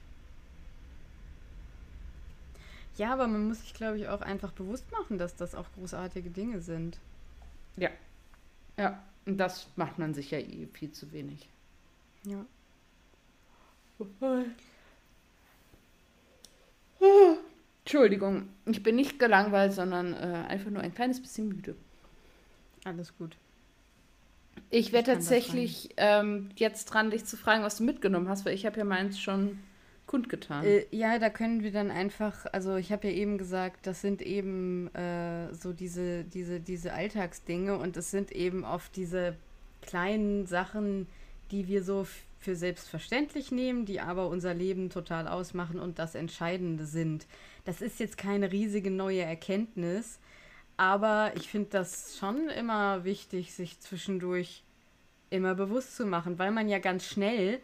Ja, 2.96 3.12
aber 3.12 3.28
man 3.28 3.48
muss 3.48 3.60
sich, 3.60 3.72
glaube 3.72 3.98
ich, 3.98 4.08
auch 4.08 4.20
einfach 4.20 4.52
bewusst 4.52 4.90
machen, 4.90 5.16
dass 5.16 5.36
das 5.36 5.54
auch 5.54 5.66
großartige 5.78 6.28
Dinge 6.28 6.60
sind. 6.60 6.98
Ja. 7.76 7.88
Ja, 8.80 8.98
und 9.26 9.36
das 9.36 9.66
macht 9.76 9.98
man 9.98 10.14
sich 10.14 10.30
ja 10.30 10.38
eh 10.38 10.66
viel 10.72 10.90
zu 10.90 11.12
wenig. 11.12 11.46
Ja. 12.24 12.46
Entschuldigung, 17.84 18.48
ich 18.64 18.82
bin 18.82 18.96
nicht 18.96 19.18
gelangweilt, 19.18 19.74
sondern 19.74 20.14
äh, 20.14 20.46
einfach 20.48 20.70
nur 20.70 20.80
ein 20.82 20.94
kleines 20.94 21.20
bisschen 21.20 21.48
müde. 21.48 21.76
Alles 22.84 23.14
gut. 23.18 23.36
Ich 24.70 24.92
wäre 24.92 25.04
tatsächlich 25.04 25.90
ähm, 25.98 26.48
jetzt 26.56 26.86
dran, 26.86 27.10
dich 27.10 27.26
zu 27.26 27.36
fragen, 27.36 27.62
was 27.62 27.76
du 27.76 27.84
mitgenommen 27.84 28.30
hast, 28.30 28.46
weil 28.46 28.54
ich 28.54 28.64
habe 28.64 28.78
ja 28.78 28.84
meins 28.84 29.20
schon 29.20 29.58
kundgetan. 30.10 30.64
Äh, 30.64 30.86
ja, 30.90 31.20
da 31.20 31.30
können 31.30 31.62
wir 31.62 31.70
dann 31.70 31.92
einfach, 31.92 32.44
also 32.52 32.74
ich 32.74 32.90
habe 32.90 33.06
ja 33.06 33.14
eben 33.14 33.38
gesagt, 33.38 33.86
das 33.86 34.00
sind 34.00 34.22
eben 34.22 34.92
äh, 34.94 35.54
so 35.54 35.72
diese, 35.72 36.24
diese, 36.24 36.58
diese 36.58 36.92
Alltagsdinge 36.92 37.78
und 37.78 37.96
es 37.96 38.10
sind 38.10 38.32
eben 38.32 38.64
oft 38.64 38.96
diese 38.96 39.36
kleinen 39.82 40.46
Sachen, 40.46 41.06
die 41.52 41.68
wir 41.68 41.84
so 41.84 42.08
für 42.40 42.56
selbstverständlich 42.56 43.52
nehmen, 43.52 43.86
die 43.86 44.00
aber 44.00 44.28
unser 44.28 44.52
Leben 44.52 44.90
total 44.90 45.28
ausmachen 45.28 45.78
und 45.78 46.00
das 46.00 46.16
Entscheidende 46.16 46.86
sind. 46.86 47.26
Das 47.64 47.80
ist 47.80 48.00
jetzt 48.00 48.18
keine 48.18 48.50
riesige 48.50 48.90
neue 48.90 49.22
Erkenntnis, 49.22 50.18
aber 50.76 51.32
ich 51.36 51.48
finde 51.48 51.68
das 51.70 52.16
schon 52.18 52.48
immer 52.48 53.04
wichtig, 53.04 53.54
sich 53.54 53.78
zwischendurch 53.78 54.64
immer 55.28 55.54
bewusst 55.54 55.94
zu 55.94 56.04
machen, 56.04 56.40
weil 56.40 56.50
man 56.50 56.68
ja 56.68 56.80
ganz 56.80 57.04
schnell 57.04 57.60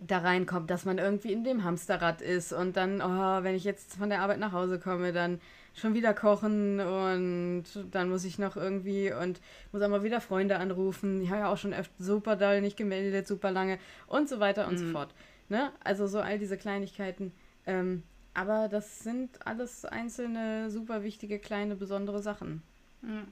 da 0.00 0.18
reinkommt, 0.18 0.70
dass 0.70 0.84
man 0.84 0.98
irgendwie 0.98 1.32
in 1.32 1.44
dem 1.44 1.64
Hamsterrad 1.64 2.22
ist 2.22 2.52
und 2.52 2.76
dann, 2.76 3.00
oh, 3.00 3.42
wenn 3.42 3.54
ich 3.54 3.64
jetzt 3.64 3.96
von 3.96 4.10
der 4.10 4.22
Arbeit 4.22 4.38
nach 4.38 4.52
Hause 4.52 4.78
komme, 4.78 5.12
dann 5.12 5.40
schon 5.74 5.94
wieder 5.94 6.14
kochen 6.14 6.80
und 6.80 7.64
dann 7.90 8.08
muss 8.08 8.24
ich 8.24 8.38
noch 8.38 8.56
irgendwie 8.56 9.12
und 9.12 9.40
muss 9.72 9.82
auch 9.82 9.88
mal 9.88 10.02
wieder 10.02 10.20
Freunde 10.20 10.58
anrufen. 10.58 11.22
Ich 11.22 11.30
habe 11.30 11.40
ja 11.40 11.52
auch 11.52 11.56
schon 11.56 11.74
öfter 11.74 12.02
super 12.02 12.36
doll 12.36 12.60
nicht 12.60 12.76
gemeldet, 12.76 13.26
super 13.26 13.50
lange 13.50 13.78
und 14.06 14.28
so 14.28 14.40
weiter 14.40 14.66
und 14.68 14.74
mhm. 14.74 14.78
so 14.78 14.92
fort. 14.92 15.14
Ne? 15.48 15.72
Also 15.82 16.06
so 16.06 16.20
all 16.20 16.38
diese 16.38 16.56
Kleinigkeiten. 16.56 17.32
Ähm, 17.66 18.02
aber 18.34 18.68
das 18.68 19.00
sind 19.00 19.44
alles 19.46 19.84
einzelne 19.84 20.70
super 20.70 21.02
wichtige, 21.02 21.38
kleine, 21.38 21.74
besondere 21.74 22.22
Sachen. 22.22 22.62
Mhm. 23.02 23.26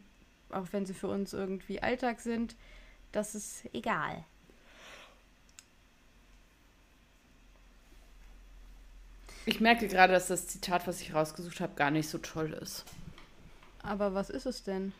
Auch 0.50 0.66
wenn 0.72 0.86
sie 0.86 0.94
für 0.94 1.08
uns 1.08 1.32
irgendwie 1.32 1.82
Alltag 1.82 2.20
sind, 2.20 2.56
das 3.12 3.34
ist 3.34 3.64
egal. 3.72 4.24
Ich 9.48 9.60
merke 9.60 9.86
gerade, 9.86 10.12
dass 10.12 10.26
das 10.26 10.48
Zitat, 10.48 10.88
was 10.88 11.00
ich 11.00 11.14
rausgesucht 11.14 11.60
habe, 11.60 11.74
gar 11.76 11.92
nicht 11.92 12.08
so 12.08 12.18
toll 12.18 12.52
ist. 12.60 12.84
Aber 13.82 14.12
was 14.12 14.28
ist 14.28 14.44
es 14.44 14.64
denn? 14.64 14.92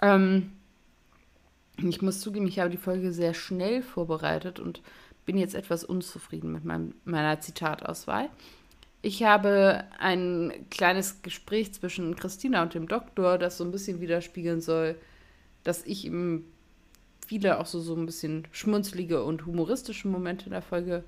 Ähm, 0.00 0.52
ich 1.76 2.00
muss 2.00 2.20
zugeben, 2.20 2.46
ich 2.46 2.58
habe 2.58 2.70
die 2.70 2.78
Folge 2.78 3.12
sehr 3.12 3.34
schnell 3.34 3.82
vorbereitet 3.82 4.58
und 4.58 4.80
bin 5.26 5.36
jetzt 5.36 5.54
etwas 5.54 5.84
unzufrieden 5.84 6.50
mit 6.50 6.64
meinem, 6.64 6.94
meiner 7.04 7.40
Zitatauswahl. 7.40 8.30
Ich 9.02 9.22
habe 9.22 9.84
ein 9.98 10.66
kleines 10.70 11.20
Gespräch 11.20 11.74
zwischen 11.74 12.16
Christina 12.16 12.62
und 12.62 12.72
dem 12.72 12.88
Doktor, 12.88 13.36
das 13.36 13.58
so 13.58 13.64
ein 13.64 13.70
bisschen 13.70 14.00
widerspiegeln 14.00 14.62
soll, 14.62 14.96
dass 15.62 15.84
ich 15.84 16.06
ihm 16.06 16.46
viele 17.26 17.58
auch 17.60 17.66
so, 17.66 17.80
so 17.80 17.94
ein 17.94 18.06
bisschen 18.06 18.48
schmunzelige 18.50 19.22
und 19.24 19.44
humoristische 19.44 20.08
Momente 20.08 20.46
in 20.46 20.52
der 20.52 20.62
Folge 20.62 21.04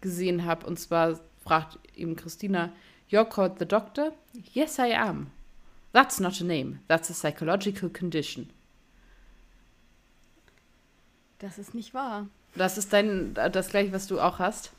gesehen 0.00 0.44
habe. 0.44 0.66
Und 0.66 0.80
zwar 0.80 1.20
fragt 1.46 1.78
ihm 1.94 2.16
Christina, 2.16 2.72
You're 3.08 3.24
called 3.24 3.58
the 3.58 3.64
doctor? 3.64 4.12
Yes, 4.52 4.78
I 4.78 4.92
am. 4.92 5.30
That's 5.92 6.18
not 6.18 6.40
a 6.40 6.44
name. 6.44 6.80
That's 6.88 7.08
a 7.08 7.14
psychological 7.14 7.88
condition. 7.88 8.50
Das 11.38 11.58
ist 11.58 11.74
nicht 11.74 11.94
wahr. 11.94 12.26
Das 12.54 12.78
ist 12.78 12.92
dein, 12.92 13.34
das 13.34 13.68
gleiche, 13.68 13.92
was 13.92 14.06
du 14.06 14.18
auch 14.20 14.38
hast? 14.38 14.72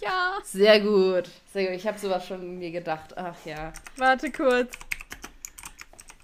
Ja. 0.00 0.38
Sehr 0.42 0.80
gut. 0.80 1.28
Sehr 1.52 1.66
gut. 1.66 1.76
Ich 1.76 1.86
habe 1.86 1.98
sowas 1.98 2.26
schon 2.26 2.58
mir 2.58 2.70
gedacht. 2.70 3.16
Ach 3.16 3.36
ja. 3.44 3.72
Warte 3.96 4.32
kurz. 4.32 4.72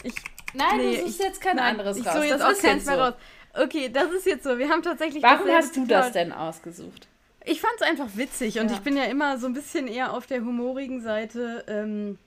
Ich. 0.02 0.14
Nein, 0.54 0.78
nee, 0.78 0.96
das 0.96 1.10
ist 1.10 1.20
jetzt 1.20 1.40
kein 1.40 1.56
nein, 1.56 1.72
anderes 1.72 1.98
ich 1.98 2.06
raus. 2.06 2.24
Jetzt 2.24 2.40
das 2.40 2.52
ist 2.52 2.62
keins 2.62 2.86
mehr 2.86 2.96
so. 2.96 3.02
raus. 3.02 3.14
Okay, 3.52 3.90
das 3.90 4.10
ist 4.10 4.26
jetzt 4.26 4.44
so. 4.44 4.58
Wir 4.58 4.68
haben 4.68 4.82
tatsächlich. 4.82 5.22
Warum 5.22 5.48
hast 5.48 5.76
du 5.76 5.86
das 5.86 6.12
denn 6.12 6.32
ausgesucht? 6.32 7.06
Ich 7.50 7.62
fand 7.62 7.72
es 7.76 7.82
einfach 7.82 8.16
witzig 8.16 8.60
und 8.60 8.68
ja. 8.68 8.76
ich 8.76 8.80
bin 8.80 8.94
ja 8.94 9.04
immer 9.04 9.38
so 9.38 9.46
ein 9.46 9.54
bisschen 9.54 9.88
eher 9.88 10.12
auf 10.12 10.26
der 10.26 10.40
humorigen 10.42 11.00
Seite. 11.00 11.64
Ähm, 11.66 12.18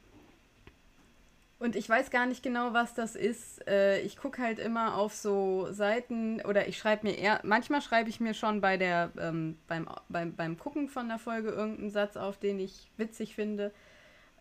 und 1.59 1.75
ich 1.75 1.87
weiß 1.87 2.09
gar 2.09 2.25
nicht 2.25 2.41
genau, 2.41 2.73
was 2.73 2.95
das 2.95 3.15
ist. 3.15 3.67
Äh, 3.67 4.01
ich 4.01 4.17
gucke 4.17 4.41
halt 4.41 4.57
immer 4.57 4.97
auf 4.97 5.13
so 5.13 5.67
Seiten 5.71 6.41
oder 6.41 6.67
ich 6.67 6.79
schreibe 6.79 7.05
mir 7.05 7.19
eher, 7.19 7.39
manchmal 7.43 7.83
schreibe 7.83 8.09
ich 8.09 8.19
mir 8.19 8.33
schon 8.33 8.61
bei 8.61 8.77
der, 8.77 9.11
ähm, 9.19 9.59
beim, 9.67 9.87
beim, 10.09 10.35
beim 10.35 10.57
Gucken 10.57 10.89
von 10.89 11.07
der 11.07 11.19
Folge 11.19 11.49
irgendeinen 11.49 11.91
Satz 11.91 12.17
auf, 12.17 12.39
den 12.39 12.59
ich 12.59 12.89
witzig 12.97 13.35
finde. 13.35 13.71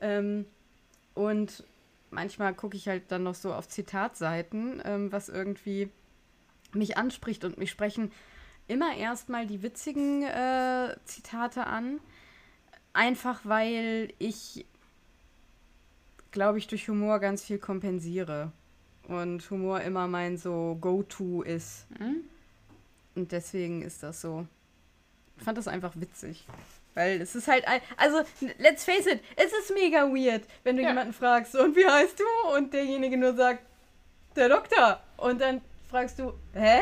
Ähm, 0.01 0.47
und 1.12 1.62
manchmal 2.09 2.55
gucke 2.55 2.78
ich 2.78 2.89
halt 2.89 3.03
dann 3.12 3.24
noch 3.24 3.35
so 3.35 3.53
auf 3.53 3.68
Zitatseiten, 3.68 4.81
ähm, 4.87 5.12
was 5.12 5.28
irgendwie 5.28 5.91
mich 6.72 6.97
anspricht 6.97 7.45
und 7.45 7.59
mich 7.59 7.70
sprechen 7.70 8.12
immer 8.71 8.97
erstmal 8.97 9.47
die 9.47 9.62
witzigen 9.62 10.23
äh, 10.23 10.97
Zitate 11.05 11.66
an. 11.66 12.01
Einfach 12.93 13.41
weil 13.45 14.12
ich, 14.18 14.64
glaube 16.31 16.59
ich, 16.59 16.66
durch 16.66 16.89
Humor 16.89 17.18
ganz 17.18 17.45
viel 17.45 17.59
kompensiere. 17.59 18.53
Und 19.09 19.51
Humor 19.51 19.81
immer 19.81 20.07
mein 20.07 20.37
so 20.37 20.79
Go-To 20.81 21.43
ist. 21.43 21.87
Mhm. 21.99 22.25
Und 23.16 23.33
deswegen 23.33 23.83
ist 23.83 24.03
das 24.03 24.21
so. 24.21 24.47
Ich 25.37 25.43
fand 25.45 25.59
das 25.59 25.68
einfach 25.68 25.93
witzig. 25.97 26.47
Weil 26.95 27.21
es 27.21 27.35
ist 27.35 27.49
halt, 27.49 27.64
also, 27.97 28.23
let's 28.59 28.85
face 28.85 29.07
it, 29.07 29.21
es 29.37 29.53
ist 29.53 29.73
mega 29.75 30.05
weird, 30.05 30.43
wenn 30.64 30.77
du 30.77 30.83
ja. 30.83 30.89
jemanden 30.89 31.12
fragst, 31.12 31.55
und 31.55 31.77
wie 31.77 31.87
heißt 31.87 32.18
du? 32.18 32.57
Und 32.57 32.73
derjenige 32.73 33.16
nur 33.16 33.35
sagt, 33.35 33.64
der 34.37 34.49
Doktor. 34.49 35.03
Und 35.16 35.41
dann 35.41 35.61
fragst 35.89 36.18
du, 36.18 36.33
hä? 36.53 36.81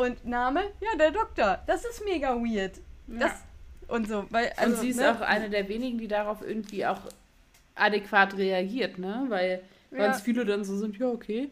Und 0.00 0.24
Name? 0.24 0.62
Ja, 0.80 0.96
der 0.98 1.10
Doktor. 1.10 1.62
Das 1.66 1.84
ist 1.84 2.02
mega 2.04 2.34
weird. 2.34 2.78
Das 3.06 3.32
ja. 3.32 3.94
und 3.94 4.08
so. 4.08 4.24
Weil, 4.30 4.50
also, 4.56 4.74
und 4.74 4.80
sie 4.80 4.88
ist 4.90 4.96
ne? 4.96 5.14
auch 5.14 5.20
eine 5.20 5.50
der 5.50 5.68
wenigen, 5.68 5.98
die 5.98 6.08
darauf 6.08 6.40
irgendwie 6.40 6.86
auch 6.86 7.00
adäquat 7.74 8.36
reagiert, 8.36 8.98
ne? 8.98 9.26
Weil 9.28 9.62
ja. 9.90 9.98
ganz 9.98 10.22
viele 10.22 10.46
dann 10.46 10.64
so 10.64 10.76
sind, 10.78 10.96
ja, 10.96 11.08
okay. 11.08 11.50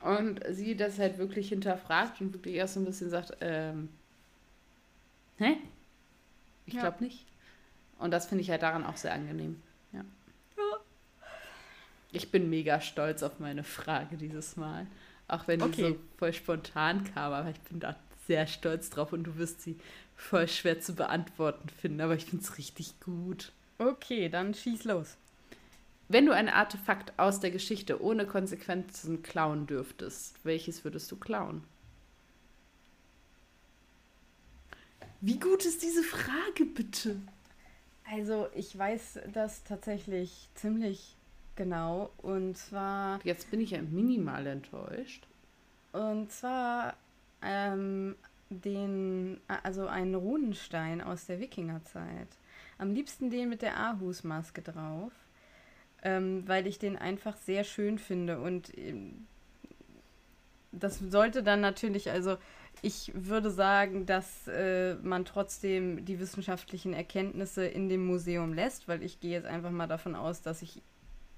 Und 0.00 0.40
sie 0.50 0.76
das 0.76 0.98
halt 0.98 1.16
wirklich 1.16 1.48
hinterfragt 1.48 2.20
und 2.20 2.34
wirklich 2.34 2.56
erst 2.56 2.74
so 2.74 2.80
ein 2.80 2.84
bisschen 2.84 3.08
sagt, 3.08 3.36
ähm, 3.40 3.88
hä? 5.38 5.56
Ich 6.66 6.74
ja. 6.74 6.82
glaube 6.82 7.02
nicht. 7.02 7.24
Und 7.98 8.10
das 8.10 8.26
finde 8.26 8.42
ich 8.42 8.50
halt 8.50 8.62
daran 8.62 8.84
auch 8.84 8.96
sehr 8.96 9.14
angenehm. 9.14 9.62
Ja. 9.92 10.00
ja. 10.58 10.78
Ich 12.12 12.30
bin 12.30 12.50
mega 12.50 12.80
stolz 12.82 13.22
auf 13.22 13.38
meine 13.38 13.64
Frage 13.64 14.16
dieses 14.16 14.56
Mal. 14.56 14.86
Auch 15.28 15.48
wenn 15.48 15.62
okay. 15.62 15.74
die 15.76 15.82
so 15.82 15.96
voll 16.18 16.32
spontan 16.32 17.04
kam, 17.12 17.32
aber 17.32 17.50
ich 17.50 17.60
bin 17.62 17.80
da 17.80 17.96
sehr 18.26 18.46
stolz 18.46 18.90
drauf 18.90 19.12
und 19.12 19.24
du 19.24 19.36
wirst 19.36 19.62
sie 19.62 19.76
voll 20.16 20.48
schwer 20.48 20.80
zu 20.80 20.94
beantworten 20.94 21.68
finden, 21.68 22.00
aber 22.00 22.14
ich 22.14 22.26
finde 22.26 22.44
es 22.44 22.58
richtig 22.58 22.98
gut. 23.00 23.52
Okay, 23.78 24.28
dann 24.28 24.54
schieß 24.54 24.84
los. 24.84 25.16
Wenn 26.08 26.26
du 26.26 26.32
ein 26.32 26.48
Artefakt 26.48 27.18
aus 27.18 27.40
der 27.40 27.50
Geschichte 27.50 28.00
ohne 28.00 28.26
Konsequenzen 28.26 29.22
klauen 29.22 29.66
dürftest, 29.66 30.36
welches 30.44 30.84
würdest 30.84 31.10
du 31.10 31.16
klauen? 31.16 31.64
Wie 35.20 35.40
gut 35.40 35.64
ist 35.64 35.82
diese 35.82 36.04
Frage 36.04 36.64
bitte? 36.64 37.16
Also, 38.08 38.46
ich 38.54 38.76
weiß 38.78 39.20
das 39.32 39.64
tatsächlich 39.64 40.48
ziemlich 40.54 41.16
Genau, 41.56 42.10
und 42.18 42.56
zwar. 42.56 43.18
Jetzt 43.24 43.50
bin 43.50 43.60
ich 43.60 43.70
ja 43.70 43.80
minimal 43.80 44.46
enttäuscht. 44.46 45.26
Und 45.92 46.30
zwar 46.30 46.94
ähm, 47.40 48.14
den, 48.50 49.40
also 49.46 49.86
einen 49.86 50.14
Runenstein 50.14 51.00
aus 51.00 51.26
der 51.26 51.40
Wikingerzeit. 51.40 52.28
Am 52.78 52.92
liebsten 52.92 53.30
den 53.30 53.48
mit 53.48 53.62
der 53.62 53.78
Ahus-Maske 53.78 54.60
drauf, 54.60 55.12
ähm, 56.02 56.46
weil 56.46 56.66
ich 56.66 56.78
den 56.78 56.96
einfach 56.98 57.36
sehr 57.38 57.64
schön 57.64 57.98
finde. 57.98 58.38
Und 58.40 58.76
ähm, 58.76 59.26
das 60.72 60.98
sollte 60.98 61.42
dann 61.42 61.62
natürlich, 61.62 62.10
also 62.10 62.36
ich 62.82 63.10
würde 63.14 63.50
sagen, 63.50 64.04
dass 64.04 64.46
äh, 64.48 64.96
man 64.96 65.24
trotzdem 65.24 66.04
die 66.04 66.20
wissenschaftlichen 66.20 66.92
Erkenntnisse 66.92 67.66
in 67.66 67.88
dem 67.88 68.06
Museum 68.06 68.52
lässt, 68.52 68.88
weil 68.88 69.02
ich 69.02 69.20
gehe 69.20 69.32
jetzt 69.32 69.46
einfach 69.46 69.70
mal 69.70 69.86
davon 69.86 70.14
aus, 70.14 70.42
dass 70.42 70.60
ich 70.60 70.82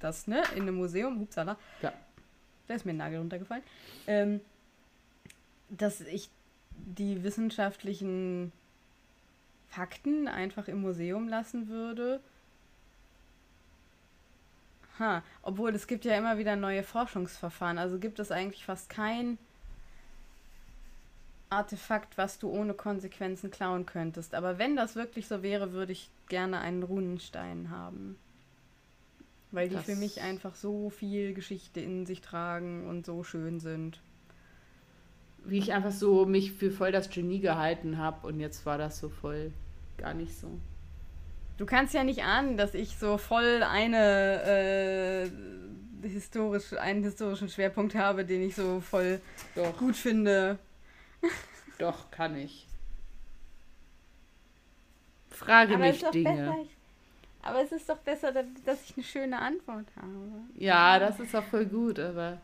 das, 0.01 0.27
ne, 0.27 0.43
in 0.55 0.63
einem 0.63 0.77
Museum, 0.77 1.21
hupsala. 1.21 1.57
Ja. 1.83 1.93
Da 2.67 2.75
ist 2.75 2.85
mir 2.85 2.93
ein 2.93 2.99
Nagel 2.99 3.19
runtergefallen. 3.19 3.63
Ähm, 4.07 4.41
dass 5.71 6.01
ich 6.01 6.31
die 6.77 7.23
wissenschaftlichen 7.23 8.53
Fakten 9.69 10.29
einfach 10.29 10.69
im 10.69 10.81
Museum 10.81 11.29
lassen 11.29 11.69
würde. 11.69 12.21
Ha, 14.99 15.23
obwohl 15.43 15.75
es 15.75 15.87
gibt 15.87 16.05
ja 16.05 16.17
immer 16.17 16.39
wieder 16.39 16.57
neue 16.57 16.83
Forschungsverfahren. 16.83 17.79
Also 17.79 17.99
gibt 17.99 18.19
es 18.19 18.33
eigentlich 18.33 18.65
fast 18.65 18.89
kein 18.89 19.39
Artefakt, 21.51 22.19
was 22.19 22.39
du 22.39 22.51
ohne 22.51 22.75
Konsequenzen 22.75 23.51
klauen 23.51 23.87
könntest. 23.87 24.35
Aber 24.35 24.59
wenn 24.59 24.77
das 24.77 24.97
wirklich 24.97 25.29
so 25.29 25.43
wäre, 25.43 25.73
würde 25.73 25.93
ich 25.93 26.11
gerne 26.29 26.61
einen 26.61 26.83
Runenstein 26.83 27.71
haben. 27.71 28.19
Weil 29.51 29.69
die 29.69 29.77
das 29.77 29.85
für 29.85 29.97
mich 29.97 30.21
einfach 30.21 30.55
so 30.55 30.91
viel 30.91 31.33
Geschichte 31.33 31.81
in 31.81 32.05
sich 32.05 32.21
tragen 32.21 32.87
und 32.87 33.07
so 33.07 33.25
schön 33.25 33.61
sind. 33.61 34.01
Wie 35.45 35.59
ich 35.59 35.73
einfach 35.73 35.93
so 35.93 36.27
mich 36.27 36.53
für 36.53 36.71
voll 36.71 36.93
das 36.93 37.09
Genie 37.09 37.41
gehalten 37.41 37.97
habe 37.97 38.27
und 38.27 38.41
jetzt 38.41 38.67
war 38.67 38.77
das 38.77 38.99
so 38.99 39.09
voll 39.09 39.53
gar 39.97 40.15
nicht 40.15 40.39
so. 40.39 40.59
Du 41.57 41.67
kannst 41.67 41.95
ja 41.95 42.05
nicht 42.05 42.23
ahnen, 42.23 42.57
dass 42.57 42.75
ich 42.75 42.97
so 42.97 43.19
voll 43.19 43.63
eine 43.65 45.27
äh, 46.05 46.09
historisch, 46.09 46.73
einen 46.75 47.03
historischen 47.03 47.49
Schwerpunkt 47.49 47.95
habe, 47.95 48.25
den 48.25 48.43
ich 48.43 48.55
so 48.55 48.81
voll 48.81 49.21
Doch. 49.57 49.77
gut 49.77 49.97
finde. 49.97 50.59
Doch, 51.79 52.11
kann 52.11 52.37
ich. 52.37 52.67
Frage 55.31 55.75
aber 55.75 55.87
mich 55.87 56.05
Dinge. 56.11 56.67
Aber 57.49 57.63
es 57.63 57.73
ist 57.73 57.89
doch 57.89 57.99
besser, 57.99 58.33
dass 58.65 58.85
ich 58.85 58.97
eine 58.97 59.05
schöne 59.05 59.39
Antwort 59.39 59.87
habe. 59.97 60.43
Ja, 60.55 60.99
das 60.99 61.19
ist 61.21 61.35
auch 61.35 61.45
voll 61.45 61.67
gut, 61.67 61.99
aber. 61.99 62.39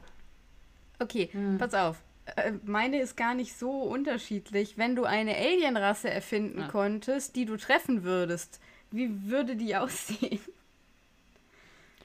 Okay, 0.99 1.29
hm. 1.33 1.59
pass 1.59 1.75
auf. 1.75 1.99
Äh, 2.37 2.53
meine 2.65 3.01
ist 3.01 3.17
gar 3.17 3.35
nicht 3.35 3.59
so 3.59 3.71
unterschiedlich. 3.71 4.79
Wenn 4.79 4.97
du 4.97 5.05
eine 5.05 5.37
Alienrasse 5.37 6.11
erfinden 6.11 6.63
ah. 6.63 6.69
konntest, 6.69 7.37
die 7.37 7.45
du 7.45 7.57
treffen 7.57 8.05
würdest, 8.05 8.61
wie 8.91 9.31
würde 9.31 9.57
die 9.57 9.77
aussehen? 9.77 10.41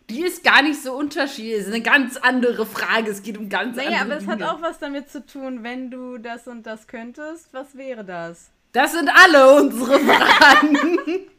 Die 0.09 0.23
ist 0.23 0.43
gar 0.43 0.63
nicht 0.63 0.81
so 0.81 0.93
unterschiedlich. 0.93 1.57
Das 1.57 1.67
ist 1.67 1.73
eine 1.73 1.83
ganz 1.83 2.17
andere 2.17 2.65
Frage. 2.65 3.11
Es 3.11 3.21
geht 3.21 3.37
um 3.37 3.47
ganz 3.47 3.77
naja, 3.77 3.99
andere 3.99 4.07
Naja, 4.07 4.33
aber 4.33 4.33
es 4.33 4.41
hat 4.41 4.55
auch 4.55 4.61
was 4.61 4.79
damit 4.79 5.09
zu 5.09 5.25
tun, 5.25 5.63
wenn 5.63 5.91
du 5.91 6.17
das 6.17 6.47
und 6.47 6.63
das 6.63 6.87
könntest. 6.87 7.53
Was 7.53 7.77
wäre 7.77 8.03
das? 8.03 8.49
Das 8.71 8.93
sind 8.93 9.09
alle 9.09 9.61
unsere 9.61 9.99
Fragen. 9.99 10.97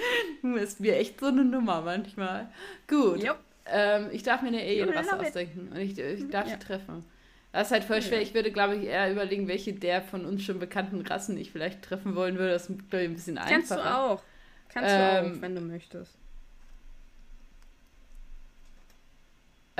du 0.42 0.54
bist 0.54 0.80
mir 0.80 0.96
echt 0.96 1.20
so 1.20 1.26
eine 1.26 1.44
Nummer 1.44 1.82
manchmal. 1.82 2.48
Gut. 2.86 3.24
Ähm, 3.70 4.08
ich 4.12 4.22
darf 4.22 4.42
mir 4.42 4.48
eine 4.48 4.60
Alienrasse 4.60 5.18
ausdenken 5.18 5.68
und 5.72 5.78
ich, 5.78 5.98
ich 5.98 6.28
darf 6.30 6.46
ja. 6.46 6.54
sie 6.54 6.58
treffen. 6.58 7.04
Das 7.52 7.68
ist 7.68 7.72
halt 7.72 7.84
voll 7.84 8.02
schwer. 8.02 8.20
Ich 8.20 8.34
würde, 8.34 8.52
glaube 8.52 8.76
ich, 8.76 8.84
eher 8.84 9.10
überlegen, 9.10 9.48
welche 9.48 9.72
der 9.72 10.02
von 10.02 10.24
uns 10.24 10.42
schon 10.42 10.58
bekannten 10.58 11.00
Rassen 11.00 11.36
ich 11.36 11.50
vielleicht 11.50 11.82
treffen 11.82 12.14
wollen 12.14 12.38
würde. 12.38 12.52
Das 12.52 12.68
ist, 12.68 12.88
glaube 12.90 13.04
ich, 13.04 13.10
ein 13.10 13.14
bisschen 13.14 13.36
Kannst 13.36 13.72
einfacher. 13.72 13.82
Kannst 13.82 13.96
du 13.96 13.98
auch. 13.98 14.22
Kannst 14.68 14.90
ähm, 14.92 15.24
du 15.32 15.36
auch, 15.36 15.42
wenn 15.42 15.54
du 15.54 15.60
möchtest. 15.62 16.12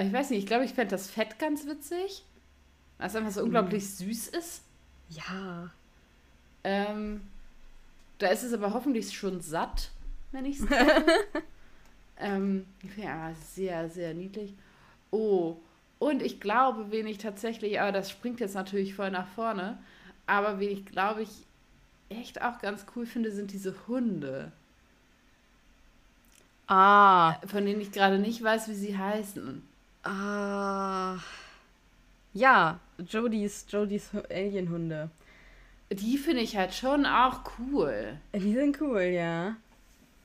Ich 0.00 0.12
weiß 0.12 0.30
nicht, 0.30 0.40
ich 0.40 0.46
glaube, 0.46 0.64
ich 0.64 0.72
fände 0.72 0.90
das 0.92 1.10
Fett 1.10 1.38
ganz 1.38 1.66
witzig. 1.66 2.24
Weil 2.98 3.06
es 3.06 3.16
einfach 3.16 3.30
so 3.30 3.42
unglaublich 3.42 3.82
mm. 3.82 3.86
süß 3.86 4.28
ist. 4.28 4.62
Ja. 5.10 5.70
Ähm, 6.64 7.22
da 8.18 8.28
ist 8.28 8.42
es 8.42 8.52
aber 8.52 8.74
hoffentlich 8.74 9.16
schon 9.16 9.40
satt, 9.40 9.90
wenn 10.32 10.44
ich 10.44 10.60
es 10.60 10.66
ähm, 12.18 12.66
Ja, 12.96 13.32
sehr, 13.34 13.88
sehr 13.88 14.14
niedlich. 14.14 14.54
Oh, 15.10 15.56
und 15.98 16.22
ich 16.22 16.40
glaube, 16.40 16.90
wen 16.90 17.06
ich 17.06 17.18
tatsächlich, 17.18 17.80
aber 17.80 17.92
das 17.92 18.10
springt 18.10 18.40
jetzt 18.40 18.54
natürlich 18.54 18.94
voll 18.94 19.10
nach 19.10 19.26
vorne, 19.28 19.78
aber 20.26 20.60
wen 20.60 20.70
ich 20.70 20.86
glaube 20.86 21.22
ich 21.22 21.30
echt 22.08 22.42
auch 22.42 22.58
ganz 22.60 22.86
cool 22.94 23.06
finde, 23.06 23.32
sind 23.32 23.52
diese 23.52 23.74
Hunde. 23.86 24.52
Ah. 26.66 27.34
Von 27.46 27.64
denen 27.64 27.80
ich 27.80 27.92
gerade 27.92 28.18
nicht 28.18 28.42
weiß, 28.42 28.68
wie 28.68 28.74
sie 28.74 28.96
heißen. 28.96 29.62
Ah. 30.04 31.16
Ja, 32.34 32.78
Jodys, 32.98 33.66
Jodys 33.68 34.10
Alienhunde. 34.30 35.10
Die 35.90 36.18
finde 36.18 36.42
ich 36.42 36.56
halt 36.56 36.74
schon 36.74 37.06
auch 37.06 37.40
cool. 37.58 38.18
Die 38.34 38.52
sind 38.52 38.80
cool, 38.80 39.00
ja. 39.00 39.56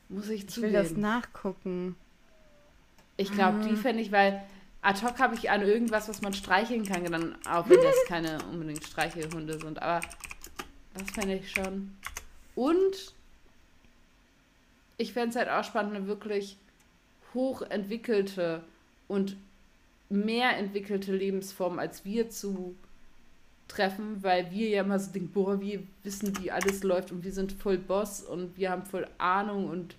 Muss 0.09 0.29
ich 0.29 0.47
zugeben. 0.47 0.73
Ich 0.73 0.79
will 0.79 0.83
das 0.83 0.97
nachgucken. 0.97 1.95
Ich 3.17 3.31
glaube, 3.31 3.59
ah. 3.61 3.67
die 3.67 3.75
finde 3.75 4.01
ich, 4.01 4.11
weil 4.11 4.43
ad 4.81 5.05
hoc 5.05 5.19
habe 5.19 5.35
ich 5.35 5.49
an 5.49 5.61
irgendwas, 5.61 6.09
was 6.09 6.21
man 6.21 6.33
streicheln 6.33 6.85
kann, 6.85 7.05
dann 7.05 7.35
auch 7.45 7.69
wenn 7.69 7.81
das 7.81 7.95
keine 8.07 8.43
unbedingt 8.51 8.83
Streichelhunde 8.83 9.59
sind. 9.59 9.81
Aber 9.81 10.05
das 10.93 11.09
fände 11.11 11.35
ich 11.35 11.51
schon. 11.51 11.95
Und 12.55 13.13
ich 14.97 15.13
fände 15.13 15.29
es 15.29 15.35
halt 15.35 15.49
auch 15.49 15.63
spannend, 15.63 15.95
eine 15.95 16.07
wirklich 16.07 16.57
hochentwickelte 17.33 18.63
und 19.07 19.35
mehr 20.09 20.57
entwickelte 20.57 21.15
Lebensform 21.15 21.79
als 21.79 22.05
wir 22.05 22.29
zu 22.29 22.75
treffen, 23.74 24.21
weil 24.21 24.51
wir 24.51 24.69
ja 24.69 24.82
immer 24.82 24.99
so 24.99 25.11
denken, 25.11 25.32
boah, 25.32 25.59
wir 25.59 25.84
wissen, 26.03 26.38
wie 26.39 26.51
alles 26.51 26.84
läuft 26.84 27.11
und 27.11 27.24
wir 27.24 27.32
sind 27.32 27.51
voll 27.51 27.78
Boss 27.78 28.21
und 28.21 28.57
wir 28.57 28.69
haben 28.69 28.86
voll 28.86 29.07
Ahnung 29.17 29.69
und 29.69 29.95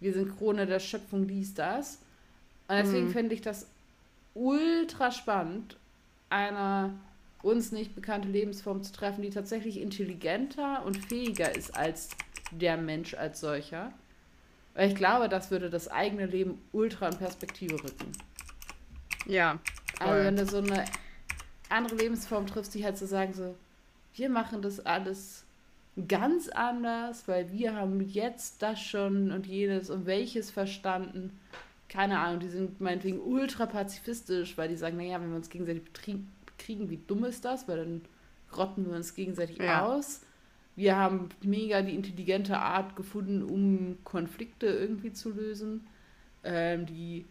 wir 0.00 0.12
sind 0.12 0.36
Krone 0.36 0.66
der 0.66 0.80
Schöpfung, 0.80 1.26
dies, 1.28 1.54
das. 1.54 1.98
Und 2.68 2.76
deswegen 2.76 3.06
mhm. 3.06 3.12
fände 3.12 3.34
ich 3.34 3.40
das 3.40 3.68
ultra 4.34 5.10
spannend, 5.10 5.76
eine 6.30 6.94
uns 7.42 7.72
nicht 7.72 7.94
bekannte 7.94 8.28
Lebensform 8.28 8.82
zu 8.82 8.92
treffen, 8.92 9.22
die 9.22 9.30
tatsächlich 9.30 9.80
intelligenter 9.80 10.84
und 10.84 10.96
fähiger 10.96 11.54
ist 11.54 11.76
als 11.76 12.10
der 12.52 12.76
Mensch 12.76 13.14
als 13.14 13.40
solcher. 13.40 13.92
Weil 14.74 14.88
ich 14.88 14.94
glaube, 14.94 15.28
das 15.28 15.50
würde 15.50 15.68
das 15.68 15.88
eigene 15.88 16.26
Leben 16.26 16.58
ultra 16.72 17.08
in 17.08 17.18
Perspektive 17.18 17.74
rücken. 17.74 18.12
Ja. 19.26 19.58
Voll. 19.98 20.08
Also 20.08 20.24
wenn 20.24 20.36
du 20.36 20.46
so 20.46 20.58
eine 20.58 20.84
andere 21.72 21.96
Lebensform 21.96 22.46
triffst, 22.46 22.74
die 22.74 22.84
halt 22.84 22.98
so 22.98 23.06
sagen, 23.06 23.34
so, 23.34 23.54
wir 24.14 24.28
machen 24.28 24.62
das 24.62 24.84
alles 24.84 25.44
ganz 26.08 26.48
anders, 26.48 27.26
weil 27.28 27.52
wir 27.52 27.74
haben 27.74 28.00
jetzt 28.00 28.62
das 28.62 28.80
schon 28.80 29.30
und 29.32 29.46
jenes 29.46 29.90
und 29.90 30.06
welches 30.06 30.50
verstanden 30.50 31.38
keine 31.92 32.20
Ahnung, 32.20 32.40
die 32.40 32.48
sind 32.48 32.80
meinetwegen 32.80 33.20
ultra 33.20 33.66
pazifistisch, 33.66 34.56
weil 34.56 34.70
die 34.70 34.76
sagen, 34.76 34.96
naja, 34.96 35.20
wenn 35.20 35.28
wir 35.28 35.36
uns 35.36 35.50
gegenseitig 35.50 35.82
kriegen, 35.92 36.88
wie 36.88 36.98
dumm 37.06 37.24
ist 37.24 37.44
das? 37.44 37.68
Weil 37.68 37.76
dann 37.76 38.00
rotten 38.56 38.86
wir 38.86 38.96
uns 38.96 39.14
gegenseitig 39.14 39.58
ja. 39.58 39.84
aus. 39.84 40.22
Wir 40.74 40.96
haben 40.96 41.28
mega 41.42 41.82
die 41.82 41.94
intelligente 41.94 42.56
Art 42.56 42.96
gefunden, 42.96 43.42
um 43.42 43.98
Konflikte 44.04 44.68
irgendwie 44.68 45.12
zu 45.12 45.32
lösen, 45.32 45.86
ähm, 46.44 46.86
die 46.86 47.26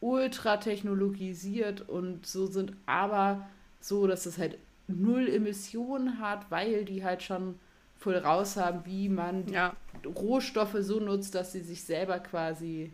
ultra 0.00 0.56
technologisiert 0.56 1.88
und 1.88 2.26
so 2.26 2.46
sind, 2.46 2.72
aber 2.86 3.48
so, 3.84 4.06
dass 4.06 4.26
es 4.26 4.38
halt 4.38 4.58
null 4.86 5.28
Emissionen 5.28 6.18
hat, 6.20 6.50
weil 6.50 6.84
die 6.84 7.04
halt 7.04 7.22
schon 7.22 7.58
voll 7.96 8.16
raus 8.16 8.56
haben, 8.56 8.84
wie 8.84 9.08
man 9.08 9.46
ja. 9.48 9.74
Rohstoffe 10.04 10.76
so 10.80 11.00
nutzt, 11.00 11.34
dass 11.34 11.52
sie 11.52 11.60
sich 11.60 11.84
selber 11.84 12.18
quasi 12.18 12.90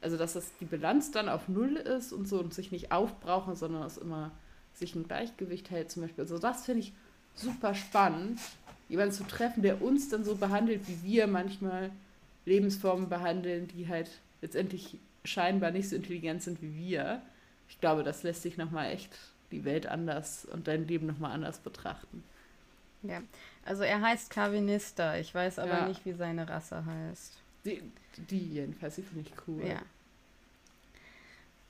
also 0.00 0.16
dass 0.16 0.34
das 0.34 0.52
die 0.60 0.64
Bilanz 0.64 1.10
dann 1.10 1.28
auf 1.28 1.48
Null 1.48 1.76
ist 1.76 2.12
und 2.12 2.28
so 2.28 2.38
und 2.38 2.54
sich 2.54 2.70
nicht 2.70 2.92
aufbrauchen, 2.92 3.56
sondern 3.56 3.82
es 3.82 3.98
immer 3.98 4.30
sich 4.74 4.94
ein 4.94 5.08
Gleichgewicht 5.08 5.70
hält 5.70 5.90
zum 5.90 6.02
Beispiel. 6.02 6.22
Also 6.22 6.38
das 6.38 6.64
finde 6.64 6.80
ich 6.80 6.92
super 7.34 7.74
spannend, 7.74 8.38
jemanden 8.88 9.12
zu 9.12 9.24
treffen, 9.24 9.62
der 9.62 9.82
uns 9.82 10.08
dann 10.08 10.24
so 10.24 10.36
behandelt, 10.36 10.86
wie 10.86 11.02
wir 11.02 11.26
manchmal 11.26 11.90
Lebensformen 12.44 13.08
behandeln, 13.08 13.68
die 13.68 13.88
halt 13.88 14.10
letztendlich 14.42 14.98
scheinbar 15.24 15.72
nicht 15.72 15.88
so 15.88 15.96
intelligent 15.96 16.42
sind 16.42 16.62
wie 16.62 16.76
wir. 16.76 17.22
Ich 17.68 17.80
glaube, 17.80 18.04
das 18.04 18.22
lässt 18.22 18.42
sich 18.42 18.56
nochmal 18.56 18.92
echt 18.92 19.10
die 19.50 19.64
Welt 19.64 19.86
anders 19.86 20.44
und 20.44 20.68
dein 20.68 20.86
Leben 20.86 21.06
nochmal 21.06 21.32
anders 21.32 21.58
betrachten. 21.58 22.22
Ja, 23.02 23.22
also 23.64 23.82
er 23.82 24.00
heißt 24.00 24.30
Carvinista. 24.30 25.16
Ich 25.16 25.34
weiß 25.34 25.58
aber 25.58 25.78
ja. 25.78 25.88
nicht, 25.88 26.04
wie 26.04 26.12
seine 26.12 26.48
Rasse 26.48 26.84
heißt. 26.84 27.38
Die, 27.64 27.82
die 28.16 28.54
jedenfalls, 28.54 28.96
die 28.96 29.02
finde 29.02 29.28
ich 29.28 29.32
cool. 29.46 29.66
Ja. 29.66 29.82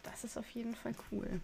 Das 0.02 0.24
ist 0.24 0.36
auf 0.38 0.48
jeden 0.50 0.74
Fall 0.74 0.94
cool. 1.10 1.40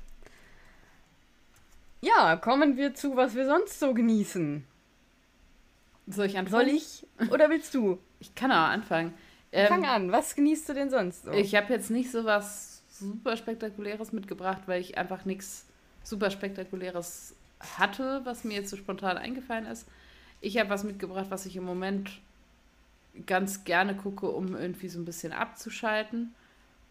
Ja, 2.01 2.37
kommen 2.37 2.77
wir 2.77 2.95
zu, 2.95 3.17
was 3.17 3.35
wir 3.35 3.47
sonst 3.47 3.79
so 3.79 3.95
genießen. 3.95 4.65
Soll 6.09 6.27
ich 6.27 6.39
anfangen? 6.39 6.67
Soll 6.67 6.75
ich? 6.75 7.07
Oder 7.31 7.49
willst 7.49 7.75
du? 7.75 7.99
ich 8.23 8.35
kann 8.35 8.53
auch 8.53 8.69
anfangen. 8.69 9.15
Ähm, 9.51 9.69
Fang 9.69 9.85
an. 9.85 10.13
Was 10.13 10.35
genießt 10.35 10.69
du 10.69 10.75
denn 10.75 10.91
sonst 10.91 11.25
so? 11.25 11.33
Ich 11.33 11.55
habe 11.55 11.73
jetzt 11.73 11.91
nicht 11.91 12.11
so 12.11 12.25
was 12.25 12.83
super 12.89 13.37
spektakuläres 13.37 14.13
mitgebracht, 14.13 14.63
weil 14.67 14.81
ich 14.81 14.97
einfach 14.97 15.25
nichts 15.25 15.67
super 16.03 16.31
spektakuläres 16.31 17.35
hatte, 17.79 18.21
was 18.25 18.45
mir 18.45 18.55
jetzt 18.55 18.71
so 18.71 18.77
spontan 18.77 19.17
eingefallen 19.17 19.67
ist. 19.67 19.87
Ich 20.41 20.59
habe 20.59 20.71
was 20.71 20.85
mitgebracht, 20.85 21.27
was 21.29 21.47
ich 21.47 21.57
im 21.57 21.65
Moment 21.65 22.11
ganz 23.27 23.65
gerne 23.65 23.95
gucke, 23.95 24.29
um 24.29 24.57
irgendwie 24.57 24.89
so 24.89 24.99
ein 24.99 25.05
bisschen 25.05 25.33
abzuschalten 25.33 26.35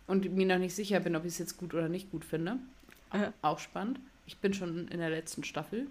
und 0.08 0.32
mir 0.34 0.46
noch 0.46 0.58
nicht 0.58 0.76
sicher 0.76 1.00
bin, 1.00 1.16
ob 1.16 1.26
ich 1.26 1.34
es 1.34 1.40
jetzt 1.40 1.58
gut 1.58 1.74
oder 1.74 1.90
nicht 1.90 2.12
gut 2.12 2.24
finde. 2.24 2.58
Äh. 3.12 3.32
Auch 3.42 3.60
spannend. 3.60 4.00
Ich 4.26 4.38
bin 4.38 4.54
schon 4.54 4.88
in 4.88 5.00
der 5.00 5.10
letzten 5.10 5.44
Staffel. 5.44 5.88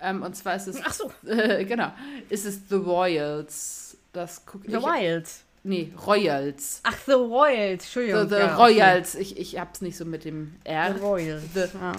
Ähm, 0.00 0.22
und 0.22 0.36
zwar 0.36 0.56
ist 0.56 0.68
es. 0.68 0.80
Ach 0.84 0.92
so. 0.92 1.10
Äh, 1.26 1.64
genau. 1.66 1.92
Ist 2.28 2.44
es 2.44 2.68
The 2.68 2.76
Royals. 2.76 3.96
Das 4.12 4.44
gucke 4.44 4.66
ich. 4.66 4.72
The 4.72 4.78
Royals. 4.78 5.42
Nee, 5.64 5.92
Royals. 6.06 6.80
Ach, 6.84 6.96
The 7.06 7.12
Royals. 7.12 7.84
Entschuldigung. 7.84 8.28
The, 8.28 8.34
the 8.34 8.40
ja, 8.40 8.56
Royals. 8.56 9.14
Okay. 9.14 9.22
Ich, 9.22 9.38
ich 9.38 9.58
hab's 9.58 9.80
nicht 9.80 9.96
so 9.96 10.04
mit 10.04 10.24
dem 10.24 10.54
R. 10.64 10.94
The 10.94 11.00
Royals. 11.00 11.42
The 11.54 11.64
ah. 11.80 11.96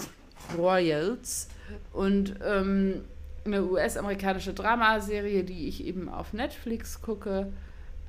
Royals. 0.56 1.48
Und 1.92 2.36
ähm, 2.44 3.04
eine 3.44 3.64
US-amerikanische 3.64 4.54
Dramaserie, 4.54 5.44
die 5.44 5.68
ich 5.68 5.84
eben 5.84 6.08
auf 6.08 6.32
Netflix 6.32 7.00
gucke. 7.02 7.52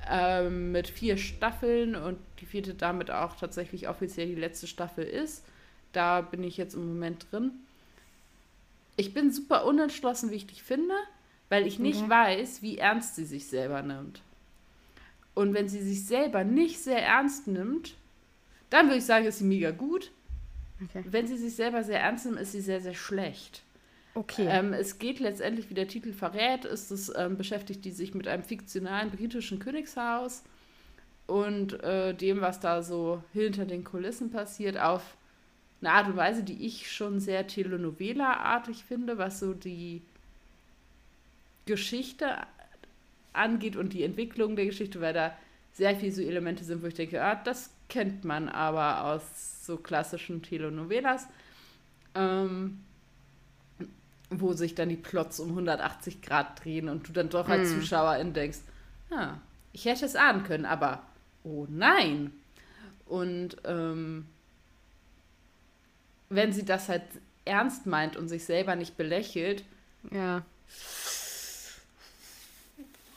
ähm, 0.08 0.72
mit 0.72 0.88
vier 0.88 1.18
Staffeln 1.18 1.94
und 1.94 2.18
die 2.40 2.46
vierte 2.46 2.74
damit 2.74 3.10
auch 3.10 3.36
tatsächlich 3.36 3.88
offiziell 3.88 4.28
die 4.28 4.34
letzte 4.34 4.66
Staffel 4.66 5.04
ist. 5.04 5.44
Da 5.92 6.22
bin 6.22 6.42
ich 6.42 6.56
jetzt 6.56 6.74
im 6.74 6.88
Moment 6.88 7.26
drin. 7.30 7.52
Ich 8.96 9.12
bin 9.12 9.32
super 9.32 9.66
unentschlossen, 9.66 10.30
wie 10.30 10.36
ich 10.36 10.46
dich 10.46 10.62
finde, 10.62 10.94
weil 11.48 11.66
ich 11.66 11.78
nicht 11.78 12.00
okay. 12.00 12.10
weiß, 12.10 12.62
wie 12.62 12.78
ernst 12.78 13.16
sie 13.16 13.24
sich 13.24 13.46
selber 13.46 13.82
nimmt. 13.82 14.22
Und 15.34 15.54
wenn 15.54 15.68
sie 15.68 15.82
sich 15.82 16.06
selber 16.06 16.44
nicht 16.44 16.80
sehr 16.80 17.02
ernst 17.02 17.46
nimmt, 17.46 17.94
dann 18.68 18.86
würde 18.86 18.98
ich 18.98 19.04
sagen, 19.04 19.26
ist 19.26 19.38
sie 19.38 19.44
mega 19.44 19.70
gut. 19.70 20.10
Okay. 20.84 21.04
Wenn 21.06 21.26
sie 21.26 21.36
sich 21.36 21.54
selber 21.54 21.82
sehr 21.84 22.00
ernst 22.00 22.26
nimmt, 22.26 22.40
ist 22.40 22.52
sie 22.52 22.60
sehr, 22.60 22.80
sehr 22.80 22.94
schlecht. 22.94 23.62
Okay. 24.14 24.46
Ähm, 24.48 24.72
es 24.72 24.98
geht 24.98 25.20
letztendlich, 25.20 25.70
wie 25.70 25.74
der 25.74 25.88
Titel 25.88 26.12
verrät, 26.12 26.64
ist 26.64 26.90
es, 26.90 27.12
ähm, 27.16 27.36
beschäftigt 27.36 27.84
die 27.84 27.92
sich 27.92 28.14
mit 28.14 28.26
einem 28.26 28.42
fiktionalen 28.42 29.10
britischen 29.10 29.60
Königshaus 29.60 30.42
und 31.26 31.82
äh, 31.84 32.12
dem, 32.14 32.40
was 32.40 32.58
da 32.58 32.82
so 32.82 33.22
hinter 33.32 33.66
den 33.66 33.84
Kulissen 33.84 34.30
passiert, 34.30 34.78
auf 34.78 35.16
eine 35.80 35.92
Art 35.92 36.08
und 36.08 36.16
Weise, 36.16 36.42
die 36.42 36.66
ich 36.66 36.90
schon 36.92 37.20
sehr 37.20 37.46
Telenovela-artig 37.46 38.84
finde, 38.84 39.16
was 39.16 39.38
so 39.38 39.54
die 39.54 40.02
Geschichte 41.66 42.36
angeht 43.32 43.76
und 43.76 43.92
die 43.92 44.02
Entwicklung 44.02 44.56
der 44.56 44.66
Geschichte, 44.66 45.00
weil 45.00 45.14
da 45.14 45.36
sehr 45.72 45.94
viele 45.94 46.12
so 46.12 46.20
Elemente 46.20 46.64
sind, 46.64 46.82
wo 46.82 46.86
ich 46.88 46.94
denke, 46.94 47.22
ah, 47.22 47.36
das 47.36 47.70
kennt 47.90 48.24
man 48.24 48.48
aber 48.48 49.04
aus 49.04 49.66
so 49.66 49.76
klassischen 49.76 50.42
Telenovelas. 50.42 51.26
Ähm, 52.14 52.80
wo 54.30 54.52
sich 54.52 54.74
dann 54.76 54.88
die 54.88 54.96
Plots 54.96 55.40
um 55.40 55.50
180 55.50 56.22
Grad 56.22 56.64
drehen 56.64 56.88
und 56.88 57.08
du 57.08 57.12
dann 57.12 57.28
doch 57.28 57.48
als 57.48 57.70
mm. 57.70 57.80
Zuschauerin 57.80 58.32
denkst, 58.32 58.60
ah, 59.10 59.34
ich 59.72 59.84
hätte 59.84 60.06
es 60.06 60.14
ahnen 60.14 60.44
können, 60.44 60.66
aber 60.66 61.02
oh 61.42 61.66
nein. 61.68 62.32
Und 63.06 63.56
ähm, 63.64 64.26
wenn 66.28 66.52
sie 66.52 66.64
das 66.64 66.88
halt 66.88 67.02
ernst 67.44 67.86
meint 67.86 68.16
und 68.16 68.28
sich 68.28 68.44
selber 68.44 68.76
nicht 68.76 68.96
belächelt, 68.96 69.64
ja. 70.12 70.44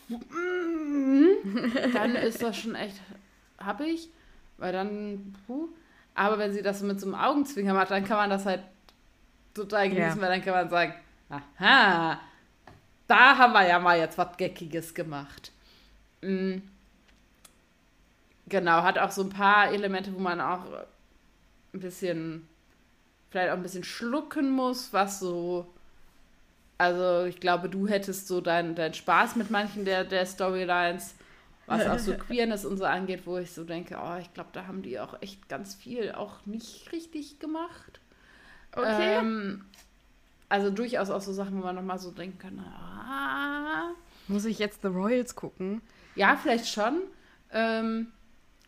dann 1.94 2.16
ist 2.16 2.42
das 2.42 2.58
schon 2.58 2.74
echt 2.76 3.00
happig, 3.60 4.10
weil 4.64 4.72
dann, 4.72 5.36
puh. 5.46 5.68
aber 6.16 6.40
wenn 6.40 6.54
sie 6.54 6.62
das 6.62 6.82
mit 6.84 6.98
so 6.98 7.08
einem 7.08 7.16
Augenzwinger 7.16 7.74
macht, 7.74 7.92
dann 7.92 8.06
kann 8.06 8.16
man 8.16 8.30
das 8.30 8.46
halt 8.46 8.64
total 9.54 9.90
genießen, 9.90 10.16
ja. 10.16 10.22
weil 10.22 10.30
dann 10.30 10.42
kann 10.42 10.54
man 10.54 10.70
sagen, 10.70 10.94
aha, 11.28 12.18
da 13.06 13.38
haben 13.38 13.52
wir 13.52 13.68
ja 13.68 13.78
mal 13.80 14.00
jetzt 14.00 14.18
was 14.18 14.38
Geckiges 14.38 14.94
gemacht. 14.94 15.52
Mhm. 16.22 16.62
Genau, 18.48 18.84
hat 18.84 18.98
auch 18.98 19.12
so 19.12 19.24
ein 19.24 19.32
paar 19.32 19.70
Elemente, 19.70 20.14
wo 20.16 20.20
man 20.20 20.40
auch 20.40 20.64
ein 21.74 21.80
bisschen, 21.82 22.48
vielleicht 23.32 23.52
auch 23.52 23.58
ein 23.58 23.64
bisschen 23.64 23.84
schlucken 23.84 24.50
muss, 24.50 24.94
was 24.94 25.20
so, 25.20 25.74
also 26.78 27.26
ich 27.26 27.42
glaube, 27.42 27.68
du 27.68 27.90
hättest 27.90 28.30
so 28.30 28.40
deinen 28.40 28.76
dein 28.76 28.94
Spaß 28.94 29.36
mit 29.36 29.52
manchen 29.52 29.84
der, 29.84 30.06
der 30.06 30.26
Storylines, 30.26 31.16
was 31.66 31.88
auch 31.88 32.00
so 32.00 32.14
Queerness 32.18 32.66
und 32.66 32.78
so 32.78 32.86
angeht, 32.86 33.26
wo 33.26 33.38
ich 33.38 33.52
so 33.52 33.64
denke, 33.64 33.98
oh, 34.02 34.18
ich 34.20 34.34
glaube, 34.34 34.50
da 34.54 34.68
haben 34.68 34.82
die 34.82 35.00
auch 35.00 35.22
echt 35.22 35.48
ganz 35.50 35.76
viel 35.76 36.12
auch 36.12 36.46
nicht 36.46 36.92
richtig 36.92 37.40
gemacht. 37.40 38.00
Okay. 38.74 39.20
Ähm, 39.20 39.66
also 40.50 40.70
durchaus 40.70 41.10
auch 41.10 41.22
so 41.22 41.34
Sachen, 41.34 41.58
wo 41.58 41.64
man 41.64 41.76
nochmal 41.76 42.00
so 42.00 42.12
denken 42.12 42.38
kann, 42.38 42.60
ah. 42.60 43.92
Muss 44.28 44.46
ich 44.46 44.60
jetzt 44.60 44.82
The 44.82 44.88
Royals 44.88 45.36
gucken? 45.36 45.82
Ja, 46.16 46.36
vielleicht 46.36 46.68
schon. 46.68 47.02
Ähm, 47.52 48.08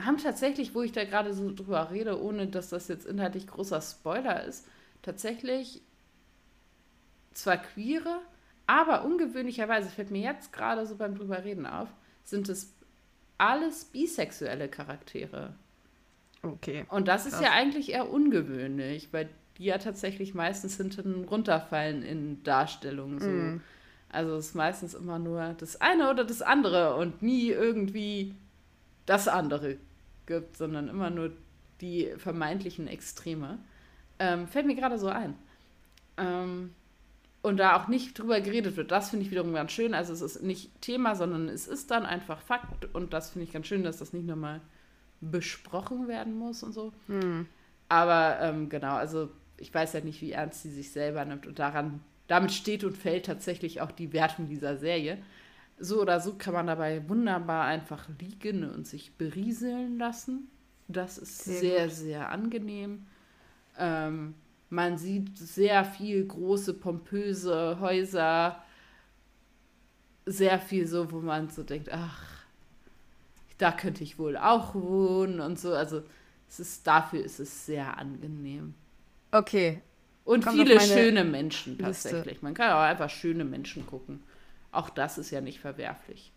haben 0.03 0.17
tatsächlich, 0.17 0.75
wo 0.75 0.81
ich 0.81 0.91
da 0.91 1.05
gerade 1.05 1.33
so 1.33 1.53
drüber 1.53 1.91
rede, 1.91 2.21
ohne 2.21 2.47
dass 2.47 2.69
das 2.69 2.87
jetzt 2.87 3.05
inhaltlich 3.05 3.47
großer 3.47 3.81
Spoiler 3.81 4.43
ist, 4.43 4.67
tatsächlich 5.01 5.81
zwar 7.33 7.57
queere, 7.57 8.21
aber 8.67 9.05
ungewöhnlicherweise 9.05 9.89
fällt 9.89 10.11
mir 10.11 10.21
jetzt 10.21 10.51
gerade 10.51 10.85
so 10.85 10.95
beim 10.95 11.15
drüber 11.15 11.43
reden 11.43 11.65
auf, 11.65 11.89
sind 12.23 12.49
es 12.49 12.73
alles 13.37 13.85
bisexuelle 13.85 14.67
Charaktere. 14.67 15.53
Okay. 16.41 16.85
Und 16.89 17.07
das 17.07 17.25
ist 17.25 17.33
Krass. 17.33 17.43
ja 17.43 17.51
eigentlich 17.51 17.91
eher 17.91 18.09
ungewöhnlich, 18.09 19.09
weil 19.11 19.29
die 19.57 19.65
ja 19.65 19.77
tatsächlich 19.77 20.33
meistens 20.33 20.77
hinten 20.77 21.25
runterfallen 21.25 22.03
in 22.03 22.43
Darstellungen. 22.43 23.19
So. 23.19 23.27
Mm. 23.27 23.61
Also 24.09 24.35
es 24.35 24.47
ist 24.47 24.55
meistens 24.55 24.93
immer 24.93 25.19
nur 25.19 25.55
das 25.57 25.81
eine 25.81 26.09
oder 26.09 26.23
das 26.23 26.41
andere 26.41 26.95
und 26.95 27.21
nie 27.21 27.49
irgendwie 27.49 28.35
das 29.05 29.27
andere 29.27 29.77
gibt, 30.25 30.57
sondern 30.57 30.87
immer 30.87 31.09
nur 31.09 31.31
die 31.81 32.11
vermeintlichen 32.17 32.87
Extreme. 32.87 33.59
Ähm, 34.19 34.47
fällt 34.47 34.65
mir 34.65 34.75
gerade 34.75 34.97
so 34.97 35.07
ein. 35.07 35.35
Ähm, 36.17 36.73
und 37.45 37.57
da 37.57 37.77
auch 37.77 37.87
nicht 37.87 38.17
drüber 38.17 38.41
geredet 38.41 38.75
wird, 38.75 38.89
das 38.89 39.11
finde 39.11 39.25
ich 39.25 39.31
wiederum 39.31 39.53
ganz 39.53 39.71
schön. 39.71 39.93
Also 39.93 40.11
es 40.13 40.21
ist 40.21 40.41
nicht 40.41 40.81
Thema, 40.81 41.13
sondern 41.13 41.47
es 41.47 41.67
ist 41.67 41.91
dann 41.91 42.03
einfach 42.03 42.41
Fakt 42.41 42.93
und 42.95 43.13
das 43.13 43.29
finde 43.29 43.45
ich 43.45 43.53
ganz 43.53 43.67
schön, 43.67 43.83
dass 43.83 43.97
das 43.97 44.13
nicht 44.13 44.25
nochmal 44.25 44.61
besprochen 45.21 46.07
werden 46.07 46.35
muss 46.37 46.63
und 46.63 46.73
so. 46.73 46.91
Hm. 47.07 47.45
Aber 47.87 48.39
ähm, 48.41 48.67
genau, 48.69 48.95
also 48.95 49.29
ich 49.57 49.71
weiß 49.71 49.93
ja 49.93 50.01
nicht, 50.01 50.21
wie 50.21 50.31
ernst 50.31 50.63
sie 50.63 50.71
sich 50.71 50.91
selber 50.91 51.23
nimmt 51.23 51.45
und 51.45 51.59
daran, 51.59 52.01
damit 52.27 52.51
steht 52.51 52.83
und 52.83 52.97
fällt 52.97 53.27
tatsächlich 53.27 53.79
auch 53.79 53.91
die 53.91 54.11
Wertung 54.11 54.49
dieser 54.49 54.77
Serie. 54.77 55.19
So 55.77 56.01
oder 56.01 56.19
so 56.19 56.33
kann 56.33 56.55
man 56.55 56.65
dabei 56.65 57.07
wunderbar 57.07 57.65
einfach 57.65 58.07
liegen 58.19 58.67
und 58.67 58.87
sich 58.87 59.13
berieseln 59.17 59.99
lassen. 59.99 60.49
Das 60.87 61.19
ist 61.19 61.43
sehr, 61.43 61.59
sehr, 61.59 61.89
sehr 61.89 62.29
angenehm. 62.31 63.05
Ähm, 63.77 64.33
man 64.75 64.97
sieht 64.97 65.37
sehr 65.37 65.85
viel 65.85 66.25
große, 66.25 66.73
pompöse 66.73 67.79
Häuser. 67.79 68.61
Sehr 70.25 70.59
viel 70.59 70.85
so, 70.85 71.11
wo 71.11 71.21
man 71.21 71.49
so 71.49 71.63
denkt, 71.63 71.89
ach, 71.91 72.21
da 73.57 73.71
könnte 73.71 74.03
ich 74.03 74.19
wohl 74.19 74.35
auch 74.37 74.75
wohnen 74.75 75.39
und 75.39 75.59
so. 75.59 75.73
Also 75.73 76.03
es 76.49 76.59
ist, 76.59 76.85
dafür 76.85 77.23
ist 77.23 77.39
es 77.39 77.65
sehr 77.65 77.97
angenehm. 77.97 78.73
Okay. 79.31 79.81
Und 80.25 80.43
Kommt 80.43 80.57
viele 80.57 80.79
schöne 80.81 81.23
Menschen 81.23 81.77
tatsächlich. 81.77 82.25
Liste. 82.25 82.43
Man 82.43 82.53
kann 82.53 82.71
auch 82.71 82.81
einfach 82.81 83.09
schöne 83.09 83.45
Menschen 83.45 83.85
gucken. 83.85 84.23
Auch 84.71 84.89
das 84.89 85.17
ist 85.17 85.31
ja 85.31 85.39
nicht 85.39 85.59
verwerflich. 85.59 86.33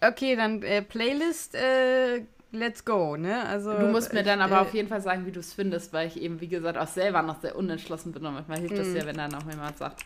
Okay, 0.00 0.36
dann 0.36 0.62
äh, 0.62 0.82
Playlist, 0.82 1.54
äh, 1.54 2.24
let's 2.52 2.84
go, 2.84 3.16
ne? 3.16 3.44
Also, 3.46 3.72
du 3.76 3.88
musst 3.88 4.12
mir 4.12 4.22
dann 4.22 4.40
aber 4.40 4.56
äh, 4.56 4.60
auf 4.60 4.72
jeden 4.74 4.88
Fall 4.88 5.00
sagen, 5.00 5.26
wie 5.26 5.32
du 5.32 5.40
es 5.40 5.52
findest, 5.52 5.92
weil 5.92 6.06
ich 6.06 6.20
eben, 6.20 6.40
wie 6.40 6.48
gesagt, 6.48 6.78
auch 6.78 6.86
selber 6.86 7.22
noch 7.22 7.40
sehr 7.40 7.56
unentschlossen 7.56 8.12
bin 8.12 8.24
und 8.24 8.34
manchmal 8.34 8.60
hilft 8.60 8.78
es 8.78 8.88
mm. 8.88 8.96
ja, 8.96 9.06
wenn 9.06 9.16
dann 9.16 9.34
auch 9.34 9.50
jemand 9.50 9.76
sagt, 9.78 10.04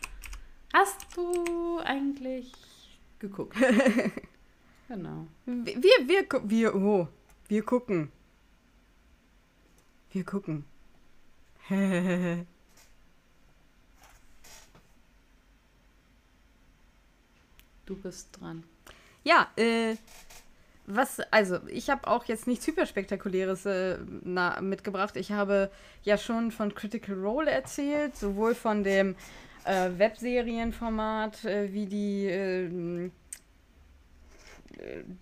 hast 0.73 1.07
du 1.17 1.81
eigentlich 1.85 2.53
geguckt? 3.19 3.57
genau. 4.89 5.27
Wir, 5.45 5.83
wir, 6.07 6.27
wir, 6.45 6.75
oh, 6.75 7.09
wir 7.49 7.63
gucken. 7.63 8.11
Wir 10.13 10.25
gucken. 10.25 10.65
du 17.87 17.97
bist 17.97 18.29
dran. 18.41 18.63
Ja, 19.25 19.51
äh, 19.57 19.97
was, 20.87 21.21
also 21.31 21.59
ich 21.69 21.91
habe 21.91 22.07
auch 22.07 22.25
jetzt 22.25 22.47
nichts 22.47 22.67
hyperspektakuläres 22.67 23.67
äh, 23.67 23.99
na, 24.23 24.61
mitgebracht. 24.61 25.17
Ich 25.17 25.33
habe 25.33 25.71
ja 26.03 26.17
schon 26.17 26.51
von 26.51 26.75
Critical 26.75 27.17
Role 27.17 27.51
erzählt, 27.51 28.17
sowohl 28.17 28.55
von 28.55 28.85
dem 28.85 29.17
äh, 29.65 29.91
Webserienformat 29.97 31.45
äh, 31.45 31.73
wie 31.73 31.87
die, 31.87 32.27
äh, 32.27 33.11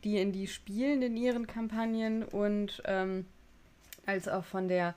die 0.05 0.19
in 0.19 0.33
die 0.33 0.47
spielen 0.47 1.03
in 1.03 1.17
ihren 1.17 1.47
Kampagnen 1.47 2.25
und 2.25 2.83
ähm, 2.85 3.27
als 4.07 4.29
auch 4.29 4.45
von 4.45 4.69
der 4.69 4.95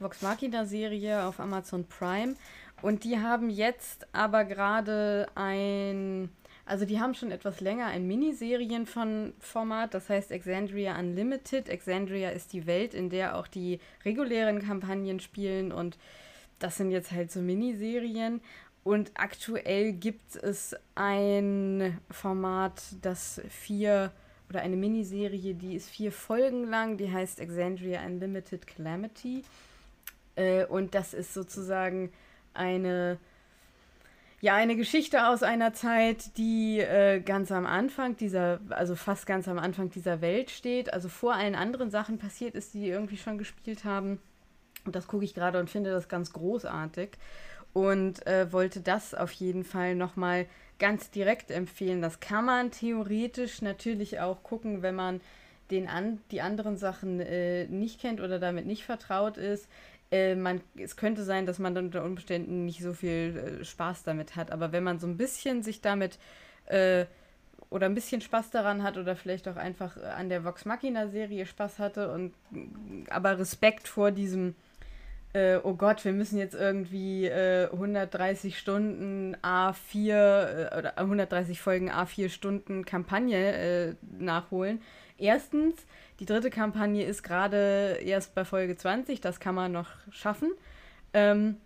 Vox 0.00 0.22
Machina 0.22 0.64
Serie 0.64 1.24
auf 1.24 1.38
Amazon 1.40 1.84
Prime. 1.86 2.34
Und 2.82 3.04
die 3.04 3.18
haben 3.18 3.50
jetzt 3.50 4.06
aber 4.12 4.44
gerade 4.44 5.26
ein, 5.34 6.30
also 6.70 6.84
die 6.84 7.00
haben 7.00 7.14
schon 7.14 7.32
etwas 7.32 7.60
länger 7.60 7.86
ein 7.86 8.06
Miniserien 8.06 8.86
von 8.86 9.32
Format, 9.40 9.92
das 9.92 10.08
heißt 10.08 10.30
Exandria 10.30 10.96
Unlimited. 10.96 11.68
Exandria 11.68 12.30
ist 12.30 12.52
die 12.52 12.64
Welt, 12.64 12.94
in 12.94 13.10
der 13.10 13.36
auch 13.36 13.48
die 13.48 13.80
regulären 14.04 14.62
Kampagnen 14.62 15.18
spielen 15.18 15.72
und 15.72 15.98
das 16.60 16.76
sind 16.76 16.92
jetzt 16.92 17.10
halt 17.10 17.32
so 17.32 17.40
Miniserien. 17.40 18.40
Und 18.84 19.10
aktuell 19.14 19.92
gibt 19.92 20.36
es 20.36 20.76
ein 20.94 21.98
Format, 22.08 22.80
das 23.02 23.40
vier 23.48 24.12
oder 24.48 24.60
eine 24.60 24.76
Miniserie, 24.76 25.54
die 25.54 25.74
ist 25.74 25.90
vier 25.90 26.12
Folgen 26.12 26.68
lang, 26.68 26.96
die 26.98 27.10
heißt 27.10 27.40
Exandria 27.40 28.06
Unlimited 28.06 28.68
Calamity. 28.68 29.42
Äh, 30.36 30.66
und 30.66 30.94
das 30.94 31.14
ist 31.14 31.34
sozusagen 31.34 32.12
eine, 32.54 33.18
Ja, 34.42 34.54
eine 34.54 34.74
Geschichte 34.74 35.28
aus 35.28 35.42
einer 35.42 35.74
Zeit, 35.74 36.38
die 36.38 36.80
äh, 36.80 37.20
ganz 37.20 37.52
am 37.52 37.66
Anfang 37.66 38.16
dieser, 38.16 38.58
also 38.70 38.96
fast 38.96 39.26
ganz 39.26 39.46
am 39.48 39.58
Anfang 39.58 39.90
dieser 39.90 40.22
Welt 40.22 40.50
steht, 40.50 40.94
also 40.94 41.10
vor 41.10 41.34
allen 41.34 41.54
anderen 41.54 41.90
Sachen 41.90 42.16
passiert 42.16 42.54
ist, 42.54 42.72
die 42.72 42.88
irgendwie 42.88 43.18
schon 43.18 43.36
gespielt 43.36 43.84
haben. 43.84 44.18
Und 44.86 44.96
das 44.96 45.08
gucke 45.08 45.26
ich 45.26 45.34
gerade 45.34 45.60
und 45.60 45.68
finde 45.68 45.90
das 45.90 46.08
ganz 46.08 46.32
großartig. 46.32 47.10
Und 47.74 48.26
äh, 48.26 48.50
wollte 48.50 48.80
das 48.80 49.14
auf 49.14 49.30
jeden 49.32 49.62
Fall 49.62 49.94
nochmal 49.94 50.46
ganz 50.78 51.10
direkt 51.10 51.50
empfehlen. 51.50 52.00
Das 52.00 52.20
kann 52.20 52.46
man 52.46 52.70
theoretisch 52.70 53.60
natürlich 53.60 54.20
auch 54.20 54.42
gucken, 54.42 54.80
wenn 54.80 54.94
man 54.94 55.20
den 55.70 55.86
an, 55.86 56.18
die 56.30 56.40
anderen 56.40 56.78
Sachen 56.78 57.20
äh, 57.20 57.66
nicht 57.66 58.00
kennt 58.00 58.22
oder 58.22 58.38
damit 58.38 58.64
nicht 58.64 58.84
vertraut 58.84 59.36
ist. 59.36 59.68
Äh, 60.10 60.34
man, 60.34 60.60
es 60.76 60.96
könnte 60.96 61.24
sein, 61.24 61.46
dass 61.46 61.58
man 61.58 61.74
dann 61.74 61.86
unter 61.86 62.04
Umständen 62.04 62.64
nicht 62.64 62.82
so 62.82 62.92
viel 62.92 63.58
äh, 63.60 63.64
Spaß 63.64 64.02
damit 64.04 64.36
hat. 64.36 64.50
Aber 64.50 64.72
wenn 64.72 64.84
man 64.84 64.98
so 64.98 65.06
ein 65.06 65.16
bisschen 65.16 65.62
sich 65.62 65.80
damit 65.80 66.18
äh, 66.66 67.06
oder 67.70 67.86
ein 67.86 67.94
bisschen 67.94 68.20
Spaß 68.20 68.50
daran 68.50 68.82
hat 68.82 68.96
oder 68.96 69.14
vielleicht 69.14 69.46
auch 69.46 69.56
einfach 69.56 69.96
an 69.96 70.28
der 70.28 70.44
Vox 70.44 70.64
Machina 70.64 71.08
Serie 71.08 71.46
Spaß 71.46 71.78
hatte 71.78 72.10
und 72.12 72.34
aber 73.08 73.38
Respekt 73.38 73.86
vor 73.86 74.10
diesem 74.10 74.54
äh, 75.32 75.58
oh 75.62 75.74
Gott, 75.74 76.04
wir 76.04 76.12
müssen 76.12 76.38
jetzt 76.38 76.56
irgendwie 76.56 77.26
äh, 77.26 77.70
130 77.70 78.58
Stunden 78.58 79.36
A4 79.36 80.12
äh, 80.12 80.78
oder 80.78 80.98
130 80.98 81.60
Folgen 81.60 81.88
A4 81.90 82.28
Stunden 82.30 82.84
Kampagne 82.84 83.36
äh, 83.36 83.94
nachholen. 84.18 84.82
Erstens, 85.20 85.74
die 86.18 86.26
dritte 86.26 86.50
Kampagne 86.50 87.04
ist 87.04 87.22
gerade 87.22 87.98
erst 88.02 88.34
bei 88.34 88.44
Folge 88.44 88.76
20, 88.76 89.20
das 89.20 89.40
kann 89.40 89.54
man 89.54 89.72
noch 89.72 89.88
schaffen. 90.10 90.50
Ähm, 91.12 91.56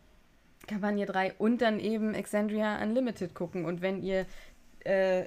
Kampagne 0.66 1.06
3 1.06 1.34
und 1.34 1.60
dann 1.60 1.78
eben 1.78 2.14
Exandria 2.14 2.82
Unlimited 2.82 3.34
gucken. 3.34 3.64
Und 3.64 3.82
wenn 3.82 4.02
ihr 4.02 4.26
äh, 4.80 5.24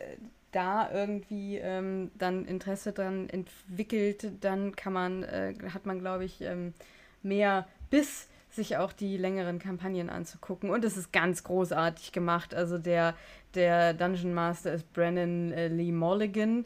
da 0.51 0.89
irgendwie 0.91 1.57
ähm, 1.57 2.11
dann 2.15 2.45
Interesse 2.45 2.91
dran 2.91 3.29
entwickelt, 3.29 4.31
dann 4.41 4.75
kann 4.75 4.93
man, 4.93 5.23
äh, 5.23 5.53
hat 5.73 5.85
man, 5.85 5.99
glaube 5.99 6.25
ich, 6.25 6.41
ähm, 6.41 6.73
mehr 7.21 7.67
Biss, 7.89 8.27
sich 8.49 8.77
auch 8.77 8.91
die 8.91 9.17
längeren 9.17 9.59
Kampagnen 9.59 10.09
anzugucken. 10.09 10.69
Und 10.69 10.83
es 10.83 10.97
ist 10.97 11.11
ganz 11.13 11.43
großartig 11.43 12.11
gemacht. 12.11 12.55
Also 12.55 12.77
der, 12.77 13.15
der 13.55 13.93
Dungeon 13.93 14.33
Master 14.33 14.73
ist 14.73 14.91
Brennan 14.93 15.51
äh, 15.51 15.67
Lee 15.67 15.91
Mulligan. 15.91 16.65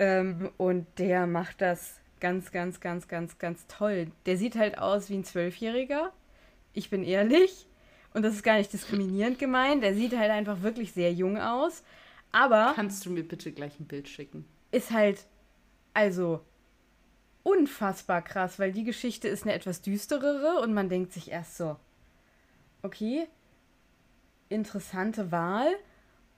Ähm, 0.00 0.50
und 0.56 0.86
der 0.98 1.26
macht 1.26 1.60
das 1.60 2.00
ganz, 2.20 2.50
ganz, 2.50 2.80
ganz, 2.80 3.06
ganz, 3.06 3.38
ganz 3.38 3.66
toll. 3.68 4.10
Der 4.24 4.38
sieht 4.38 4.56
halt 4.56 4.78
aus 4.78 5.10
wie 5.10 5.18
ein 5.18 5.24
Zwölfjähriger. 5.24 6.12
Ich 6.72 6.88
bin 6.88 7.04
ehrlich. 7.04 7.66
Und 8.14 8.22
das 8.22 8.34
ist 8.34 8.42
gar 8.42 8.56
nicht 8.56 8.72
diskriminierend 8.72 9.38
gemeint. 9.38 9.84
Der 9.84 9.94
sieht 9.94 10.16
halt 10.16 10.30
einfach 10.30 10.62
wirklich 10.62 10.92
sehr 10.92 11.12
jung 11.12 11.38
aus. 11.38 11.84
Aber. 12.32 12.72
Kannst 12.74 13.04
du 13.04 13.10
mir 13.10 13.22
bitte 13.22 13.52
gleich 13.52 13.78
ein 13.78 13.86
Bild 13.86 14.08
schicken? 14.08 14.46
Ist 14.72 14.90
halt. 14.90 15.26
Also. 15.92 16.40
Unfassbar 17.42 18.22
krass, 18.22 18.58
weil 18.58 18.72
die 18.72 18.84
Geschichte 18.84 19.28
ist 19.28 19.44
eine 19.44 19.54
etwas 19.54 19.80
düsterere 19.80 20.60
und 20.62 20.74
man 20.74 20.88
denkt 20.88 21.12
sich 21.12 21.30
erst 21.30 21.58
so. 21.58 21.76
Okay. 22.82 23.28
Interessante 24.48 25.30
Wahl. 25.30 25.68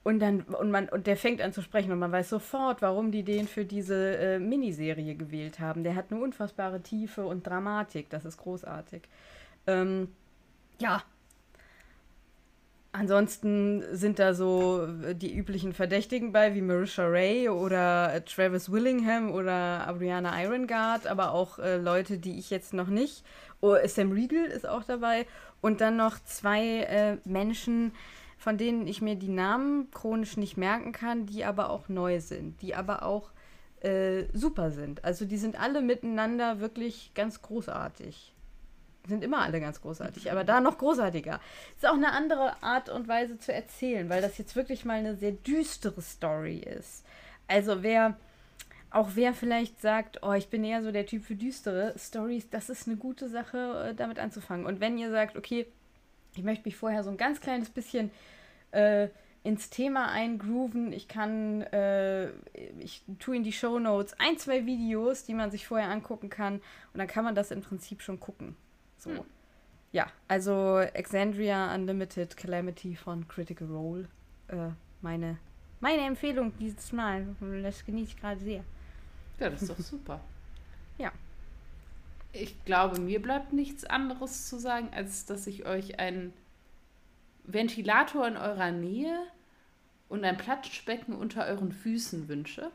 Und 0.05 0.19
dann, 0.19 0.41
und 0.41 0.71
man, 0.71 0.89
und 0.89 1.07
der 1.07 1.17
fängt 1.17 1.41
an 1.41 1.53
zu 1.53 1.63
sprechen 1.63 1.93
und 1.93 1.99
man 2.01 2.11
weiß 2.11 2.29
sofort, 2.29 2.83
warum 2.83 3.13
die 3.13 3.23
den 3.23 3.47
für 3.47 3.65
diese 3.65 4.17
äh, 4.17 4.39
Miniserie 4.41 5.15
gewählt 5.15 5.61
haben. 5.61 5.85
Der 5.85 5.95
hat 5.95 6.07
eine 6.11 6.21
unfassbare 6.21 6.81
Tiefe 6.81 7.25
und 7.25 7.47
Dramatik. 7.47 8.11
Das 8.11 8.25
ist 8.25 8.39
großartig. 8.39 9.03
Ähm, 9.69 10.09
ja. 10.81 11.03
Ansonsten 12.95 13.83
sind 13.97 14.19
da 14.19 14.35
so 14.35 14.87
äh, 15.05 15.15
die 15.15 15.35
üblichen 15.35 15.73
Verdächtigen 15.73 16.33
bei, 16.33 16.55
wie 16.55 16.61
Marisha 16.63 17.07
Ray 17.07 17.49
oder 17.49 18.13
äh, 18.13 18.21
Travis 18.23 18.71
Willingham 18.71 19.31
oder 19.31 19.87
Adriana 19.87 20.43
Irongard, 20.43 21.07
aber 21.07 21.33
auch 21.33 21.59
äh, 21.59 21.77
Leute, 21.77 22.19
die 22.19 22.39
ich 22.39 22.51
jetzt 22.51 22.75
noch 22.75 22.89
nicht. 22.89 23.25
Oh, 23.61 23.77
Sam 23.87 24.11
Riegel 24.11 24.45
ist 24.47 24.69
auch 24.69 24.83
dabei. 24.83 25.27
Und 25.61 25.81
dann 25.81 25.97
noch 25.97 26.19
zwei 26.25 26.81
äh, 26.81 27.17
Menschen, 27.25 27.93
von 28.43 28.59
denen 28.59 28.89
ich 28.89 29.01
mir 29.01 29.15
die 29.15 29.29
Namen 29.29 29.89
chronisch 29.93 30.37
nicht 30.37 30.57
merken 30.57 30.91
kann, 30.91 31.27
die 31.27 31.45
aber 31.45 31.71
auch 31.71 31.89
neu 31.89 32.19
sind, 32.19 32.61
die 32.61 32.75
aber 32.75 33.05
auch 33.05 33.31
äh, 33.83 34.25
super 34.33 34.73
sind. 34.73 35.05
Also 35.05 35.25
die 35.25 35.37
sind 35.37 35.61
alle 35.61 35.81
miteinander 35.81 36.59
wirklich 36.59 37.13
ganz 37.15 37.41
großartig. 37.41 38.35
Sind 39.07 39.23
immer 39.23 39.43
alle 39.43 39.61
ganz 39.61 39.81
großartig, 39.81 40.33
aber 40.33 40.43
da 40.43 40.61
noch 40.61 40.79
großartiger. 40.79 41.39
Ist 41.77 41.87
auch 41.87 41.95
eine 41.95 42.11
andere 42.11 42.61
Art 42.65 42.89
und 42.89 43.07
Weise 43.07 43.39
zu 43.39 43.53
erzählen, 43.53 44.09
weil 44.09 44.21
das 44.21 44.39
jetzt 44.39 44.57
wirklich 44.57 44.85
mal 44.85 44.99
eine 44.99 45.15
sehr 45.15 45.33
düstere 45.33 46.03
Story 46.03 46.57
ist. 46.57 47.05
Also 47.47 47.85
wer, 47.85 48.17
auch 48.91 49.11
wer 49.15 49.35
vielleicht 49.35 49.81
sagt, 49.81 50.25
oh, 50.25 50.33
ich 50.33 50.49
bin 50.49 50.65
eher 50.65 50.83
so 50.83 50.91
der 50.91 51.07
Typ 51.07 51.25
für 51.25 51.37
düstere 51.37 51.95
Stories, 51.97 52.51
das 52.51 52.71
ist 52.71 52.89
eine 52.89 52.97
gute 52.97 53.29
Sache, 53.29 53.91
äh, 53.91 53.95
damit 53.95 54.19
anzufangen. 54.19 54.67
Und 54.67 54.81
wenn 54.81 54.99
ihr 54.99 55.13
sagt, 55.13 55.37
okay, 55.37 55.69
ich 56.35 56.43
möchte 56.43 56.65
mich 56.65 56.77
vorher 56.77 57.03
so 57.05 57.11
ein 57.11 57.17
ganz 57.17 57.41
kleines 57.41 57.71
bisschen 57.71 58.11
äh, 58.71 59.09
ins 59.45 59.71
Thema 59.71 60.11
eingrooven. 60.11 60.93
Ich 60.93 61.09
kann, 61.09 61.63
äh, 61.63 62.31
ich 62.79 63.03
tue 63.19 63.37
in 63.37 63.43
die 63.43 63.53
Show 63.53 63.79
Notes 63.79 64.15
ein, 64.19 64.39
zwei 64.39 64.67
Videos, 64.67 65.25
die 65.25 65.35
man 65.35 65.51
sich 65.51 65.67
vorher 65.67 65.89
angucken 65.89 66.31
kann 66.31 66.55
und 66.55 66.99
dann 66.99 67.07
kann 67.07 67.25
man 67.25 67.35
das 67.35 67.51
im 67.51 67.61
Prinzip 67.61 68.03
schon 68.03 68.21
gucken. 68.21 68.57
So. 68.99 69.11
Hm. 69.11 69.21
Ja, 69.93 70.11
also 70.27 70.79
Exandria 70.79 71.75
Unlimited 71.75 72.35
Calamity 72.37 72.97
von 72.97 73.29
Critical 73.29 73.69
Role. 73.69 74.09
Äh, 74.49 74.71
meine, 75.03 75.37
meine 75.81 76.07
Empfehlung 76.07 76.57
dieses 76.59 76.93
Mal. 76.93 77.27
Das 77.63 77.85
genieße 77.85 78.13
ich 78.13 78.17
gerade 78.21 78.41
sehr. 78.41 78.65
Ja, 79.39 79.51
das 79.51 79.63
ist 79.63 79.71
doch 79.71 79.79
super. 79.79 80.21
ja. 80.99 81.13
Ich 82.33 82.65
glaube, 82.65 83.01
mir 83.01 83.21
bleibt 83.21 83.53
nichts 83.53 83.85
anderes 83.85 84.49
zu 84.49 84.59
sagen, 84.59 84.89
als 84.95 85.27
dass 85.27 85.47
ich 85.47 85.67
euch 85.67 85.99
einen 85.99 86.33
Ventilator 87.45 88.27
in 88.27 88.37
eurer 88.37 88.71
Nähe 88.71 89.19
und 90.09 90.25
ein 90.25 90.37
Platschbecken 90.37 91.15
unter 91.15 91.47
euren 91.47 91.73
Füßen 91.73 92.29
wünsche. 92.29 92.71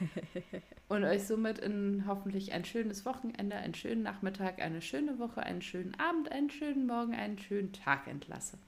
und 0.88 1.04
euch 1.04 1.26
somit 1.26 1.58
in 1.58 2.04
hoffentlich 2.06 2.52
ein 2.52 2.64
schönes 2.64 3.04
Wochenende, 3.04 3.56
einen 3.56 3.74
schönen 3.74 4.02
Nachmittag, 4.02 4.60
eine 4.60 4.80
schöne 4.80 5.18
Woche, 5.18 5.42
einen 5.42 5.62
schönen 5.62 5.98
Abend, 5.98 6.30
einen 6.30 6.50
schönen 6.50 6.86
Morgen, 6.86 7.14
einen 7.14 7.38
schönen 7.38 7.72
Tag 7.72 8.06
entlasse. 8.06 8.58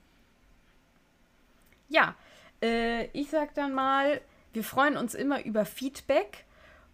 Ja, 1.89 2.15
äh, 2.63 3.07
ich 3.19 3.31
sag 3.31 3.55
dann 3.55 3.73
mal, 3.73 4.21
wir 4.53 4.65
freuen 4.65 4.97
uns 4.97 5.15
immer 5.15 5.45
über 5.45 5.65
Feedback 5.65 6.45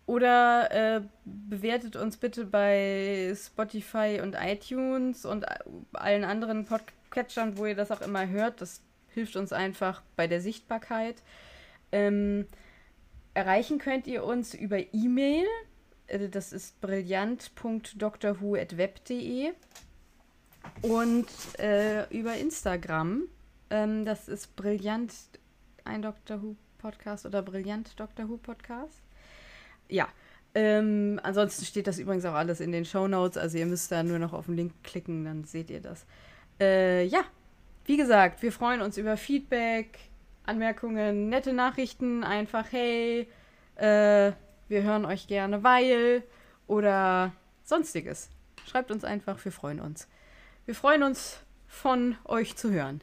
oder 0.07 0.71
äh, 0.71 1.03
bewertet 1.25 1.97
uns 1.97 2.17
bitte 2.17 2.47
bei 2.47 3.35
Spotify 3.37 4.21
und 4.23 4.37
iTunes 4.41 5.25
und 5.25 5.45
allen 5.93 6.23
anderen 6.25 6.65
Podcatchern, 6.65 7.59
wo 7.59 7.67
ihr 7.67 7.75
das 7.75 7.91
auch 7.91 8.03
immer 8.03 8.29
hört. 8.29 8.61
Das 8.61 8.83
hilft 9.09 9.35
uns 9.35 9.53
einfach 9.53 10.05
bei 10.15 10.29
der 10.29 10.41
Sichtbarkeit. 10.41 11.25
Ähm, 11.91 12.47
erreichen 13.35 13.79
könnt 13.79 14.07
ihr 14.07 14.23
uns 14.25 14.55
über 14.55 14.79
E-Mail. 14.79 15.45
Äh, 16.07 16.29
das 16.29 16.53
ist 16.53 16.81
brillant.drwho.web.de 16.81 19.53
und 20.83 21.27
äh, 21.59 22.09
über 22.17 22.37
Instagram. 22.37 23.25
Ähm, 23.71 24.05
das 24.05 24.29
ist 24.29 24.55
brillant 24.55 25.13
ein 25.85 26.03
Doctor 26.03 26.41
Who 26.43 26.55
Podcast 26.79 27.27
oder 27.27 27.43
brillant 27.43 27.99
Doctor 27.99 28.29
Who 28.29 28.37
Podcast 28.37 29.06
ja. 29.89 30.09
Ähm, 30.55 31.21
ansonsten 31.23 31.65
steht 31.67 31.87
das 31.87 31.99
übrigens 31.99 32.25
auch 32.25 32.35
alles 32.35 32.61
in 32.61 32.73
den 32.73 32.85
Show 32.85 33.09
Notes. 33.09 33.37
Also 33.37 33.59
ihr 33.59 33.67
müsst 33.67 33.93
da 33.93 34.03
nur 34.03 34.19
noch 34.19 34.33
auf 34.33 34.47
den 34.47 34.57
Link 34.57 34.73
klicken, 34.83 35.25
dann 35.25 35.45
seht 35.45 35.71
ihr 35.71 35.81
das. 35.81 36.07
Äh, 36.59 37.05
ja, 37.05 37.21
wie 37.85 37.97
gesagt, 37.97 38.43
wir 38.43 38.53
freuen 38.53 38.81
uns 38.81 38.97
über 38.97 39.17
Feedback, 39.17 39.99
Anmerkungen, 40.45 41.29
nette 41.29 41.53
Nachrichten. 41.53 42.25
Einfach, 42.25 42.67
hey, 42.71 43.29
äh, 43.77 44.33
wir 44.69 44.83
hören 44.83 45.05
euch 45.05 45.27
gerne, 45.27 45.63
weil 45.63 46.23
oder 46.67 47.33
sonstiges. 47.65 48.31
Schreibt 48.67 48.91
uns 48.91 49.05
einfach, 49.05 49.45
wir 49.45 49.53
freuen 49.53 49.81
uns. 49.81 50.09
Wir 50.65 50.75
freuen 50.75 51.03
uns, 51.03 51.41
von 51.69 52.17
euch 52.25 52.57
zu 52.57 52.71
hören. 52.71 53.01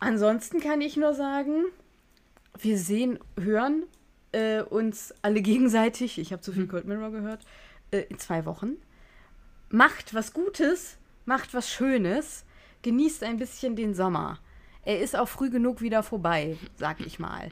Ansonsten 0.00 0.60
kann 0.60 0.80
ich 0.80 0.96
nur 0.96 1.14
sagen, 1.14 1.64
wir 2.58 2.78
sehen, 2.78 3.18
hören 3.38 3.84
äh, 4.32 4.62
uns 4.62 5.14
alle 5.22 5.42
gegenseitig, 5.42 6.18
ich 6.18 6.32
habe 6.32 6.42
zu 6.42 6.52
viel 6.52 6.64
mhm. 6.64 6.68
Cold 6.68 6.84
Mirror 6.86 7.10
gehört, 7.10 7.44
äh, 7.90 8.00
in 8.08 8.18
zwei 8.18 8.44
Wochen. 8.44 8.76
Macht 9.70 10.14
was 10.14 10.32
Gutes, 10.32 10.98
macht 11.24 11.54
was 11.54 11.70
Schönes, 11.70 12.44
genießt 12.82 13.22
ein 13.24 13.36
bisschen 13.36 13.76
den 13.76 13.94
Sommer. 13.94 14.38
Er 14.84 15.00
ist 15.00 15.16
auch 15.16 15.28
früh 15.28 15.50
genug 15.50 15.80
wieder 15.80 16.02
vorbei, 16.02 16.56
sag 16.76 17.00
ich 17.00 17.18
mal. 17.18 17.50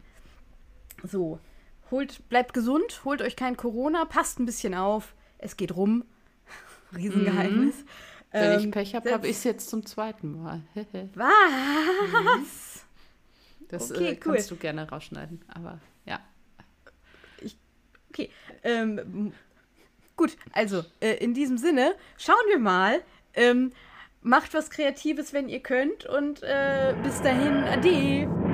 So, 1.02 1.38
holt, 1.90 2.26
bleibt 2.28 2.54
gesund, 2.54 3.02
holt 3.04 3.20
euch 3.20 3.36
kein 3.36 3.56
Corona, 3.56 4.04
passt 4.06 4.38
ein 4.38 4.46
bisschen 4.46 4.74
auf, 4.74 5.14
es 5.38 5.56
geht 5.56 5.76
rum. 5.76 6.04
Riesengeheimnis. 6.96 7.76
Mhm. 7.76 7.88
Wenn 8.32 8.52
ähm, 8.52 8.60
ich 8.60 8.70
Pech 8.70 8.94
habe, 8.94 9.12
habe 9.12 9.28
ich 9.28 9.36
es 9.36 9.44
jetzt 9.44 9.68
zum 9.68 9.86
zweiten 9.86 10.42
Mal. 10.42 10.62
was? 11.14 12.84
Das 13.68 13.90
Okay, 13.90 14.12
äh, 14.12 14.16
kannst 14.16 14.50
du 14.50 14.56
gerne 14.56 14.88
rausschneiden, 14.88 15.44
aber. 15.48 15.80
Okay, 18.16 18.30
ähm, 18.64 19.34
gut, 20.16 20.38
also 20.52 20.82
äh, 21.00 21.22
in 21.22 21.34
diesem 21.34 21.58
Sinne, 21.58 21.94
schauen 22.16 22.36
wir 22.48 22.58
mal. 22.58 23.02
Ähm, 23.34 23.72
macht 24.22 24.54
was 24.54 24.70
Kreatives, 24.70 25.34
wenn 25.34 25.50
ihr 25.50 25.60
könnt 25.60 26.06
und 26.06 26.42
äh, 26.42 26.94
bis 27.02 27.20
dahin, 27.20 27.64
ade. 27.64 28.45